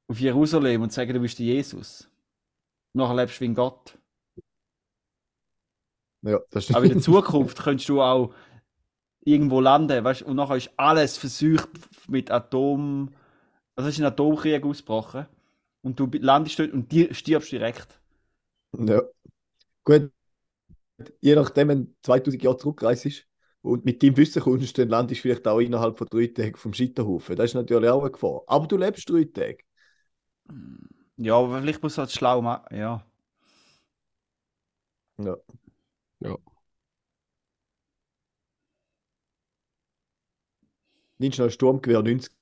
auf 0.07 0.21
Jerusalem 0.21 0.83
und 0.83 0.93
sagen, 0.93 1.15
du 1.15 1.21
bist 1.21 1.39
der 1.39 1.47
Jesus. 1.47 2.11
Nachher 2.93 3.17
lebst 3.17 3.39
du 3.39 3.41
wie 3.41 3.49
ein 3.49 3.55
Gott. 3.55 3.99
Ja, 6.21 6.41
das 6.51 6.65
stimmt. 6.65 6.77
Aber 6.77 6.85
in 6.85 6.93
der 6.93 7.01
Zukunft 7.01 7.59
könntest 7.59 7.89
du 7.89 8.03
auch 8.03 8.35
irgendwo 9.25 9.63
landen, 9.63 10.05
weißt 10.05 10.25
und 10.25 10.37
nachher 10.37 10.57
ist 10.57 10.73
alles 10.77 11.17
versucht 11.17 11.71
mit 12.07 12.31
Atom. 12.31 13.15
Also 13.77 13.89
es 13.89 13.95
ist 13.95 14.03
ein 14.03 14.13
Atomkrieg 14.13 14.63
ausgebrochen. 14.63 15.27
Und 15.81 15.99
du 15.99 16.07
landest 16.19 16.59
dort 16.59 16.75
und 16.75 16.93
stirbst 17.13 17.51
direkt. 17.51 17.99
Ja. 18.77 19.01
Gut. 19.85 20.13
Je 21.21 21.35
nachdem, 21.35 21.69
wenn 21.69 21.85
du 21.87 21.93
2000 22.03 22.43
Jahre 22.43 22.57
zurückgereist 22.59 23.07
ist 23.07 23.27
und 23.63 23.85
mit 23.85 24.03
deinem 24.03 24.17
Wissen 24.17 24.43
kommst, 24.43 24.79
dann 24.79 24.89
landest 24.89 25.21
du 25.21 25.23
vielleicht 25.23 25.47
auch 25.47 25.61
innerhalb 25.61 25.99
von 25.99 26.07
drei 26.11 26.27
Tagen 26.29 26.57
vom 26.57 26.75
Scheiterhaufen. 26.75 27.37
Das 27.37 27.47
ist 27.51 27.55
natürlich 27.55 27.89
auch 27.89 28.03
eine 28.03 28.11
Gefahr. 28.11 28.43
Aber 28.47 28.67
du 28.67 28.77
lebst 28.77 29.09
drei 29.09 29.25
Tage. 29.25 29.59
Ja, 31.17 31.37
aber 31.37 31.61
vielleicht 31.61 31.83
muss 31.83 31.95
du 31.95 32.01
halt 32.01 32.11
schlau 32.13 32.43
machen. 32.43 32.77
Ja. 32.77 33.05
Ja. 35.19 35.37
Ja. 36.21 36.37
Nimmst 41.19 41.39
du 41.39 41.43
noch 41.43 41.49
ein 41.51 41.53
Sturmgewehr 41.53 42.03
90 42.03 42.33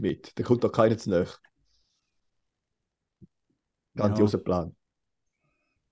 mit, 0.00 0.38
dann 0.38 0.46
kommt 0.46 0.64
da 0.64 0.68
keiner 0.70 0.98
zu 0.98 1.10
nahe. 1.10 1.28
Grandioser 3.96 4.38
Plan. 4.38 4.74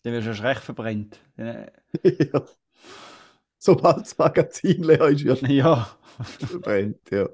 Dann 0.06 0.12
wirst 0.14 0.26
du 0.26 0.30
erst 0.30 0.42
recht 0.44 0.60
verbrennt. 0.62 1.18
Ja. 1.36 1.66
Sobald 3.58 4.02
das 4.02 4.16
Magazin 4.16 4.84
leer 4.84 5.08
ist, 5.08 5.24
wirst 5.24 5.42
äh, 5.42 5.52
Ja. 5.52 5.98
du 6.38 6.46
verbrennt. 6.46 7.10
Ja. 7.10 7.28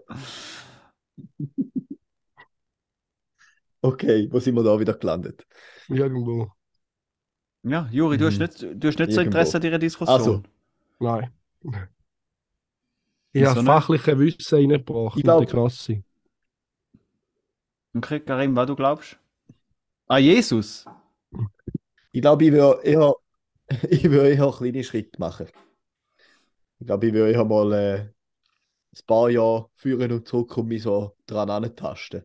Okay, 3.83 4.27
wo 4.31 4.39
sind 4.39 4.55
wir 4.55 4.63
da 4.63 4.81
wieder 4.81 4.95
gelandet? 4.95 5.47
Irgendwo. 5.89 6.51
Ja, 7.63 7.89
Juri, 7.93 8.17
du 8.17 8.25
hast 8.27 8.39
Mhm. 8.39 8.43
nicht, 8.45 8.63
du 8.83 8.89
hast 8.89 8.99
nicht 8.99 9.13
so. 9.13 9.21
Interesse 9.21 9.57
an 9.59 9.61
dieser 9.61 9.79
Diskussion. 9.79 10.17
Also. 10.19 10.43
Nein. 10.99 11.31
Ich 13.33 13.45
habe 13.45 13.63
fachliche 13.65 14.19
Wissen 14.19 14.55
reingebracht. 14.55 15.13
Ich 15.13 15.17
mit 15.17 15.25
glaub- 15.25 15.41
der 15.41 15.49
Klasse. 15.51 16.03
Okay, 17.95 18.21
Karim, 18.21 18.57
was 18.57 18.67
du 18.67 18.77
glaubst? 18.77 19.19
Ah, 20.07 20.17
Jesus. 20.17 20.87
Ich 22.13 22.21
glaube, 22.23 22.45
ich 22.45 22.53
würde 22.53 22.83
eher, 22.85 23.15
ich 23.91 24.05
würde 24.05 24.31
eher 24.35 24.53
kleine 24.53 24.85
Schritte 24.85 25.19
machen. 25.21 25.49
Ich 26.79 26.87
glaube, 26.87 27.07
ich 27.07 27.13
würde 27.15 27.33
eher 27.33 27.45
mal 27.45 27.73
äh, 27.73 27.99
ein 28.01 29.07
paar 29.07 29.31
Jahre 29.31 29.71
führen 29.77 30.13
und 30.13 30.29
zurück 30.29 30.57
und 30.59 30.69
mich 30.69 30.83
so 30.85 31.17
dran 31.27 31.51
antasten. 31.51 32.25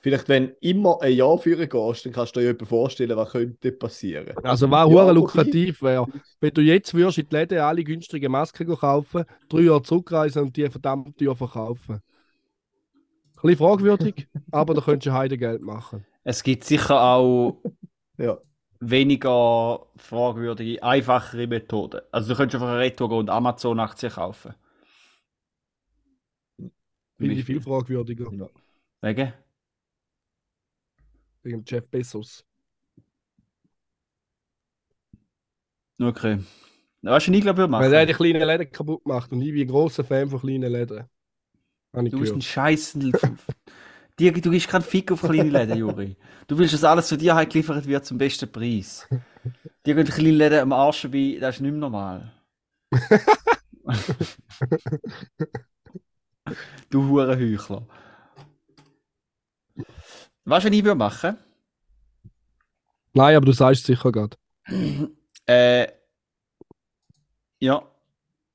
Vielleicht, 0.00 0.28
wenn 0.28 0.48
du 0.48 0.56
immer 0.60 1.00
ein 1.02 1.14
Jahr 1.14 1.38
führen 1.38 1.68
gehst, 1.68 2.06
dann 2.06 2.12
kannst 2.12 2.36
du 2.36 2.40
dir 2.40 2.50
etwas 2.50 2.68
vorstellen, 2.68 3.16
was 3.16 3.30
könnte 3.32 3.72
passieren. 3.72 4.36
Also, 4.42 4.70
was 4.70 4.88
Ja, 4.90 5.10
lukrativ 5.12 5.80
wäre, 5.82 6.08
wenn 6.40 6.52
du 6.52 6.60
jetzt 6.60 6.92
würdest 6.94 7.18
in 7.18 7.28
die 7.28 7.36
Läden 7.36 7.58
alle 7.60 7.84
günstige 7.84 8.28
Masken 8.28 8.66
kaufen, 8.76 9.24
drei 9.48 9.60
Jahre 9.60 9.82
zurückreisen 9.82 10.42
und 10.42 10.56
die 10.56 10.68
verdammt 10.68 11.16
teuer 11.18 11.36
verkaufen. 11.36 11.94
Ein 11.94 13.42
bisschen 13.42 13.58
fragwürdig, 13.58 14.26
aber 14.50 14.74
da 14.74 14.80
könntest 14.80 15.06
du 15.06 15.12
Heide 15.12 15.38
Geld 15.38 15.62
machen. 15.62 16.04
Es 16.22 16.42
gibt 16.42 16.64
sicher 16.64 17.00
auch 17.02 17.60
Ja, 18.18 18.38
weniger 18.90 19.86
fragwürdige, 19.96 20.82
einfachere 20.82 21.46
Methoden. 21.46 22.00
Also 22.12 22.30
du 22.30 22.36
könntest 22.36 22.62
einfach 22.62 22.78
gehen 22.78 23.12
und 23.18 23.30
Amazon-Aktien 23.30 24.12
kaufen. 24.12 24.54
Finde 27.18 27.34
ich 27.34 27.44
viel 27.44 27.60
fragwürdiger. 27.60 28.30
Wegen? 29.02 29.32
Wegen 31.42 31.62
Jeff 31.64 31.88
Bezos. 31.90 32.44
Okay. 36.00 36.38
Weißt 37.02 37.28
du, 37.28 37.32
was 37.32 37.36
ich 37.36 37.42
glaube, 37.42 37.64
ich 37.64 37.68
Weil 37.76 37.92
er 37.92 38.00
machen? 38.00 38.06
die 38.06 38.12
kleinen 38.14 38.42
Läden 38.42 38.70
kaputt 38.72 39.04
macht 39.06 39.32
und 39.32 39.42
ich 39.42 39.52
bin 39.52 39.62
ein 39.62 39.68
grosser 39.68 40.04
Fan 40.04 40.28
von 40.28 40.40
kleinen 40.40 40.72
Läden. 40.72 41.04
Du 42.10 42.18
bist 42.18 42.34
ein. 42.34 42.40
Scheißen. 42.42 43.12
Dir, 44.18 44.32
du 44.32 44.50
gibst 44.50 44.68
keinen 44.68 44.82
Fick 44.82 45.10
auf 45.10 45.22
kleine 45.22 45.50
Läden, 45.50 45.76
Juri. 45.76 46.16
Du 46.46 46.56
willst, 46.56 46.74
dass 46.74 46.84
alles 46.84 47.08
zu 47.08 47.16
dir 47.16 47.34
geliefert 47.46 47.86
wird 47.86 48.04
zum 48.04 48.16
besten 48.16 48.50
Preis. 48.50 49.08
Dir 49.84 49.94
gehen 49.94 50.06
kleine 50.06 50.30
Läden 50.30 50.60
am 50.60 50.72
Arsch 50.72 51.02
vorbei, 51.02 51.36
das 51.40 51.56
ist 51.56 51.62
nicht 51.62 51.72
mehr 51.72 51.80
normal. 51.80 52.32
du 56.90 57.08
Hurenheuchler. 57.08 57.86
Weißt 60.44 60.64
du, 60.64 60.68
was 60.68 60.76
ich 60.76 60.84
würde 60.84 60.94
machen? 60.94 61.36
Nein, 63.14 63.36
aber 63.36 63.46
du 63.46 63.52
sagst 63.52 63.80
es 63.80 63.86
sicher 63.86 64.12
gerade. 64.12 64.36
Äh, 65.46 65.88
ja. 67.60 67.82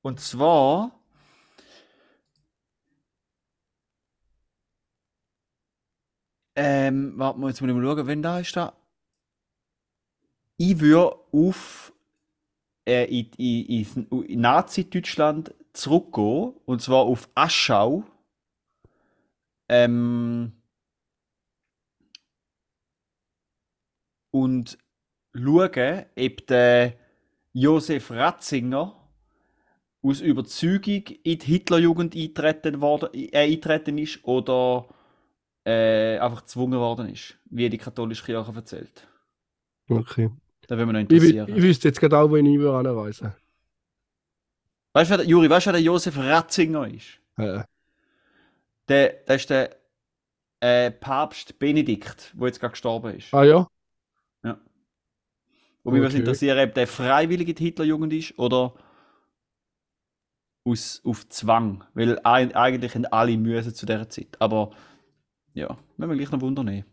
Und 0.01 0.19
zwar. 0.19 0.98
Ähm, 6.61 7.13
warte 7.15 7.39
mal, 7.39 7.47
jetzt 7.47 7.61
muss 7.61 7.69
ich 7.69 7.75
mal 7.77 7.81
schauen, 7.81 8.07
wenn 8.07 8.21
da 8.21 8.39
ist 8.39 8.53
da. 8.57 8.73
Ich 10.57 10.77
würde 10.81 11.15
auf 11.31 11.93
äh, 12.85 13.05
in, 13.05 13.31
in, 13.37 14.07
in 14.25 14.41
Nazi-Deutschland 14.41 15.55
zurückgehen, 15.71 16.53
und 16.65 16.81
zwar 16.81 17.03
auf 17.03 17.29
Aschau. 17.33 18.03
Ähm, 19.69 20.51
und 24.31 24.77
schauen, 25.31 26.07
ob 26.17 26.47
der 26.47 26.93
Josef 27.53 28.11
Ratzinger 28.11 28.97
aus 30.01 30.19
Überzeugung 30.19 31.05
in 31.23 31.39
die 31.39 31.45
Hitlerjugend 31.45 32.17
eintreten, 32.17 32.81
worden, 32.81 33.11
äh, 33.13 33.53
eintreten 33.53 33.97
ist 33.97 34.25
oder 34.25 34.89
äh, 35.69 36.17
einfach 36.19 36.41
gezwungen 36.41 36.79
worden 36.79 37.09
ist, 37.09 37.37
wie 37.49 37.69
die 37.69 37.77
katholische 37.77 38.25
Kirche 38.25 38.53
erzählt. 38.55 39.07
Okay. 39.89 40.29
Da 40.67 40.77
würde 40.77 40.85
mich 40.85 40.93
noch 40.93 40.99
Ich, 41.01 41.33
interessieren. 41.33 41.49
ich 41.57 41.61
wüsste 41.63 41.87
jetzt 41.89 42.03
auch, 42.13 42.29
wohin 42.29 42.45
ich 42.45 42.59
würde 42.59 42.77
anreisen 42.89 43.33
Weißt 44.93 45.11
du, 45.11 45.17
wer 45.17 45.25
Juri, 45.25 45.49
weißt 45.49 45.65
du, 45.65 45.69
wer 45.69 45.73
der 45.73 45.81
Josef 45.81 46.17
Ratzinger 46.17 46.87
ist? 46.87 47.19
äh, 47.37 47.63
Der, 48.87 49.09
der 49.27 49.35
ist 49.35 49.49
der 49.49 49.75
äh, 50.61 50.91
Papst 50.91 51.59
Benedikt, 51.59 52.33
der 52.37 52.47
jetzt 52.47 52.59
gerade 52.59 52.71
gestorben 52.71 53.15
ist. 53.17 53.33
Ah 53.33 53.43
ja? 53.43 53.67
Wo 55.83 55.91
mich 55.91 56.01
was 56.01 56.09
okay. 56.09 56.19
interessieren, 56.19 56.59
ob 56.67 56.73
der 56.73 56.87
freiwillig 56.87 57.47
in 57.49 57.55
die 57.55 57.63
Hitlerjugend 57.65 58.13
ist 58.13 58.37
oder 58.37 58.73
aus, 60.65 61.01
auf 61.03 61.27
Zwang. 61.29 61.83
Weil 61.93 62.19
eigentlich 62.23 62.95
haben 62.95 63.05
alle 63.05 63.37
müssen 63.37 63.73
zu 63.73 63.85
dieser 63.85 64.09
Zeit. 64.09 64.35
Aber 64.39 64.71
ja, 65.53 65.77
wenn 65.97 66.09
wir 66.09 66.15
gleich 66.15 66.31
noch 66.31 66.41
Wunder 66.41 66.63
nehmen. 66.63 66.85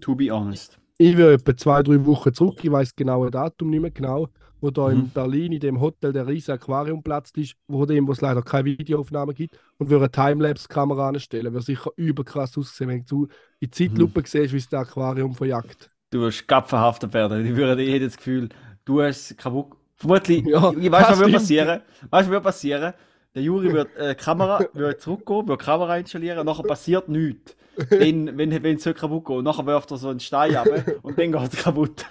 To 0.00 0.14
be 0.14 0.30
honest. 0.30 0.78
Ich 0.98 1.16
will 1.16 1.32
etwa 1.34 1.56
zwei, 1.56 1.82
drei 1.82 2.04
Wochen 2.06 2.32
zurück, 2.32 2.60
ich 2.62 2.70
weiß 2.70 2.94
genau 2.94 3.24
ein 3.24 3.30
Datum 3.32 3.70
nicht 3.70 3.80
mehr 3.80 3.90
genau, 3.90 4.28
wo 4.60 4.70
da 4.70 4.88
Mhm. 4.88 4.92
in 5.00 5.10
Berlin 5.10 5.52
in 5.52 5.60
dem 5.60 5.80
Hotel 5.80 6.12
der 6.12 6.26
riesen 6.28 6.52
Aquariumplatz 6.52 7.32
ist, 7.36 7.54
wo 7.66 7.84
dem, 7.84 8.06
wo 8.06 8.12
es 8.12 8.20
leider 8.20 8.42
keine 8.42 8.66
Videoaufnahme 8.66 9.34
gibt, 9.34 9.58
und 9.78 9.90
würde 9.90 10.04
eine 10.04 10.12
Timelapse-Kamera 10.12 11.08
anstellen. 11.08 11.52
Würde 11.52 11.64
sicher 11.66 11.90
überkrass 11.96 12.56
aussehen, 12.56 12.88
wenn 12.88 13.04
du 13.04 13.24
in 13.24 13.30
die 13.62 13.70
Zeitlupe 13.70 14.22
siehst, 14.24 14.52
wie 14.52 14.58
es 14.58 14.68
das 14.68 14.86
Aquarium 14.88 15.34
verjagt. 15.34 15.90
Du 16.10 16.20
wirst 16.20 16.46
gerade 16.46 16.68
verhaftet 16.68 17.12
werden. 17.14 17.44
Ich 17.44 17.56
würde 17.56 17.82
hätte 17.82 18.04
das 18.04 18.16
Gefühl, 18.16 18.50
du 18.84 19.02
hast 19.02 19.36
kaputt. 19.36 19.72
Vermutlich, 19.96 20.44
Ja, 20.46 20.72
ich 20.78 20.90
weiß, 20.90 21.08
was 21.08 21.08
das 21.08 21.18
wird 21.18 21.28
stimmt. 21.30 21.34
passieren. 21.34 21.80
Weißt 22.10 22.10
du, 22.10 22.10
was 22.12 22.28
wird 22.30 22.42
passieren? 22.44 22.92
Der 23.34 23.42
Juri 23.42 23.72
wird 23.72 23.96
äh, 23.96 24.14
Kamera, 24.14 24.60
wird 24.74 25.00
zurückgehen, 25.00 25.48
wird 25.48 25.60
Kamera 25.60 25.96
installieren, 25.96 26.44
nachher 26.44 26.64
passiert 26.64 27.08
nichts. 27.08 27.56
Dann, 27.88 28.36
wenn, 28.36 28.52
es 28.76 28.82
so 28.82 28.92
kaputt 28.92 29.24
geht, 29.24 29.42
nachher 29.42 29.64
wirft 29.64 29.90
er 29.90 29.96
so 29.96 30.08
einen 30.10 30.20
Stein 30.20 30.54
ab 30.56 30.68
und 31.02 31.18
dann 31.18 31.32
geht 31.32 31.52
es 31.54 31.62
kaputt. 31.62 32.04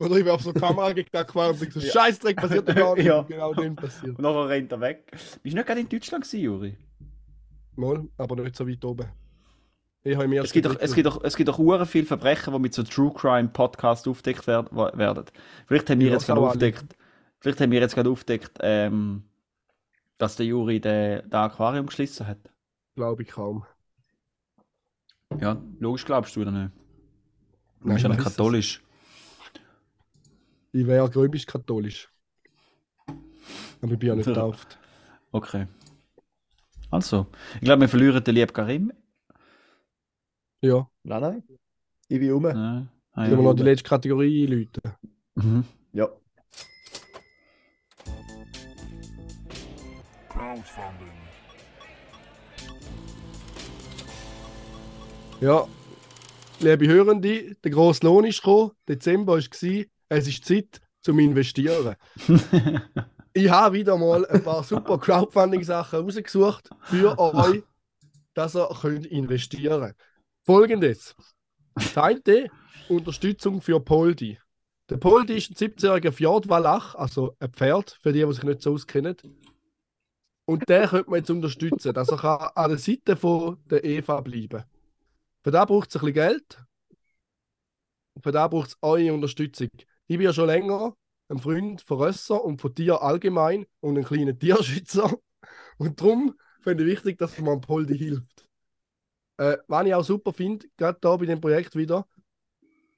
Oder 0.00 0.16
ich 0.16 0.24
werfe 0.24 0.44
so 0.44 0.50
eine 0.52 0.60
Kamera 0.60 0.92
gegen 0.92 1.08
das 1.12 1.20
Aquarium 1.22 1.52
und 1.52 1.60
denke 1.60 1.78
so, 1.80 1.86
Ja. 1.86 1.92
Scheißdreck, 1.92 2.36
passiert 2.36 2.66
gar 2.74 2.94
nicht. 2.96 3.04
Ja. 3.06 3.22
Genau 3.22 3.52
dem 3.52 3.76
passiert. 3.76 4.16
Und 4.16 4.20
nachher 4.22 4.48
rennt 4.48 4.72
er 4.72 4.80
weg. 4.80 5.06
Bist 5.10 5.38
du 5.44 5.48
nicht 5.58 5.66
gerade 5.66 5.80
in 5.80 5.88
Deutschland 5.90 6.24
gewesen, 6.24 6.40
Juri? 6.42 6.76
Mal, 7.74 8.08
aber 8.16 8.36
nicht 8.36 8.56
so 8.56 8.66
weit 8.66 8.82
oben. 8.86 9.06
Es 10.02 10.52
gibt, 10.52 10.64
doch, 10.66 10.76
es, 10.80 10.94
gibt 10.94 11.06
doch, 11.06 11.22
es 11.24 11.36
gibt 11.36 11.48
doch 11.48 11.58
hure 11.58 11.84
viele 11.84 12.06
Verbrechen, 12.06 12.52
die 12.54 12.58
mit 12.60 12.72
so 12.72 12.84
True 12.84 13.12
Crime 13.12 13.48
Podcast 13.48 14.06
aufdeckt 14.08 14.46
wer- 14.46 14.64
werden. 14.72 15.24
Vielleicht 15.66 15.90
haben 15.90 16.00
wir 16.00 16.10
jetzt 16.10 16.26
gerade 16.26 16.40
aufdeckt, 16.40 16.96
vielleicht 17.40 17.60
haben 17.60 17.72
wir 17.72 17.80
jetzt 17.80 17.94
gerade 17.96 18.08
aufdeckt, 18.08 18.52
ähm, 18.60 19.24
dass 20.18 20.36
der 20.36 20.46
Juri 20.46 20.80
den, 20.80 21.22
den 21.30 21.34
Aquarium 21.34 21.86
geschlossen 21.86 22.26
hat. 22.26 22.38
glaube 22.94 23.22
ich 23.22 23.28
kaum. 23.30 23.64
Ja, 25.40 25.56
logisch 25.78 26.04
glaubst 26.04 26.34
du 26.36 26.42
oder 26.42 26.50
nicht? 26.50 26.72
Du 27.84 27.88
Nein, 27.88 27.94
bist 27.94 28.04
ja 28.04 28.08
ich 28.08 28.10
nicht 28.10 28.20
weiss 28.20 28.38
es. 28.38 28.38
katholisch. 28.38 28.82
Ich 30.70 30.86
wäre 30.86 31.12
römisch-katholisch. 31.12 32.08
Aber 33.80 33.92
ich 33.92 33.98
bin 33.98 34.08
ja 34.08 34.14
nicht 34.14 34.26
getauft. 34.32 34.78
Okay. 35.32 35.66
Also, 36.90 37.26
ich 37.56 37.60
glaube, 37.62 37.82
wir 37.82 37.88
verlieren 37.88 38.22
den 38.24 38.34
lieben 38.34 38.52
Karim. 38.52 38.92
Ja. 40.62 40.90
Nein, 41.04 41.20
nein. 41.22 41.44
Ich 42.08 42.18
bin 42.20 42.32
rum. 42.32 42.46
Ja. 42.46 42.86
Ah, 43.12 43.26
Sollen 43.26 43.30
ja. 43.30 43.38
wir 43.40 43.44
noch 43.44 43.54
die 43.54 43.62
letzte 43.64 43.88
Kategorie 43.88 44.44
einläuten? 44.44 44.82
Mhm. 45.36 45.64
Ja. 45.92 46.08
Crowdfunding. 50.66 51.12
Ja, 55.40 55.66
liebe 56.60 56.88
Hörende, 56.88 57.54
der 57.62 57.70
grosse 57.70 58.06
Lohn 58.06 58.24
ist 58.24 58.42
gekommen, 58.42 58.72
Dezember 58.88 59.34
war 59.34 59.38
es, 59.38 59.50
es 60.08 60.28
ist 60.28 60.44
Zeit 60.44 60.80
zum 61.02 61.18
Investieren. 61.18 61.96
Ich 63.32 63.50
habe 63.50 63.76
wieder 63.76 63.98
mal 63.98 64.24
ein 64.28 64.42
paar 64.42 64.64
super 64.64 64.96
Crowdfunding-Sachen 64.96 66.00
rausgesucht 66.00 66.70
für 66.84 67.18
euch, 67.18 67.64
dass 68.32 68.56
ihr 68.56 68.66
könnt 68.80 69.04
investieren 69.04 69.82
könnt. 69.82 69.96
Folgendes. 70.42 71.14
Eine, 71.74 72.48
Unterstützung 72.88 73.60
für 73.60 73.78
Poldi. 73.78 74.38
Der 74.88 74.96
Poldi 74.96 75.36
ist 75.36 75.50
ein 75.50 75.54
17-jähriger 75.54 76.12
Fjordwallach, 76.12 76.94
also 76.94 77.36
ein 77.38 77.52
Pferd, 77.52 77.98
für 78.02 78.14
die, 78.14 78.24
die 78.24 78.32
sich 78.32 78.42
nicht 78.42 78.62
so 78.62 78.72
auskennen. 78.72 79.16
Und 80.46 80.68
den 80.68 80.88
könnte 80.88 81.10
man 81.10 81.18
jetzt 81.18 81.30
unterstützen, 81.30 81.92
dass 81.92 82.08
er 82.08 82.18
kann 82.18 82.50
an 82.54 82.70
der 82.70 82.78
Seite 82.78 83.16
von 83.16 83.58
der 83.66 83.84
Eva 83.84 84.20
bleiben. 84.20 84.64
Für 85.42 85.50
das 85.50 85.66
braucht 85.66 85.90
es 85.90 85.96
ein 85.96 86.00
bisschen 86.00 86.14
Geld. 86.14 86.64
Und 88.14 88.22
für 88.22 88.32
das 88.32 88.50
braucht 88.50 88.68
es 88.70 88.78
eure 88.80 89.12
Unterstützung. 89.12 89.68
Ich 90.06 90.16
bin 90.16 90.22
ja 90.22 90.32
schon 90.32 90.46
länger 90.46 90.96
ein 91.28 91.38
Freund 91.38 91.82
von 91.82 91.98
Rösser 91.98 92.44
und 92.44 92.60
von 92.60 92.74
Tier 92.74 93.02
allgemein 93.02 93.66
und 93.80 93.98
ein 93.98 94.04
kleiner 94.04 94.38
Tierschützer. 94.38 95.18
Und 95.78 96.00
darum 96.00 96.34
finde 96.62 96.84
ich 96.84 96.90
wichtig, 96.90 97.18
dass 97.18 97.38
man 97.38 97.60
Poldi 97.60 97.98
hilft. 97.98 98.48
Äh, 99.38 99.58
was 99.66 99.86
ich 99.86 99.94
auch 99.94 100.04
super 100.04 100.32
finde, 100.32 100.66
gerade 100.76 100.98
da 101.00 101.16
bei 101.16 101.26
dem 101.26 101.40
Projekt 101.40 101.76
wieder, 101.76 102.06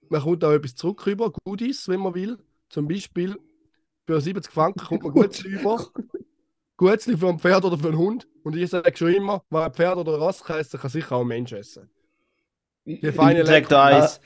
man 0.09 0.22
kommt 0.22 0.44
auch 0.44 0.53
etwas 0.53 0.74
zurück 0.74 1.05
rüber, 1.07 1.32
Goodies, 1.44 1.88
wenn 1.88 2.01
man 2.01 2.14
will. 2.14 2.38
Zum 2.68 2.86
Beispiel 2.86 3.36
für 4.07 4.20
70 4.20 4.53
Franken 4.53 4.86
kommt 4.86 5.03
man 5.03 5.12
Gutzli 5.12 5.51
über. 5.61 5.90
Gutzli 6.79 7.16
für 7.18 7.29
ein 7.29 7.39
Pferd 7.39 7.64
oder 7.64 7.76
für 7.76 7.89
einen 7.89 7.99
Hund. 7.99 8.26
Und 8.45 8.57
ich 8.57 8.70
sage 8.70 8.97
schon 8.97 9.12
immer, 9.12 9.43
wer 9.51 9.64
ein 9.64 9.74
Pferd 9.74 9.97
oder 9.99 10.14
ein 10.14 10.20
Ross 10.20 10.43
kann 10.43 10.59
essen, 10.61 10.81
kann 10.81 10.89
sicher 10.91 11.16
auch 11.16 11.20
ein 11.20 11.26
Mensch 11.26 11.53
essen. 11.53 11.91
Die 12.87 13.12
feine 13.12 13.45
Sag 13.45 13.68
da 13.68 13.85
eins. 13.85 14.20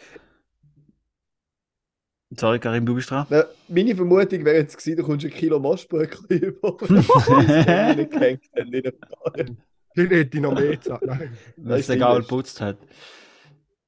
Sorry, 2.34 2.58
Karim, 2.60 2.86
du 2.86 2.94
bist 2.94 3.10
dran. 3.10 3.26
Na, 3.28 3.44
meine 3.68 3.94
Vermutung 3.96 4.44
wäre 4.44 4.56
jetzt 4.58 4.78
gewesen, 4.78 4.96
du 4.96 5.02
kommst 5.02 5.24
ein 5.26 5.32
Kilo 5.32 5.58
Moschbröckli 5.58 6.36
über. 6.36 6.76
Das 6.80 7.96
nicht 7.96 8.10
gehängt 8.10 8.44
haben 8.56 8.72
in 8.72 8.82
der 8.82 8.92
Pfanne. 8.92 9.56
Den 9.96 10.08
hätte 10.08 10.36
ich 10.38 10.42
noch 10.42 10.54
mehr 10.54 10.70
gezahlt. 10.70 11.02
Weil 11.56 11.80
es 11.80 11.86
der 11.88 11.98
Gaul 11.98 12.22
geputzt 12.22 12.60
hat. 12.60 12.78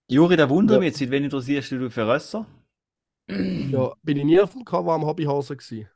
Juri, 0.09 0.37
da 0.37 0.51
wundert 0.51 0.75
Ja. 0.77 0.81
mich 0.81 0.89
jetzt, 0.89 0.99
seit 0.99 1.11
wann 1.11 1.25
interessierst 1.25 1.71
du 1.73 1.79
dich 1.79 1.95
für 1.95 2.07
Rösser? 2.07 2.47
Ja, 3.29 3.93
bin 4.03 4.19
ich 4.19 4.25
nie 4.25 4.39
auf 4.41 4.53
dem 4.53 4.65
Cover 4.65 4.93
am 4.93 5.07
Hobbyhase 5.07 5.57
gewesen. 5.57 5.89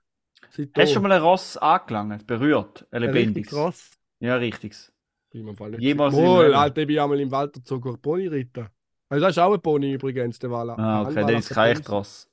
Seit 0.51 0.71
Hast 0.77 0.91
du 0.91 0.95
schon 0.95 1.03
mal 1.03 1.13
ein 1.13 1.23
Ross 1.23 1.57
angelangt, 1.57 2.27
berührt, 2.27 2.87
ein 2.91 3.03
lebendiges? 3.03 3.51
krass. 3.51 3.91
Ja, 4.21 4.37
richtiges. 4.37 4.93
Bin 5.31 5.47
im 5.47 5.57
Fall 5.57 5.71
nicht 5.71 5.83
Jemals 5.83 6.15
Leben? 6.15 6.55
Alter, 6.55 6.81
ich 6.81 6.87
bin 6.87 6.99
einmal 6.99 7.21
im 7.21 7.31
Wald 7.31 7.57
dazu 7.57 7.81
Pony 7.81 8.29
reiten. 8.29 8.69
Also 9.11 9.25
das 9.25 9.37
ist 9.37 9.39
auch 9.39 9.53
ein 9.53 9.61
Pony 9.61 9.93
übrigens, 9.93 10.39
der 10.39 10.51
Walla. 10.51 10.75
Ah, 10.75 11.03
okay, 11.03 11.15
dann 11.15 11.37
ist 11.37 11.51
kein 11.51 11.77
echt 11.77 11.89
Ross. 11.91 12.29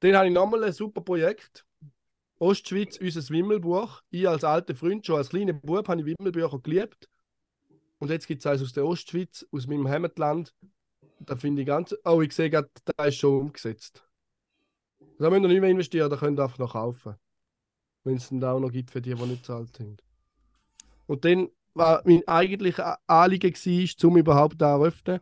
Dann 0.00 0.16
habe 0.16 0.28
ich 0.28 0.32
nochmal 0.32 0.64
ein 0.64 0.72
super 0.72 1.00
Projekt. 1.00 1.64
Ostschweiz, 2.38 2.98
unser 2.98 3.28
Wimmelbuch. 3.34 4.02
Ich 4.10 4.28
als 4.28 4.44
alter 4.44 4.74
Freund, 4.74 5.04
schon 5.04 5.16
als 5.16 5.30
kleiner 5.30 5.54
Bub, 5.54 5.88
habe 5.88 6.00
ich 6.00 6.06
Wimmelbücher 6.06 6.58
geliebt. 6.60 7.08
Und 7.98 8.10
jetzt 8.10 8.28
gibt 8.28 8.44
es 8.44 8.46
eins 8.46 8.62
aus 8.62 8.72
der 8.72 8.86
Ostschweiz, 8.86 9.46
aus 9.50 9.66
meinem 9.66 9.88
Heimatland. 9.88 10.54
Da 11.18 11.34
finde 11.34 11.62
ich 11.62 11.66
ganz. 11.66 11.96
Oh, 12.04 12.20
ich 12.22 12.32
sehe 12.32 12.48
gerade, 12.48 12.70
da 12.96 13.04
ist 13.06 13.16
schon 13.16 13.40
umgesetzt. 13.40 14.04
Da 15.18 15.30
müsst 15.30 15.42
ihr 15.42 15.48
nicht 15.48 15.60
mehr 15.60 15.70
investieren, 15.70 16.10
da 16.10 16.16
könnt 16.16 16.38
ihr 16.38 16.44
einfach 16.44 16.58
noch 16.58 16.74
kaufen. 16.74 17.16
Wenn 18.04 18.16
es 18.16 18.28
dann 18.28 18.42
auch 18.44 18.60
noch 18.60 18.70
gibt 18.72 18.90
für 18.90 19.00
die, 19.02 19.14
die 19.14 19.22
nicht 19.26 19.44
zahlt 19.44 19.76
sind. 19.76 20.02
Und 21.06 21.24
dann 21.24 21.48
war 21.74 22.02
mein 22.04 22.26
eigentlicher 22.26 22.98
Anliegen 23.06 23.54
war, 23.54 24.04
um 24.08 24.16
überhaupt 24.16 24.60
da 24.60 24.72
eröffnen. 24.72 25.20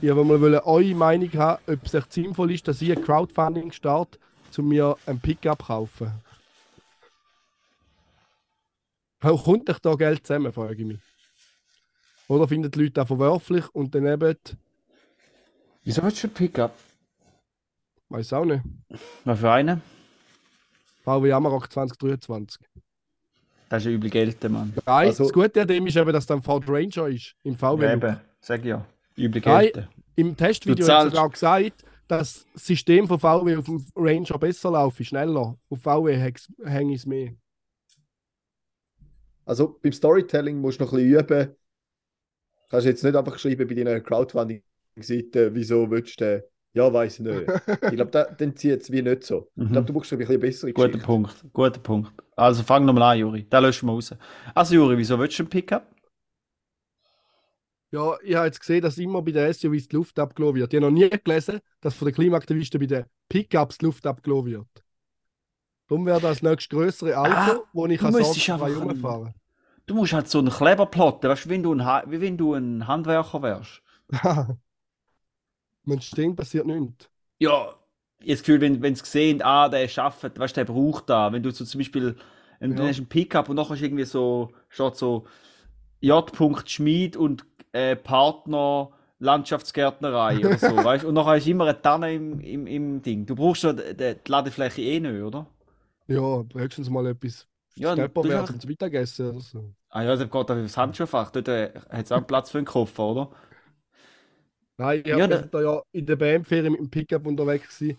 Ich 0.00 0.14
wollte 0.14 0.66
eure 0.66 0.94
Meinung 0.94 1.32
haben, 1.34 1.62
ob 1.66 1.86
es 1.86 1.94
echt 1.94 2.12
sinnvoll 2.12 2.52
ist, 2.52 2.68
dass 2.68 2.82
ich 2.82 2.92
ein 2.92 3.02
Crowdfunding 3.02 3.72
starte, 3.72 4.18
um 4.58 4.68
mir 4.68 4.96
ein 5.06 5.18
Pickup 5.20 5.60
zu 5.60 5.66
kaufen. 5.66 6.12
How 9.22 9.42
kommt 9.42 9.70
euch 9.70 9.78
da 9.78 9.94
Geld 9.94 10.26
zusammen, 10.26 10.52
frage 10.52 10.74
ich 10.74 10.86
mich. 10.86 11.00
Oder 12.28 12.46
finden 12.46 12.70
die 12.70 12.78
Leute 12.78 12.92
das 12.92 13.06
verwerflich 13.06 13.68
und 13.74 13.94
dann 13.94 14.06
eben, 14.06 14.36
Wieso 15.84 16.02
willst 16.02 16.22
du 16.22 16.26
ein 16.28 16.34
Pickup? 16.34 16.74
weiß 18.08 18.32
auch 18.34 18.44
nicht, 18.44 18.62
Was 19.24 19.38
für 19.40 19.50
einen? 19.50 19.82
VW 21.06 21.32
Amarok 21.32 21.70
2023. 21.72 22.60
Das 23.68 23.82
ist 23.82 23.86
ja 23.86 23.92
übel 23.92 24.10
Geld, 24.10 24.42
Mann. 24.50 24.72
Nein, 24.84 25.06
Also- 25.08 25.24
das 25.24 25.32
Gute 25.32 25.62
an 25.62 25.68
dem 25.68 25.86
ist 25.86 25.96
eben, 25.96 26.12
dass 26.12 26.26
dann 26.26 26.42
Ford 26.42 26.64
Ranger 26.68 27.06
ist, 27.08 27.36
im 27.44 27.54
VW. 27.56 27.84
Ja, 27.84 27.92
eben, 27.94 28.20
sag 28.40 28.64
ja. 28.64 28.84
Übel 29.14 29.40
Geld. 29.40 29.88
Im 30.16 30.36
Testvideo 30.36 30.84
Du 30.86 30.92
hat 30.92 31.16
auch 31.16 31.30
gesagt, 31.30 31.84
dass 32.08 32.44
das 32.52 32.66
System 32.66 33.06
von 33.06 33.20
VW 33.20 33.56
auf 33.56 33.66
dem 33.66 33.86
Ranger 33.94 34.38
besser 34.38 34.72
laufe, 34.72 35.04
schneller. 35.04 35.56
Auf 35.70 35.80
VW 35.80 36.16
hänge 36.64 36.92
ich 36.94 37.00
es 37.00 37.06
mehr. 37.06 37.32
Also 39.44 39.78
beim 39.80 39.92
Storytelling 39.92 40.60
musst 40.60 40.80
du 40.80 40.84
noch 40.84 40.92
ein 40.92 40.98
bisschen 41.08 41.20
üben. 41.20 41.56
Kannst 42.68 42.84
du 42.84 42.90
jetzt 42.90 43.04
nicht 43.04 43.14
einfach 43.14 43.38
schreiben 43.38 43.68
bei 43.68 43.74
deiner 43.74 44.00
Crowdfunding-Seite, 44.00 45.54
wieso 45.54 45.88
willst 45.88 46.20
du 46.20 46.24
den? 46.24 46.42
Ja, 46.76 46.92
weiß 46.92 47.14
ich 47.14 47.20
nicht. 47.20 47.44
ich 47.68 47.90
glaube, 47.92 48.10
da, 48.10 48.24
dann 48.24 48.54
zieht 48.54 48.82
es 48.82 48.92
wie 48.92 49.00
nicht 49.00 49.24
so. 49.24 49.48
Ich 49.56 49.70
glaube, 49.72 49.86
du 49.86 49.94
brauchst 49.94 50.12
ein 50.12 50.18
bisschen 50.18 50.38
bessere 50.38 50.72
Guter 50.74 50.88
Geschichte. 50.88 51.06
Punkt, 51.06 51.44
guter 51.54 51.80
Punkt. 51.80 52.12
Also 52.36 52.62
fang 52.62 52.84
nochmal 52.84 53.14
an, 53.14 53.18
Juri. 53.18 53.46
Da 53.48 53.60
löschen 53.60 53.86
wir 53.88 53.92
raus. 53.92 54.14
Also 54.54 54.74
Juri, 54.74 54.98
wieso 54.98 55.18
willst 55.18 55.38
du 55.38 55.44
einen 55.44 55.48
Pickup? 55.48 55.86
Ja, 57.92 58.16
ich 58.22 58.34
habe 58.34 58.46
jetzt 58.46 58.60
gesehen, 58.60 58.82
dass 58.82 58.98
immer 58.98 59.22
bei 59.22 59.32
den 59.32 59.50
SUVs 59.54 59.88
die 59.88 59.96
Luft 59.96 60.18
abgelassen 60.18 60.56
wird. 60.56 60.74
Ich 60.74 60.76
habe 60.82 60.92
noch 60.92 60.98
nie 60.98 61.08
gelesen, 61.08 61.60
dass 61.80 61.94
von 61.94 62.06
den 62.08 62.14
Klimaaktivisten 62.14 62.78
bei 62.78 62.86
den 62.86 63.04
Pickups 63.30 63.78
die 63.78 63.86
Luft 63.86 64.06
abgelassen 64.06 64.46
wird. 64.50 64.68
Darum 65.88 66.04
wäre 66.04 66.20
das 66.20 66.42
nächstes 66.42 66.68
größere 66.68 67.16
Auto, 67.16 67.30
Ah, 67.32 67.60
wo 67.72 67.86
ich 67.86 67.98
du 67.98 68.04
kann 68.04 68.12
sorgenfrei 68.12 68.74
rumfahren 68.74 69.34
Du 69.86 69.94
musst 69.94 70.12
halt 70.12 70.28
so 70.28 70.40
einen 70.40 70.50
Kleber 70.50 70.86
plotten, 70.86 71.28
weißt 71.28 71.44
du, 71.46 71.48
wie 71.48 71.54
wenn 71.54 71.62
du 71.62 71.72
ein, 71.74 72.10
wie 72.10 72.20
wenn 72.20 72.36
du 72.36 72.52
ein 72.54 72.86
Handwerker 72.86 73.40
wärst. 73.40 73.82
Wenn 75.86 75.98
es 75.98 76.04
stehen, 76.06 76.36
passiert 76.36 76.66
nichts. 76.66 77.08
Ja, 77.38 77.74
ich 78.20 78.30
das 78.32 78.40
Gefühl, 78.40 78.60
wenn, 78.60 78.82
wenn 78.82 78.94
sie 78.94 79.04
sehen, 79.04 79.42
ah, 79.42 79.68
der 79.68 79.88
schafft, 79.88 80.22
weißt 80.38 80.56
du, 80.56 80.64
der 80.64 80.72
braucht 80.72 81.08
da. 81.10 81.32
Wenn 81.32 81.42
du 81.42 81.50
so 81.50 81.64
zum 81.64 81.78
Beispiel, 81.78 82.16
wenn 82.60 82.74
du 82.74 82.82
Ja. 82.82 82.88
hast 82.88 82.98
einen 82.98 83.08
Pickup 83.08 83.48
und 83.48 83.56
nachher 83.56 83.74
ist 83.74 83.82
irgendwie 83.82 84.04
so, 84.04 84.50
steht 84.68 84.96
so 84.96 85.26
J. 86.00 86.32
Schmied 86.66 87.16
und 87.16 87.44
äh, 87.72 87.96
Partner 87.96 88.90
Landschaftsgärtnerei 89.18 90.38
oder 90.40 90.58
so, 90.58 90.76
weißt 90.84 91.04
du? 91.04 91.08
Und 91.08 91.14
nachher 91.14 91.36
ist 91.36 91.46
immer 91.46 91.64
eine 91.64 91.80
Tanne 91.80 92.14
im, 92.14 92.40
im, 92.40 92.66
im 92.66 93.02
Ding. 93.02 93.26
Du 93.26 93.34
brauchst 93.34 93.62
ja 93.62 93.72
die, 93.72 93.94
die 93.94 94.30
Ladefläche 94.30 94.82
eh 94.82 95.00
nicht, 95.00 95.22
oder? 95.22 95.46
Ja, 96.08 96.44
höchstens 96.54 96.88
mal 96.90 97.06
etwas 97.06 97.46
Ja, 97.76 97.88
ja, 97.88 97.92
Stepperwert 97.94 98.40
einfach- 98.50 98.58
zum 98.58 98.68
Mittagessen 98.68 99.30
oder 99.30 99.40
so. 99.40 99.74
Ah 99.88 100.02
ja, 100.02 100.10
das 100.16 100.20
geht 100.20 100.34
auf 100.34 100.46
das 100.46 100.76
Handschuhfach. 100.76 101.30
Dort 101.30 101.48
äh, 101.48 101.72
hat 101.90 102.04
es 102.04 102.12
auch 102.12 102.26
Platz 102.26 102.50
für 102.50 102.58
einen 102.58 102.66
Koffer, 102.66 103.04
oder? 103.06 103.30
Nein, 104.78 105.00
ich 105.00 105.06
Ja, 105.06 105.18
ja, 105.18 105.26
da- 105.26 105.42
da 105.42 105.60
ja 105.60 105.82
in 105.92 106.06
der 106.06 106.16
BM-Ferien 106.16 106.72
mit 106.72 106.80
dem 106.80 106.90
Pickup 106.90 107.26
unterwegs 107.26 107.78
gewesen. 107.78 107.98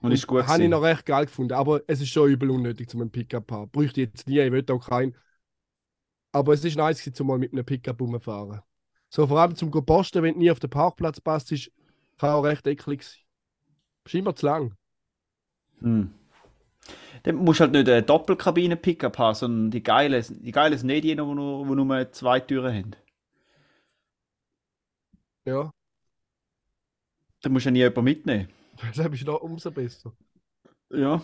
Und 0.00 0.12
ist 0.12 0.26
gut 0.26 0.46
Habe 0.46 0.62
ich 0.62 0.68
noch 0.68 0.82
recht 0.82 1.06
geil 1.06 1.26
gefunden. 1.26 1.54
Aber 1.54 1.82
es 1.86 2.00
ist 2.00 2.10
schon 2.10 2.30
übel 2.30 2.50
unnötig, 2.50 2.88
zum 2.88 3.00
einen 3.00 3.10
Pickup 3.10 3.48
zu 3.48 3.54
haben. 3.54 3.70
Bräuchte 3.70 4.02
ich 4.02 4.08
jetzt 4.08 4.28
nie, 4.28 4.40
ich 4.40 4.52
will 4.52 4.64
auch 4.70 4.88
keinen. 4.88 5.14
Aber 6.32 6.52
es 6.52 6.64
ist 6.64 6.76
nice, 6.76 7.10
zum 7.12 7.26
mal 7.26 7.38
mit 7.38 7.52
einem 7.52 7.64
Pickup 7.64 8.00
rumfahren. 8.00 8.60
So 9.08 9.26
vor 9.26 9.40
allem 9.40 9.54
zum 9.54 9.70
Posten, 9.70 10.22
wenn 10.22 10.34
du 10.34 10.40
nie 10.40 10.50
auf 10.50 10.58
den 10.60 10.70
Parkplatz 10.70 11.20
passt, 11.20 11.52
ist, 11.52 11.70
kann 12.18 12.30
auch 12.30 12.42
recht 12.42 12.66
eklig 12.66 13.02
sein. 13.02 13.20
Ist 14.04 14.14
immer 14.14 14.34
zu 14.34 14.46
lang. 14.46 14.74
Hm. 15.80 16.10
Dann 17.22 17.36
musst 17.36 17.60
du 17.60 17.64
halt 17.64 17.72
nicht 17.72 17.88
eine 17.88 18.02
Doppelkabine-Pickup 18.02 19.16
haben, 19.18 19.34
sondern 19.34 19.70
die 19.70 19.82
geile, 19.82 20.22
die 20.22 20.52
geile 20.52 20.76
sind 20.76 20.88
nicht 20.88 21.04
die, 21.04 21.08
die 21.08 21.14
nur, 21.16 21.66
die 21.66 21.74
nur 21.74 22.12
zwei 22.12 22.40
Türen 22.40 22.74
haben. 22.74 22.96
Ja, 25.44 25.72
Dann 27.44 27.52
musst 27.52 27.66
du 27.66 27.68
ja 27.68 27.72
nie 27.72 27.78
jemanden 27.80 28.04
mitnehmen. 28.04 28.48
deshalb 28.88 29.12
ist 29.12 29.26
noch 29.26 29.42
umso 29.42 29.70
besser. 29.70 30.16
Ja. 30.90 31.22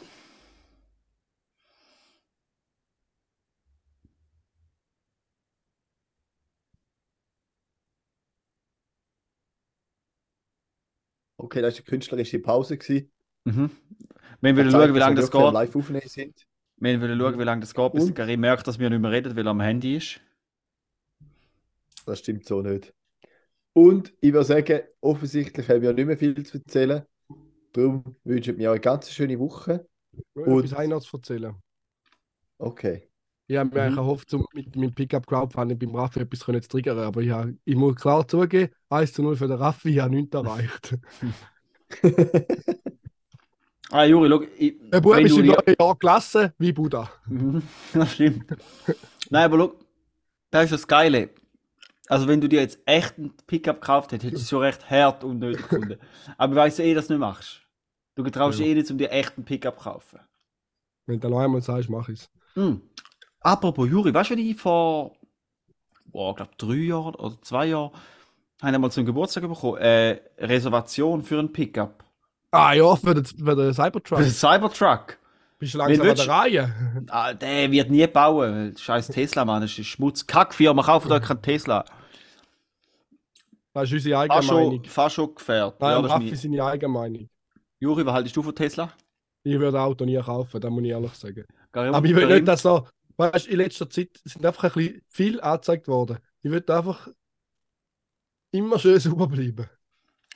Okay, 11.39 11.63
das 11.63 11.77
war 11.77 11.79
eine 11.79 11.85
künstlerische 11.87 12.39
Pause. 12.39 12.77
Gewesen. 12.77 13.11
Mhm. 13.45 13.71
Wir 14.43 14.57
wollen 14.59 14.71
schauen, 14.71 14.95
wie 14.95 14.99
lange 14.99 15.17
das 15.17 15.31
geht. 15.31 15.41
Live 15.41 15.75
aufnehmen 15.75 16.07
sind. 16.07 16.47
Wir 16.77 17.01
wollen 17.01 17.19
schauen, 17.19 17.39
wie 17.39 17.45
lange 17.45 17.61
das 17.63 17.73
geht, 17.73 17.93
bis 17.95 18.15
Karim 18.15 18.41
merkt, 18.41 18.67
dass 18.67 18.79
wir 18.79 18.91
nicht 18.91 19.01
mehr 19.01 19.11
reden, 19.11 19.35
weil 19.37 19.47
er 19.47 19.53
am 19.53 19.61
Handy 19.61 19.97
ist. 19.97 20.21
Das 22.05 22.19
stimmt 22.19 22.45
so 22.45 22.61
nicht. 22.61 22.93
Und 23.73 24.13
ich 24.21 24.33
würde 24.33 24.45
sagen, 24.47 24.81
offensichtlich 25.01 25.69
haben 25.69 25.83
wir 25.83 25.93
nicht 25.93 26.07
mehr 26.07 26.19
viel 26.19 26.43
zu 26.45 26.59
erzählen. 26.59 27.03
Darum 27.73 28.17
wünsche 28.25 28.51
ich 28.53 28.57
mir 28.57 28.71
eine 28.73 28.81
ganz 28.81 29.11
schöne 29.13 29.39
Woche. 29.39 29.87
Und 30.35 30.45
Und- 30.45 30.65
etwas 30.65 30.79
Einards 30.79 31.13
erzählen. 31.13 31.55
Okay. 32.59 33.09
Ich 33.47 33.57
habe 33.57 33.69
mir 33.71 33.75
Mhm. 33.77 33.81
eigentlich 33.87 33.97
erhofft, 33.99 34.35
um 34.35 34.47
mit 34.53 34.77
meinem 34.77 34.95
Pickup 34.95 35.27
Crowdfunding 35.27 35.79
beim 35.79 35.95
Raffi 35.95 36.21
etwas 36.21 36.45
können 36.45 36.63
zu 36.63 36.69
triggern, 36.69 36.99
aber 36.99 37.21
ich, 37.21 37.31
habe, 37.31 37.57
ich 37.65 37.75
muss 37.77 37.97
klar 37.97 38.27
zugeben, 38.29 38.73
1 38.91 39.13
zu 39.13 39.23
0 39.23 39.37
für 39.37 39.49
den 39.49 39.57
Raffi, 39.57 39.91
ich 39.91 39.99
habe 40.01 40.15
nichts 40.15 40.35
erreicht. 40.35 40.97
Ah, 43.93 44.05
Juri, 44.05 44.29
schau, 44.31 44.43
ich, 44.57 44.77
Der 44.93 45.01
Bub 45.01 45.17
ist 45.19 45.35
du 45.37 45.41
im 45.41 45.47
neuen 45.47 45.75
Jahr 45.81 45.97
gelassen 45.97 46.53
wie 46.59 46.73
Buddha. 46.73 47.11
Mhm, 47.27 47.61
das 47.93 48.13
stimmt. 48.15 48.45
Nein, 49.31 49.45
aber 49.47 49.59
schau, 49.59 49.75
das 50.53 50.65
ist 50.67 50.73
das 50.75 50.87
Geile. 50.87 51.31
Also, 52.11 52.27
wenn 52.29 52.41
du 52.41 52.49
dir 52.49 52.61
jetzt 52.61 52.79
echt 52.87 53.19
einen 53.19 53.33
Pickup 53.47 53.81
gekauft 53.81 54.13
hättest, 54.13 54.27
hättest 54.27 54.43
du 54.43 54.45
es 54.45 54.51
schon 54.51 54.63
recht 54.63 54.91
hart 54.91 55.23
und 55.25 55.39
nötig 55.39 55.63
gefunden. 55.69 55.99
Aber 56.37 56.53
ich 56.53 56.57
weiss 56.59 56.79
ja 56.79 56.85
eh, 56.85 56.95
dass 56.95 57.07
du 57.07 57.15
nicht 57.15 57.21
machst. 57.21 57.63
Du 58.17 58.25
traust 58.29 58.59
Ja. 58.59 58.67
eh 58.67 58.75
nicht, 58.75 58.91
um 58.91 58.99
dir 58.99 59.11
echt 59.13 59.37
einen 59.37 59.45
Pickup 59.45 59.79
zu 59.79 59.85
kaufen. 59.85 60.19
Wenn 61.07 61.21
du 61.21 61.29
noch 61.29 61.39
einmal 61.39 61.63
sagst, 61.63 61.89
mach 61.89 62.09
ich 62.09 62.21
es. 62.21 62.31
Hm. 62.55 62.81
Apropos 63.41 63.89
Juri, 63.89 64.13
weißt 64.13 64.31
du, 64.31 64.35
wenn 64.35 64.45
ich 64.45 64.57
vor, 64.61 65.13
boah, 66.05 66.35
glaube 66.35 66.51
drei 66.59 66.75
Jahren 66.75 67.15
oder 67.15 67.41
zwei 67.43 67.67
Jahren, 67.67 67.93
habe 68.61 68.73
ich 68.73 68.79
mal 68.79 68.91
zum 68.91 69.07
Geburtstag 69.07 69.45
bekommen, 69.49 69.79
äh, 69.79 70.21
Reservation 70.39 71.23
für 71.23 71.39
einen 71.39 71.53
Pickup. 71.53 72.05
Ah 72.51 72.73
ja, 72.73 72.97
für 72.97 73.15
den, 73.15 73.25
für 73.25 73.55
den 73.57 73.73
Für 73.73 73.75
Cybertruck. 73.75 74.19
den 74.19 74.31
Cybertruck. 74.31 75.17
Bist 75.61 75.75
du 75.75 75.79
langsam 75.79 76.09
an 76.09 76.17
der 76.17 76.29
Reihe? 76.29 77.05
Ah, 77.09 77.33
der 77.35 77.71
wird 77.71 77.91
nie 77.91 78.07
bauen. 78.09 78.53
weil 78.53 78.77
Scheiß 78.79 79.09
Tesla, 79.09 79.45
Mann, 79.45 79.63
das 79.63 79.79
ist 79.79 79.87
Schmutz. 79.87 80.27
Kackfirma, 80.27 80.83
kauft 80.83 81.11
euch 81.11 81.23
keinen 81.23 81.43
Tesla. 81.43 81.85
Das 83.73 83.85
ist 83.85 83.93
unsere 83.93 84.19
Eigenmeinung. 84.19 84.85
fast 84.85 85.15
schon 85.15 85.35
gefährdet. 85.35 85.81
Nein, 85.81 85.91
Ja, 85.93 86.03
das 86.03 86.11
Raffi 86.11 86.29
ist 86.31 86.43
seine 86.43 86.65
Eigenmeinung. 86.65 87.21
mein... 87.23 87.31
Juri, 87.79 88.05
was 88.05 88.13
haltest 88.15 88.37
du 88.37 88.43
von 88.43 88.55
Tesla? 88.55 88.93
Ich 89.43 89.59
würde 89.59 89.79
ein 89.79 89.85
Auto 89.85 90.05
nie 90.05 90.19
kaufen, 90.21 90.61
das 90.61 90.71
muss 90.71 90.83
ich 90.83 90.91
ehrlich 90.91 91.15
sagen. 91.15 91.45
Karim- 91.73 91.95
Aber 91.95 92.07
ich 92.07 92.15
will 92.15 92.27
nicht, 92.27 92.47
dass 92.49 92.63
so, 92.63 92.87
weißt 93.17 93.47
du, 93.47 93.51
in 93.51 93.57
letzter 93.59 93.89
Zeit 93.89 94.11
sind 94.25 94.45
einfach 94.45 94.65
ein 94.65 94.73
bisschen 94.73 95.03
viel 95.07 95.41
angezeigt 95.41 95.89
worden. 95.89 96.19
Ich 96.43 96.51
will 96.51 96.65
einfach 96.69 97.09
immer 98.51 98.79
schön 98.79 98.99
sauber 99.01 99.27
bleiben. 99.29 99.67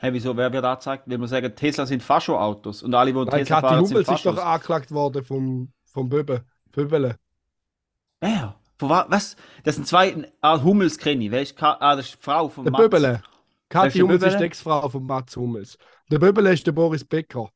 Hey, 0.00 0.12
wieso? 0.12 0.36
Wer 0.36 0.52
wird 0.52 0.64
angezeigt? 0.64 1.08
Will 1.08 1.18
man 1.18 1.28
sagen, 1.28 1.54
Tesla 1.54 1.86
sind 1.86 2.02
Fascho-Autos 2.02 2.82
und 2.82 2.94
alle, 2.94 3.12
die 3.12 3.18
Nein, 3.18 3.26
Tesla 3.44 3.60
Kathi 3.60 3.60
fahren, 3.60 3.86
sind 3.86 3.96
Hummels 3.96 4.08
ist 4.08 4.26
doch 4.26 4.34
Faschos. 4.36 4.38
angeklagt 4.38 4.90
worden 4.90 5.24
vom, 5.24 5.72
vom 5.86 6.08
Böbe. 6.08 6.44
Böbele. 6.72 7.16
Wer? 8.20 8.58
Von 8.78 8.88
wa 8.88 9.06
was? 9.08 9.36
Das 9.62 9.76
sind 9.76 9.86
zwei. 9.86 10.30
Ah, 10.40 10.62
Hummels 10.62 10.98
kenne 10.98 11.24
ich. 11.24 11.30
Wer 11.30 11.42
ist 11.42 11.56
Ka 11.56 11.76
ah, 11.80 11.96
das 11.96 12.06
ist 12.06 12.14
die 12.18 12.22
Frau 12.22 12.48
von 12.48 12.64
Der 12.64 12.72
Mats. 12.72 12.82
Böbele. 12.82 13.12
Ist 13.14 13.22
Kathi 13.68 13.98
Hummels 14.00 14.22
ist 14.22 14.24
Böbele? 14.24 14.38
die 14.38 14.44
Ex-Frau 14.44 14.88
von 14.88 15.04
Mats 15.06 15.36
Hummels. 15.36 15.78
Der 16.10 16.18
Böbele 16.18 16.52
ist 16.52 16.66
der 16.66 16.72
Boris 16.72 17.04
Becker. 17.04 17.50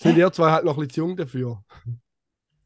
Sind 0.00 0.16
ihr 0.16 0.32
zwei 0.32 0.50
halt 0.50 0.64
noch 0.64 0.72
ein 0.76 0.86
bisschen 0.86 0.90
zu 0.90 1.00
jung 1.00 1.16
dafür? 1.16 1.64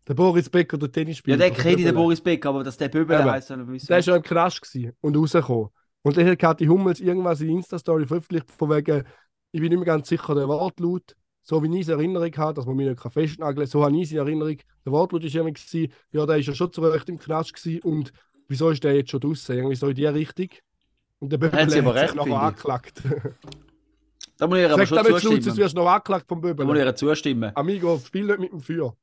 Der 0.08 0.14
Boris 0.14 0.48
Becker, 0.48 0.78
der 0.78 0.88
Ja, 0.88 0.92
Tennisspieler. 0.92 1.36
der 1.36 1.50
der 1.50 1.56
kenne 1.56 1.76
ich, 1.76 1.84
der 1.84 1.92
Böbele. 1.92 1.92
Boris 1.92 2.20
Beck, 2.20 2.46
aber 2.46 2.62
dass 2.64 2.76
der 2.76 2.88
Böbele 2.88 3.20
Eben. 3.20 3.30
heißt, 3.30 3.50
dann 3.50 3.66
wissen 3.68 3.86
Der 3.88 3.98
ist 3.98 4.06
ja 4.06 4.16
im 4.16 4.22
Knast 4.22 4.78
und 5.00 5.16
rausgekommen. 5.16 5.68
Und 6.02 6.16
dann 6.16 6.26
hat 6.28 6.38
Kathi 6.38 6.66
Hummels 6.66 7.00
irgendwas 7.00 7.40
in 7.40 7.48
Insta-Story 7.50 8.06
veröffentlicht, 8.06 8.50
von 8.52 8.70
wegen, 8.70 9.04
ich 9.50 9.60
bin 9.60 9.70
nicht 9.70 9.78
mehr 9.78 9.86
ganz 9.86 10.08
sicher, 10.08 10.34
der 10.34 10.46
Wortlaut, 10.48 11.16
so 11.48 11.62
wie 11.62 11.72
ich 11.76 11.82
es 11.82 11.88
in 11.88 11.94
Erinnerung 11.94 12.36
habe, 12.36 12.54
dass 12.54 12.66
man 12.66 12.74
mich 12.74 12.88
nicht 12.88 13.00
festnageln 13.00 13.56
kann, 13.56 13.66
so 13.66 13.84
habe 13.84 13.96
ich 13.96 14.02
es 14.02 14.10
in 14.10 14.18
Erinnerung. 14.18 14.56
Der 14.84 14.92
Wortlaut 14.92 15.22
ist 15.22 15.32
irgendwie, 15.32 15.52
gewesen, 15.52 15.92
ja, 16.10 16.26
der 16.26 16.38
ist 16.38 16.48
ja 16.48 16.54
schon 16.54 16.72
zu 16.72 16.82
Recht 16.82 17.08
im 17.08 17.20
Knast 17.20 17.54
gewesen 17.54 17.82
und 17.82 18.12
wieso 18.48 18.70
ist 18.70 18.82
der 18.82 18.96
jetzt 18.96 19.12
schon 19.12 19.20
draußen? 19.20 19.54
Irgendwie 19.54 19.76
so 19.76 19.86
in 19.86 19.94
die 19.94 20.06
Richtung. 20.06 20.48
Und 21.20 21.30
der 21.30 21.38
Böbele 21.38 21.62
Hat 21.62 21.70
sich 21.70 21.86
recht, 21.86 22.16
noch 22.16 22.26
angeklagt. 22.26 23.00
Da 24.38 24.48
muss 24.48 24.58
ich 24.58 24.68
aber 24.68 24.86
schon 24.86 24.96
damit 24.96 25.12
zustimmen. 25.12 25.36
jetzt 25.36 25.56
wirst 25.56 25.74
du 25.74 25.80
noch 25.80 25.88
angeklagt 25.88 26.26
vom 26.28 26.42
Da 26.42 26.64
muss 26.64 26.76
ich 26.76 26.84
ihr 26.84 26.96
zustimmen. 26.96 27.52
Amigo, 27.54 27.98
spiel 28.04 28.26
nicht 28.26 28.40
mit 28.40 28.52
dem 28.52 28.60
Feuer. 28.60 28.94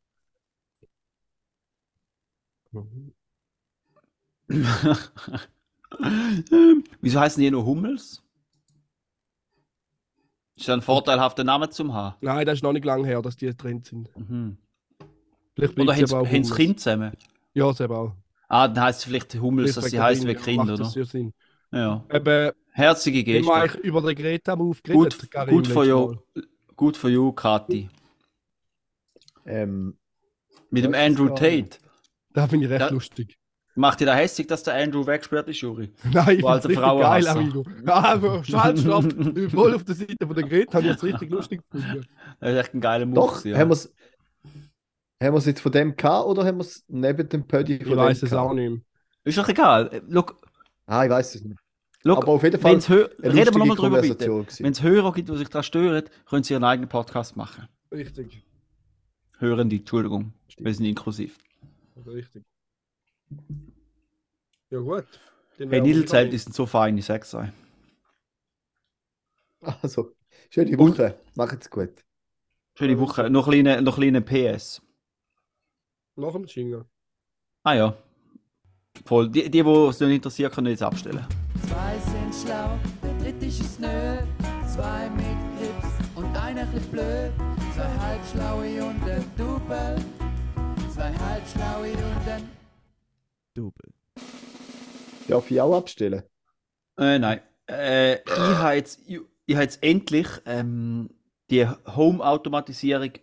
Wieso 7.02 7.20
heißen 7.20 7.42
die 7.42 7.50
nur 7.50 7.66
Hummels? 7.66 8.22
Ist 10.56 10.68
ja 10.68 10.74
ein 10.76 10.82
vorteilhafter 10.82 11.44
Name 11.44 11.70
zum 11.70 11.94
haben. 11.94 12.16
Nein, 12.22 12.46
das 12.46 12.56
ist 12.56 12.64
noch 12.64 12.74
nicht 12.74 12.86
lange 12.86 13.08
her, 13.08 13.22
dass 13.22 13.36
die 13.36 13.48
getrennt 13.48 13.86
sind. 13.86 14.10
Mhm. 14.18 14.58
Vielleicht 15.56 15.78
Oder 15.80 15.96
haben 15.96 16.06
sie 16.08 16.16
auch 16.16 16.26
sie 16.26 16.30
Hummels. 16.32 16.56
Kind 16.56 16.80
zusammen? 16.80 17.12
Ja, 17.54 17.74
selber 17.74 17.98
auch. 18.00 18.14
Ah, 18.48 18.68
dann 18.68 18.84
heißt 18.86 19.00
es 19.00 19.06
vielleicht 19.06 19.34
Hummels, 19.36 19.76
dass 19.76 19.86
sie 19.86 20.00
heißen 20.00 20.28
wie 20.28 20.36
Kind, 20.36 20.62
oder? 20.62 20.78
das 20.78 20.96
ja 20.96 21.06
Sinn. 21.06 21.34
Ja. 21.72 22.04
Eben, 22.12 22.52
Herzige 22.72 23.24
Geste. 23.24 23.52
eigentlich 23.52 23.84
über 23.84 24.02
den 24.02 24.16
Greta 24.16 24.56
Move 24.56 24.78
geredet? 24.84 25.20
Gut, 25.20 25.32
Karim, 25.32 25.56
gut 25.56 25.68
for 25.68 25.86
you, 25.86 26.16
gut 26.76 26.98
for 26.98 27.10
you, 27.10 27.32
Kathi. 27.32 27.90
Ähm, 29.46 29.98
Mit 30.70 30.84
dem 30.86 30.92
Das 30.94 31.02
Andrew 31.02 31.30
Tate. 31.30 31.78
Das 32.32 32.50
finde 32.50 32.66
ich 32.66 32.72
recht 32.72 32.82
Ja. 32.82 32.90
lustig. 32.90 33.38
Macht 33.76 34.00
dir 34.00 34.06
da 34.06 34.14
hässlich, 34.14 34.46
dass 34.48 34.62
der 34.64 34.76
Andrew 34.76 35.08
weggesperrt 35.08 35.48
ist, 35.48 35.62
Juri? 35.62 35.92
Nein, 36.14 36.40
ich 36.40 36.46
also 36.46 36.68
richtig 36.68 36.84
geil, 36.86 37.28
Amigo. 37.28 37.66
Aber 37.88 38.42
ich 38.46 39.34
bin 39.34 39.50
voll 39.50 39.74
auf 39.74 39.84
der 39.84 39.96
Seite 39.96 40.28
von 40.28 40.36
der 40.36 40.48
Greta, 40.48 40.74
habe 40.76 40.86
ich 40.86 40.92
jetzt 40.92 41.04
richtig 41.04 41.32
lustig 41.32 41.62
gefunden. 41.72 42.06
Das 42.40 42.52
ist 42.52 42.58
echt 42.60 42.74
ein 42.76 42.82
geiler 42.82 43.06
Move. 43.06 43.16
Doch, 43.16 43.46
ja. 43.46 43.58
haben 43.58 43.70
wir 43.70 43.74
es 43.74 43.94
haben 45.24 45.36
wir's 45.36 45.46
jetzt 45.46 45.62
von 45.62 45.72
dem 45.72 45.96
gehabt 45.96 46.28
oder 46.28 46.46
haben 46.46 46.58
wir 46.58 46.64
es 46.64 46.84
neben 46.88 47.30
dem 47.30 47.48
Pödi 47.48 47.80
von 47.80 47.92
Ich 47.94 47.98
weiß 47.98 48.24
es 48.24 48.34
auch 48.34 48.54
nicht. 48.54 48.84
Ist 49.24 49.38
doch 49.38 49.48
egal. 49.48 50.04
Look, 50.08 50.36
Ah, 50.86 51.06
ich 51.06 51.10
weiß 51.10 51.36
es 51.36 51.44
nicht. 51.44 51.58
look 52.04 52.24
Aber 52.24 52.34
auf 52.34 52.44
jeden 52.44 52.60
Fall 52.60 52.74
wenn's 52.74 52.90
hö- 52.90 53.10
eine 53.24 53.34
reden 53.34 53.54
wir 53.54 53.60
nochmal 53.60 53.78
drüber, 53.78 54.02
bitte. 54.02 54.46
Wenn 54.60 54.74
es 54.74 54.84
Hörer 54.84 55.14
gibt, 55.14 55.30
die 55.30 55.38
sich 55.38 55.48
daran 55.48 55.64
stören, 55.64 56.04
können 56.30 56.44
sie 56.44 56.54
ihren 56.54 56.66
eigenen 56.66 56.90
Podcast 56.90 57.38
machen. 57.38 57.70
Richtig. 57.92 58.44
Hörende, 59.40 59.78
Entschuldigung. 59.78 60.34
Stimmt. 60.50 60.68
Wir 60.68 60.74
sind 60.74 60.86
inklusiv. 60.86 61.38
Richtig. 62.06 62.44
Ja, 64.70 64.80
gut. 64.80 65.06
Dann 65.58 65.70
Hey, 65.70 65.82
Niedelzelt 65.82 66.34
ist 66.34 66.54
so 66.54 66.66
fein, 66.66 66.98
ich 66.98 67.06
sag's 67.06 67.34
euch. 67.36 67.50
Also, 69.82 70.14
schöne 70.50 70.78
Woche. 70.78 71.20
Macht's 71.36 71.70
gut. 71.70 72.04
Schöne 72.76 73.00
Woche. 73.00 73.30
Noch 73.30 73.48
ein 73.48 73.52
kleiner 73.52 73.82
noch 73.82 73.96
kleine 73.96 74.22
PS. 74.22 74.82
Nach 76.16 76.34
dem 76.34 76.46
Jingle. 76.46 76.86
Ah 77.64 77.74
ja. 77.74 77.98
Voll. 79.06 79.30
Die, 79.30 79.50
die, 79.50 79.64
die 79.64 79.70
es 79.70 80.00
nicht 80.00 80.16
interessiert, 80.16 80.54
können 80.54 80.68
jetzt 80.68 80.84
abstellen. 80.84 81.26
Zwei 81.68 81.98
sind 82.00 82.34
schlau, 82.36 82.78
der 83.02 83.18
dritte 83.20 83.46
ist 83.46 83.62
es 83.62 83.80
nö. 83.80 84.18
Zwei 84.68 85.10
mit 85.10 85.38
Grips 85.58 85.94
und 86.16 86.36
einer 86.38 86.66
chli 86.68 86.80
blöd. 86.92 87.32
Zwei 87.76 87.90
halbschlaue 88.00 88.84
und 88.84 89.04
ein 89.10 89.26
Double. 89.38 89.96
Zwei 90.94 91.14
halbschlaue 91.14 91.92
und 91.92 92.28
ein 92.28 92.50
Double. 93.54 93.94
Darf 95.28 95.50
ich 95.52 95.62
auch 95.62 95.76
abstellen? 95.78 96.24
Äh, 96.98 97.20
nein. 97.20 97.42
Äh, 97.68 98.16
ich 98.16 98.30
habe 98.38 98.76
jetzt, 98.76 99.00
ich, 99.08 99.20
ich 99.46 99.56
habe 99.56 99.64
jetzt 99.64 99.84
endlich 99.84 100.28
ähm, 100.46 101.10
die 101.50 101.68
Home-Automatisierung 101.68 103.14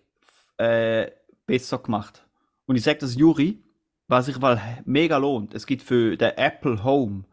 äh, 0.59 1.11
besser 1.47 1.79
gemacht. 1.79 2.27
Und 2.67 2.77
ich 2.77 2.83
sage 2.83 2.99
das 2.99 3.17
Juri, 3.17 3.63
was 4.09 4.27
sich 4.27 4.39
mal 4.39 4.83
mega 4.85 5.17
lohnt. 5.19 5.55
Es 5.55 5.67
gibt 5.67 5.83
für 5.83 6.17
den 6.17 6.31
Apple 6.37 6.83
Home, 6.85 7.25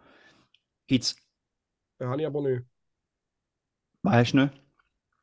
gibt's, 0.88 1.16
Den 2.00 2.08
habe 2.10 2.22
ich 2.22 2.28
aber 2.28 2.42
nicht. 2.42 2.66
weißt 4.04 4.34
du 4.34 4.38
nicht? 4.38 4.54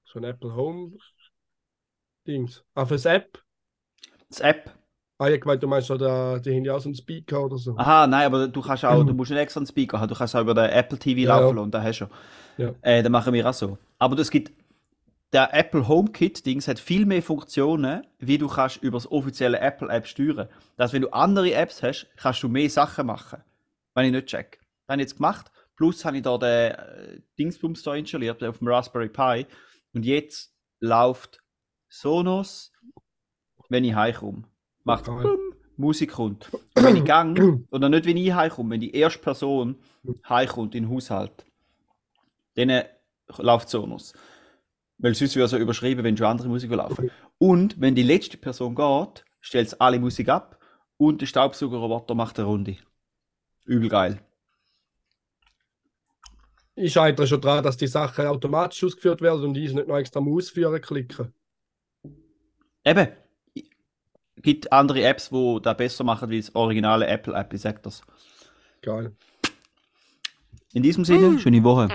So 0.04 0.18
ein 0.18 0.24
Apple 0.24 0.54
Home 0.54 0.96
Dings. 2.26 2.64
Ah, 2.74 2.86
für 2.86 2.94
das 2.94 3.04
App? 3.04 3.42
Das 4.28 4.40
App. 4.40 4.70
Ah, 5.18 5.28
ich 5.28 5.40
gemeint, 5.40 5.62
du 5.62 5.68
meinst 5.68 5.88
da, 5.90 6.38
die 6.40 6.56
haben 6.56 6.64
ja 6.64 6.74
auch 6.74 6.80
so 6.80 6.88
einen 6.88 6.96
Speaker 6.96 7.44
oder 7.44 7.56
so. 7.56 7.76
Aha, 7.76 8.06
nein, 8.06 8.26
aber 8.26 8.48
du 8.48 8.60
kannst 8.60 8.84
auch, 8.84 9.04
du 9.04 9.14
musst 9.14 9.30
nicht 9.30 9.40
extra 9.40 9.60
einen 9.60 9.66
Speaker 9.66 10.00
haben, 10.00 10.08
du 10.08 10.14
kannst 10.16 10.34
auch 10.34 10.40
über 10.40 10.54
den 10.54 10.70
Apple 10.70 10.98
TV 10.98 11.20
Ja, 11.20 11.38
laufen 11.38 11.56
ja. 11.56 11.60
lassen, 11.60 11.70
da 11.70 11.82
hast 11.82 12.00
du. 12.00 12.06
Ja. 12.56 12.74
Äh, 12.82 13.02
dann 13.02 13.12
machen 13.12 13.32
wir 13.32 13.48
auch 13.48 13.54
so. 13.54 13.78
Aber 13.98 14.18
es 14.18 14.30
gibt, 14.30 14.52
der 15.32 15.54
Apple 15.54 15.86
HomeKit-Dings 15.86 16.66
hat 16.66 16.80
viel 16.80 17.06
mehr 17.06 17.22
Funktionen, 17.22 18.06
wie 18.18 18.38
du 18.38 18.48
kannst 18.48 18.82
über 18.82 18.96
das 18.96 19.10
offizielle 19.10 19.60
Apple-App 19.60 20.06
steuern. 20.06 20.48
Dass 20.76 20.92
wenn 20.92 21.02
du 21.02 21.10
andere 21.10 21.52
Apps 21.54 21.82
hast, 21.82 22.08
kannst 22.16 22.42
du 22.42 22.48
mehr 22.48 22.70
Sachen 22.70 23.06
machen. 23.06 23.42
Wenn 23.94 24.06
ich 24.06 24.12
nicht 24.12 24.26
check. 24.26 24.60
Das 24.86 24.94
habe 24.94 25.02
ich 25.02 25.06
jetzt 25.08 25.16
gemacht. 25.16 25.50
Plus 25.76 26.04
habe 26.04 26.16
ich 26.16 26.22
da 26.22 26.38
den 26.38 26.72
äh, 26.72 27.20
Dingsbums 27.38 27.82
da 27.82 27.94
installiert 27.94 28.42
auf 28.42 28.58
dem 28.58 28.68
Raspberry 28.68 29.08
Pi. 29.08 29.46
Und 29.92 30.04
jetzt 30.04 30.54
läuft 30.80 31.40
Sonos, 31.88 32.72
wenn 33.68 33.84
ich 33.84 33.94
heimkomme. 33.94 34.44
Macht 34.84 35.06
Geil. 35.06 35.22
Bum, 35.22 35.38
Musik 35.76 36.12
kommt. 36.12 36.52
Und 36.52 36.84
wenn 36.84 36.96
ich 36.96 37.04
gang, 37.04 37.66
oder 37.70 37.88
nicht 37.88 38.06
wenn 38.06 38.16
ich 38.16 38.32
heimkomme, 38.32 38.70
wenn 38.70 38.80
die 38.80 38.94
erste 38.94 39.18
Person 39.18 39.76
heimkommt 40.28 40.74
in 40.74 40.84
den 40.84 40.92
Haushalt, 40.92 41.44
dann 42.54 42.68
äh, 42.68 42.88
läuft 43.38 43.70
Sonos. 43.70 44.12
Weil 44.98 45.14
sonst 45.14 45.34
würde 45.34 45.46
es 45.46 45.52
ja 45.52 45.58
überschrieben, 45.58 46.04
wenn 46.04 46.16
schon 46.16 46.26
andere 46.26 46.48
Musik 46.48 46.70
laufen. 46.70 47.10
Und 47.38 47.80
wenn 47.80 47.94
die 47.94 48.02
letzte 48.02 48.36
Person 48.36 48.74
geht, 48.74 49.24
stellt 49.40 49.68
es 49.68 49.80
alle 49.80 49.98
Musik 49.98 50.28
ab 50.28 50.58
und 50.96 51.20
der 51.20 51.26
Staubsaugerroboter 51.26 52.14
macht 52.14 52.38
eine 52.38 52.46
Runde. 52.46 52.76
Übel 53.64 53.88
geil. 53.88 54.20
Ich 56.76 56.92
scheitere 56.92 57.26
schon 57.26 57.40
daran, 57.40 57.64
dass 57.64 57.76
die 57.76 57.86
Sachen 57.86 58.26
automatisch 58.26 58.82
ausgeführt 58.84 59.20
werden 59.20 59.44
und 59.44 59.56
ich 59.56 59.72
nicht 59.72 59.88
noch 59.88 59.96
extra 59.96 60.20
mal 60.20 60.34
ausführen 60.34 60.80
klicken. 60.80 61.32
Eben, 62.84 63.08
gibt 64.44 64.72
andere 64.72 65.02
Apps, 65.02 65.30
die 65.30 65.58
das 65.62 65.76
besser 65.76 66.04
machen 66.04 66.30
wie 66.30 66.40
das 66.40 66.54
originale 66.54 67.06
Apple-App, 67.06 67.52
ich 67.52 67.62
sag 67.62 67.82
das. 67.82 68.02
Geil. 68.82 69.12
In 70.74 70.82
diesem 70.82 71.04
Sinne, 71.04 71.38
schöne 71.38 71.64
Woche. 71.64 71.88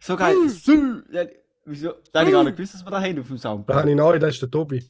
So 0.00 0.16
geil. 0.16 0.34
Wieso? 1.64 1.92
Da 2.12 2.20
hätte 2.20 2.30
ich 2.30 2.34
gar 2.34 2.44
nicht 2.44 2.56
gewusst, 2.56 2.74
dass 2.74 2.84
wir 2.84 2.90
da 2.90 3.00
haben 3.00 3.20
auf 3.20 3.28
dem 3.28 3.38
Sound. 3.38 3.68
Da 3.70 3.76
habe 3.76 3.90
ich 3.90 3.96
neu, 3.96 4.18
das 4.18 4.34
ist 4.34 4.42
der 4.42 4.50
Tobi. 4.50 4.84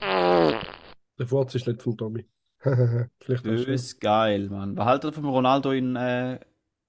Der 0.00 1.26
Furz 1.26 1.54
ist 1.54 1.68
nicht 1.68 1.80
von 1.80 1.96
Tobi. 1.96 2.26
Vielleicht 3.20 3.46
Das 3.46 3.60
ist 3.60 4.00
geil, 4.00 4.48
Mann. 4.48 4.76
Was 4.76 4.86
haltet 4.86 5.12
ihr 5.12 5.14
von 5.14 5.26
Ronaldo 5.26 5.70
in 5.70 5.94
äh, 5.94 6.40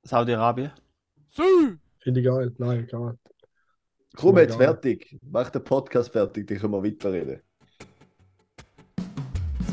Saudi-Arabien? 0.01 0.71
Finde 1.99 2.19
ich 2.19 2.25
geil. 2.25 2.51
Nein, 2.57 2.85
egal. 2.89 3.19
Komm 4.15 4.37
jetzt 4.37 4.55
fertig. 4.55 5.17
Mach 5.23 5.49
den 5.49 5.63
Podcast 5.63 6.11
fertig, 6.11 6.47
dann 6.47 6.59
können 6.59 6.73
wir 6.73 6.83
weiterreden. 6.83 7.41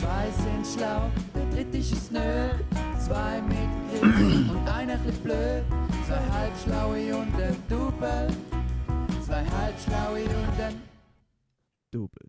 Zwei 0.00 0.30
sind 0.30 0.66
schlau, 0.66 1.10
der 1.34 1.50
dritte 1.50 1.78
ist 1.78 1.92
es 1.92 2.10
nö. 2.10 2.50
Zwei 2.98 3.42
mit 3.42 4.00
Grips 4.00 4.50
und 4.50 4.68
einer 4.68 4.98
chli 4.98 5.12
blöd. 5.22 5.64
Zwei 6.06 6.20
halbschlaue 6.32 7.16
und 7.16 7.34
ein 7.34 7.56
Double. 7.68 8.28
Zwei 9.26 9.44
halbschlaue 9.44 10.24
und 10.24 10.60
ein 10.60 10.82
Double. 11.90 12.28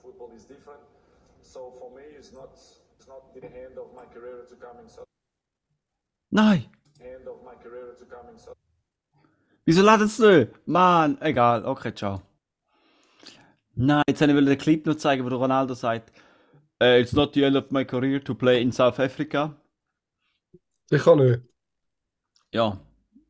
Football 0.00 0.32
is 0.36 0.44
different. 0.46 0.82
So 1.42 1.72
for 1.78 1.90
me, 1.90 2.02
it's 2.16 2.32
not 2.32 2.52
it's 2.98 3.08
not 3.08 3.34
the 3.34 3.44
end 3.44 3.78
of 3.78 3.92
my 3.94 4.04
career 4.12 4.44
to 4.48 4.56
come 4.56 4.78
in 4.80 4.88
South. 4.88 5.04
Nein! 5.04 5.12
End 5.12 5.12
of 5.12 5.12
my 5.12 5.12
career 5.14 5.14
to 5.14 6.06
come 6.06 6.18
in 6.18 6.23
South. 6.34 6.68
Wieso 9.64 9.82
ladet 9.82 10.08
es 10.08 10.18
nicht? 10.18 10.52
Mann, 10.66 11.20
egal. 11.20 11.64
Okay, 11.64 11.94
ciao. 11.94 12.20
Nein, 13.74 14.02
jetzt 14.06 14.20
wollte 14.20 14.38
ich 14.38 14.44
den 14.46 14.58
Clip 14.58 14.86
noch 14.86 14.96
zeigen, 14.96 15.24
wo 15.24 15.28
der 15.28 15.38
Ronaldo 15.38 15.74
sagt, 15.74 16.12
äh, 16.80 17.00
It's 17.00 17.12
not 17.12 17.34
the 17.34 17.44
end 17.44 17.56
of 17.56 17.70
my 17.70 17.84
career 17.84 18.22
to 18.22 18.34
play 18.34 18.60
in 18.60 18.72
South 18.72 19.00
Africa. 19.00 19.56
Sicher 20.90 21.16
nicht. 21.16 21.40
Ja. 22.52 22.78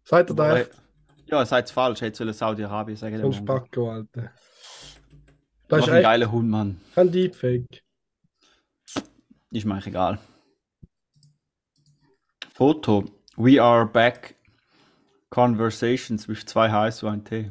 Seid 0.02 0.30
ihr 0.30 0.36
da 0.36 0.56
echt? 0.58 0.70
Ja, 1.26 1.38
er 1.38 1.46
sagt 1.46 1.68
es 1.68 1.72
falsch. 1.72 2.02
Er 2.02 2.08
hätte 2.08 2.32
Saudi-Arabien 2.32 2.96
sagen. 2.96 3.18
So 3.18 3.26
ein. 3.26 3.32
Spacko, 3.32 3.90
Alter. 3.90 4.30
Das 5.68 5.86
ist 5.86 5.88
ein 5.88 6.02
geiler 6.02 6.30
Hund, 6.30 6.50
Mann. 6.50 6.80
kein 6.94 7.10
Deepfake. 7.10 7.82
Ist 9.50 9.64
mir 9.64 9.74
eigentlich 9.74 9.86
egal. 9.86 10.18
Foto. 12.54 13.04
We 13.36 13.60
are 13.60 13.84
back. 13.84 14.36
Conversations 15.30 16.22
zwischen 16.22 16.46
zwei 16.46 16.70
Hs 16.70 17.02
und 17.02 17.12
ein 17.12 17.24
T. 17.24 17.50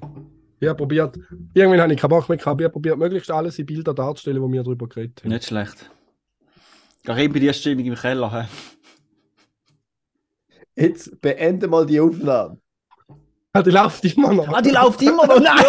Ich 0.61 0.69
habe 0.69 0.77
probiert, 0.77 1.19
irgendwann 1.53 1.81
habe 1.81 1.93
ich 1.93 1.99
keinen 1.99 2.09
Bock 2.09 2.29
mehr 2.29 2.37
gehabt, 2.37 2.61
ich 2.61 2.63
habe 2.63 2.71
probiert, 2.71 2.97
möglichst 2.97 3.29
alles 3.29 3.59
in 3.59 3.65
Bilder 3.65 3.93
darzustellen, 3.93 4.41
wo 4.41 4.49
wir 4.49 4.63
darüber 4.63 4.87
geredet 4.87 5.21
haben. 5.21 5.31
Nicht 5.31 5.43
schlecht. 5.47 5.91
Karim, 7.03 7.33
bei 7.33 7.39
dir 7.39 7.51
ist 7.51 7.57
die 7.57 7.71
Stimmung 7.71 7.85
im 7.85 7.95
Keller. 7.95 8.31
He? 8.31 8.47
Jetzt 10.81 11.19
beende 11.19 11.67
mal 11.67 11.85
die 11.85 11.99
Aufnahme. 11.99 12.57
Ah, 13.51 13.61
die 13.61 13.71
läuft 13.71 14.05
immer 14.05 14.31
noch. 14.31 14.47
Ah, 14.47 14.61
die 14.61 14.69
läuft 14.69 15.01
immer 15.01 15.27
noch. 15.27 15.39
Nein! 15.41 15.65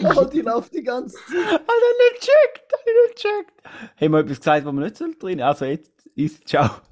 Ja! 0.00 0.12
oh, 0.16 0.24
die 0.24 0.40
läuft 0.40 0.74
die 0.74 0.82
ganze 0.82 1.14
Zeit. 1.14 1.52
Alter, 1.52 1.92
nicht 2.10 2.22
checkt! 2.22 2.72
Nicht 3.06 3.18
checkt! 3.18 4.00
Haben 4.00 4.12
wir 4.12 4.18
etwas 4.18 4.38
gesagt, 4.38 4.66
was 4.66 4.74
wir 4.74 4.80
nicht 4.80 5.22
drin? 5.22 5.40
Also 5.40 5.66
jetzt 5.66 5.92
ist 6.16 6.48
ciao. 6.48 6.82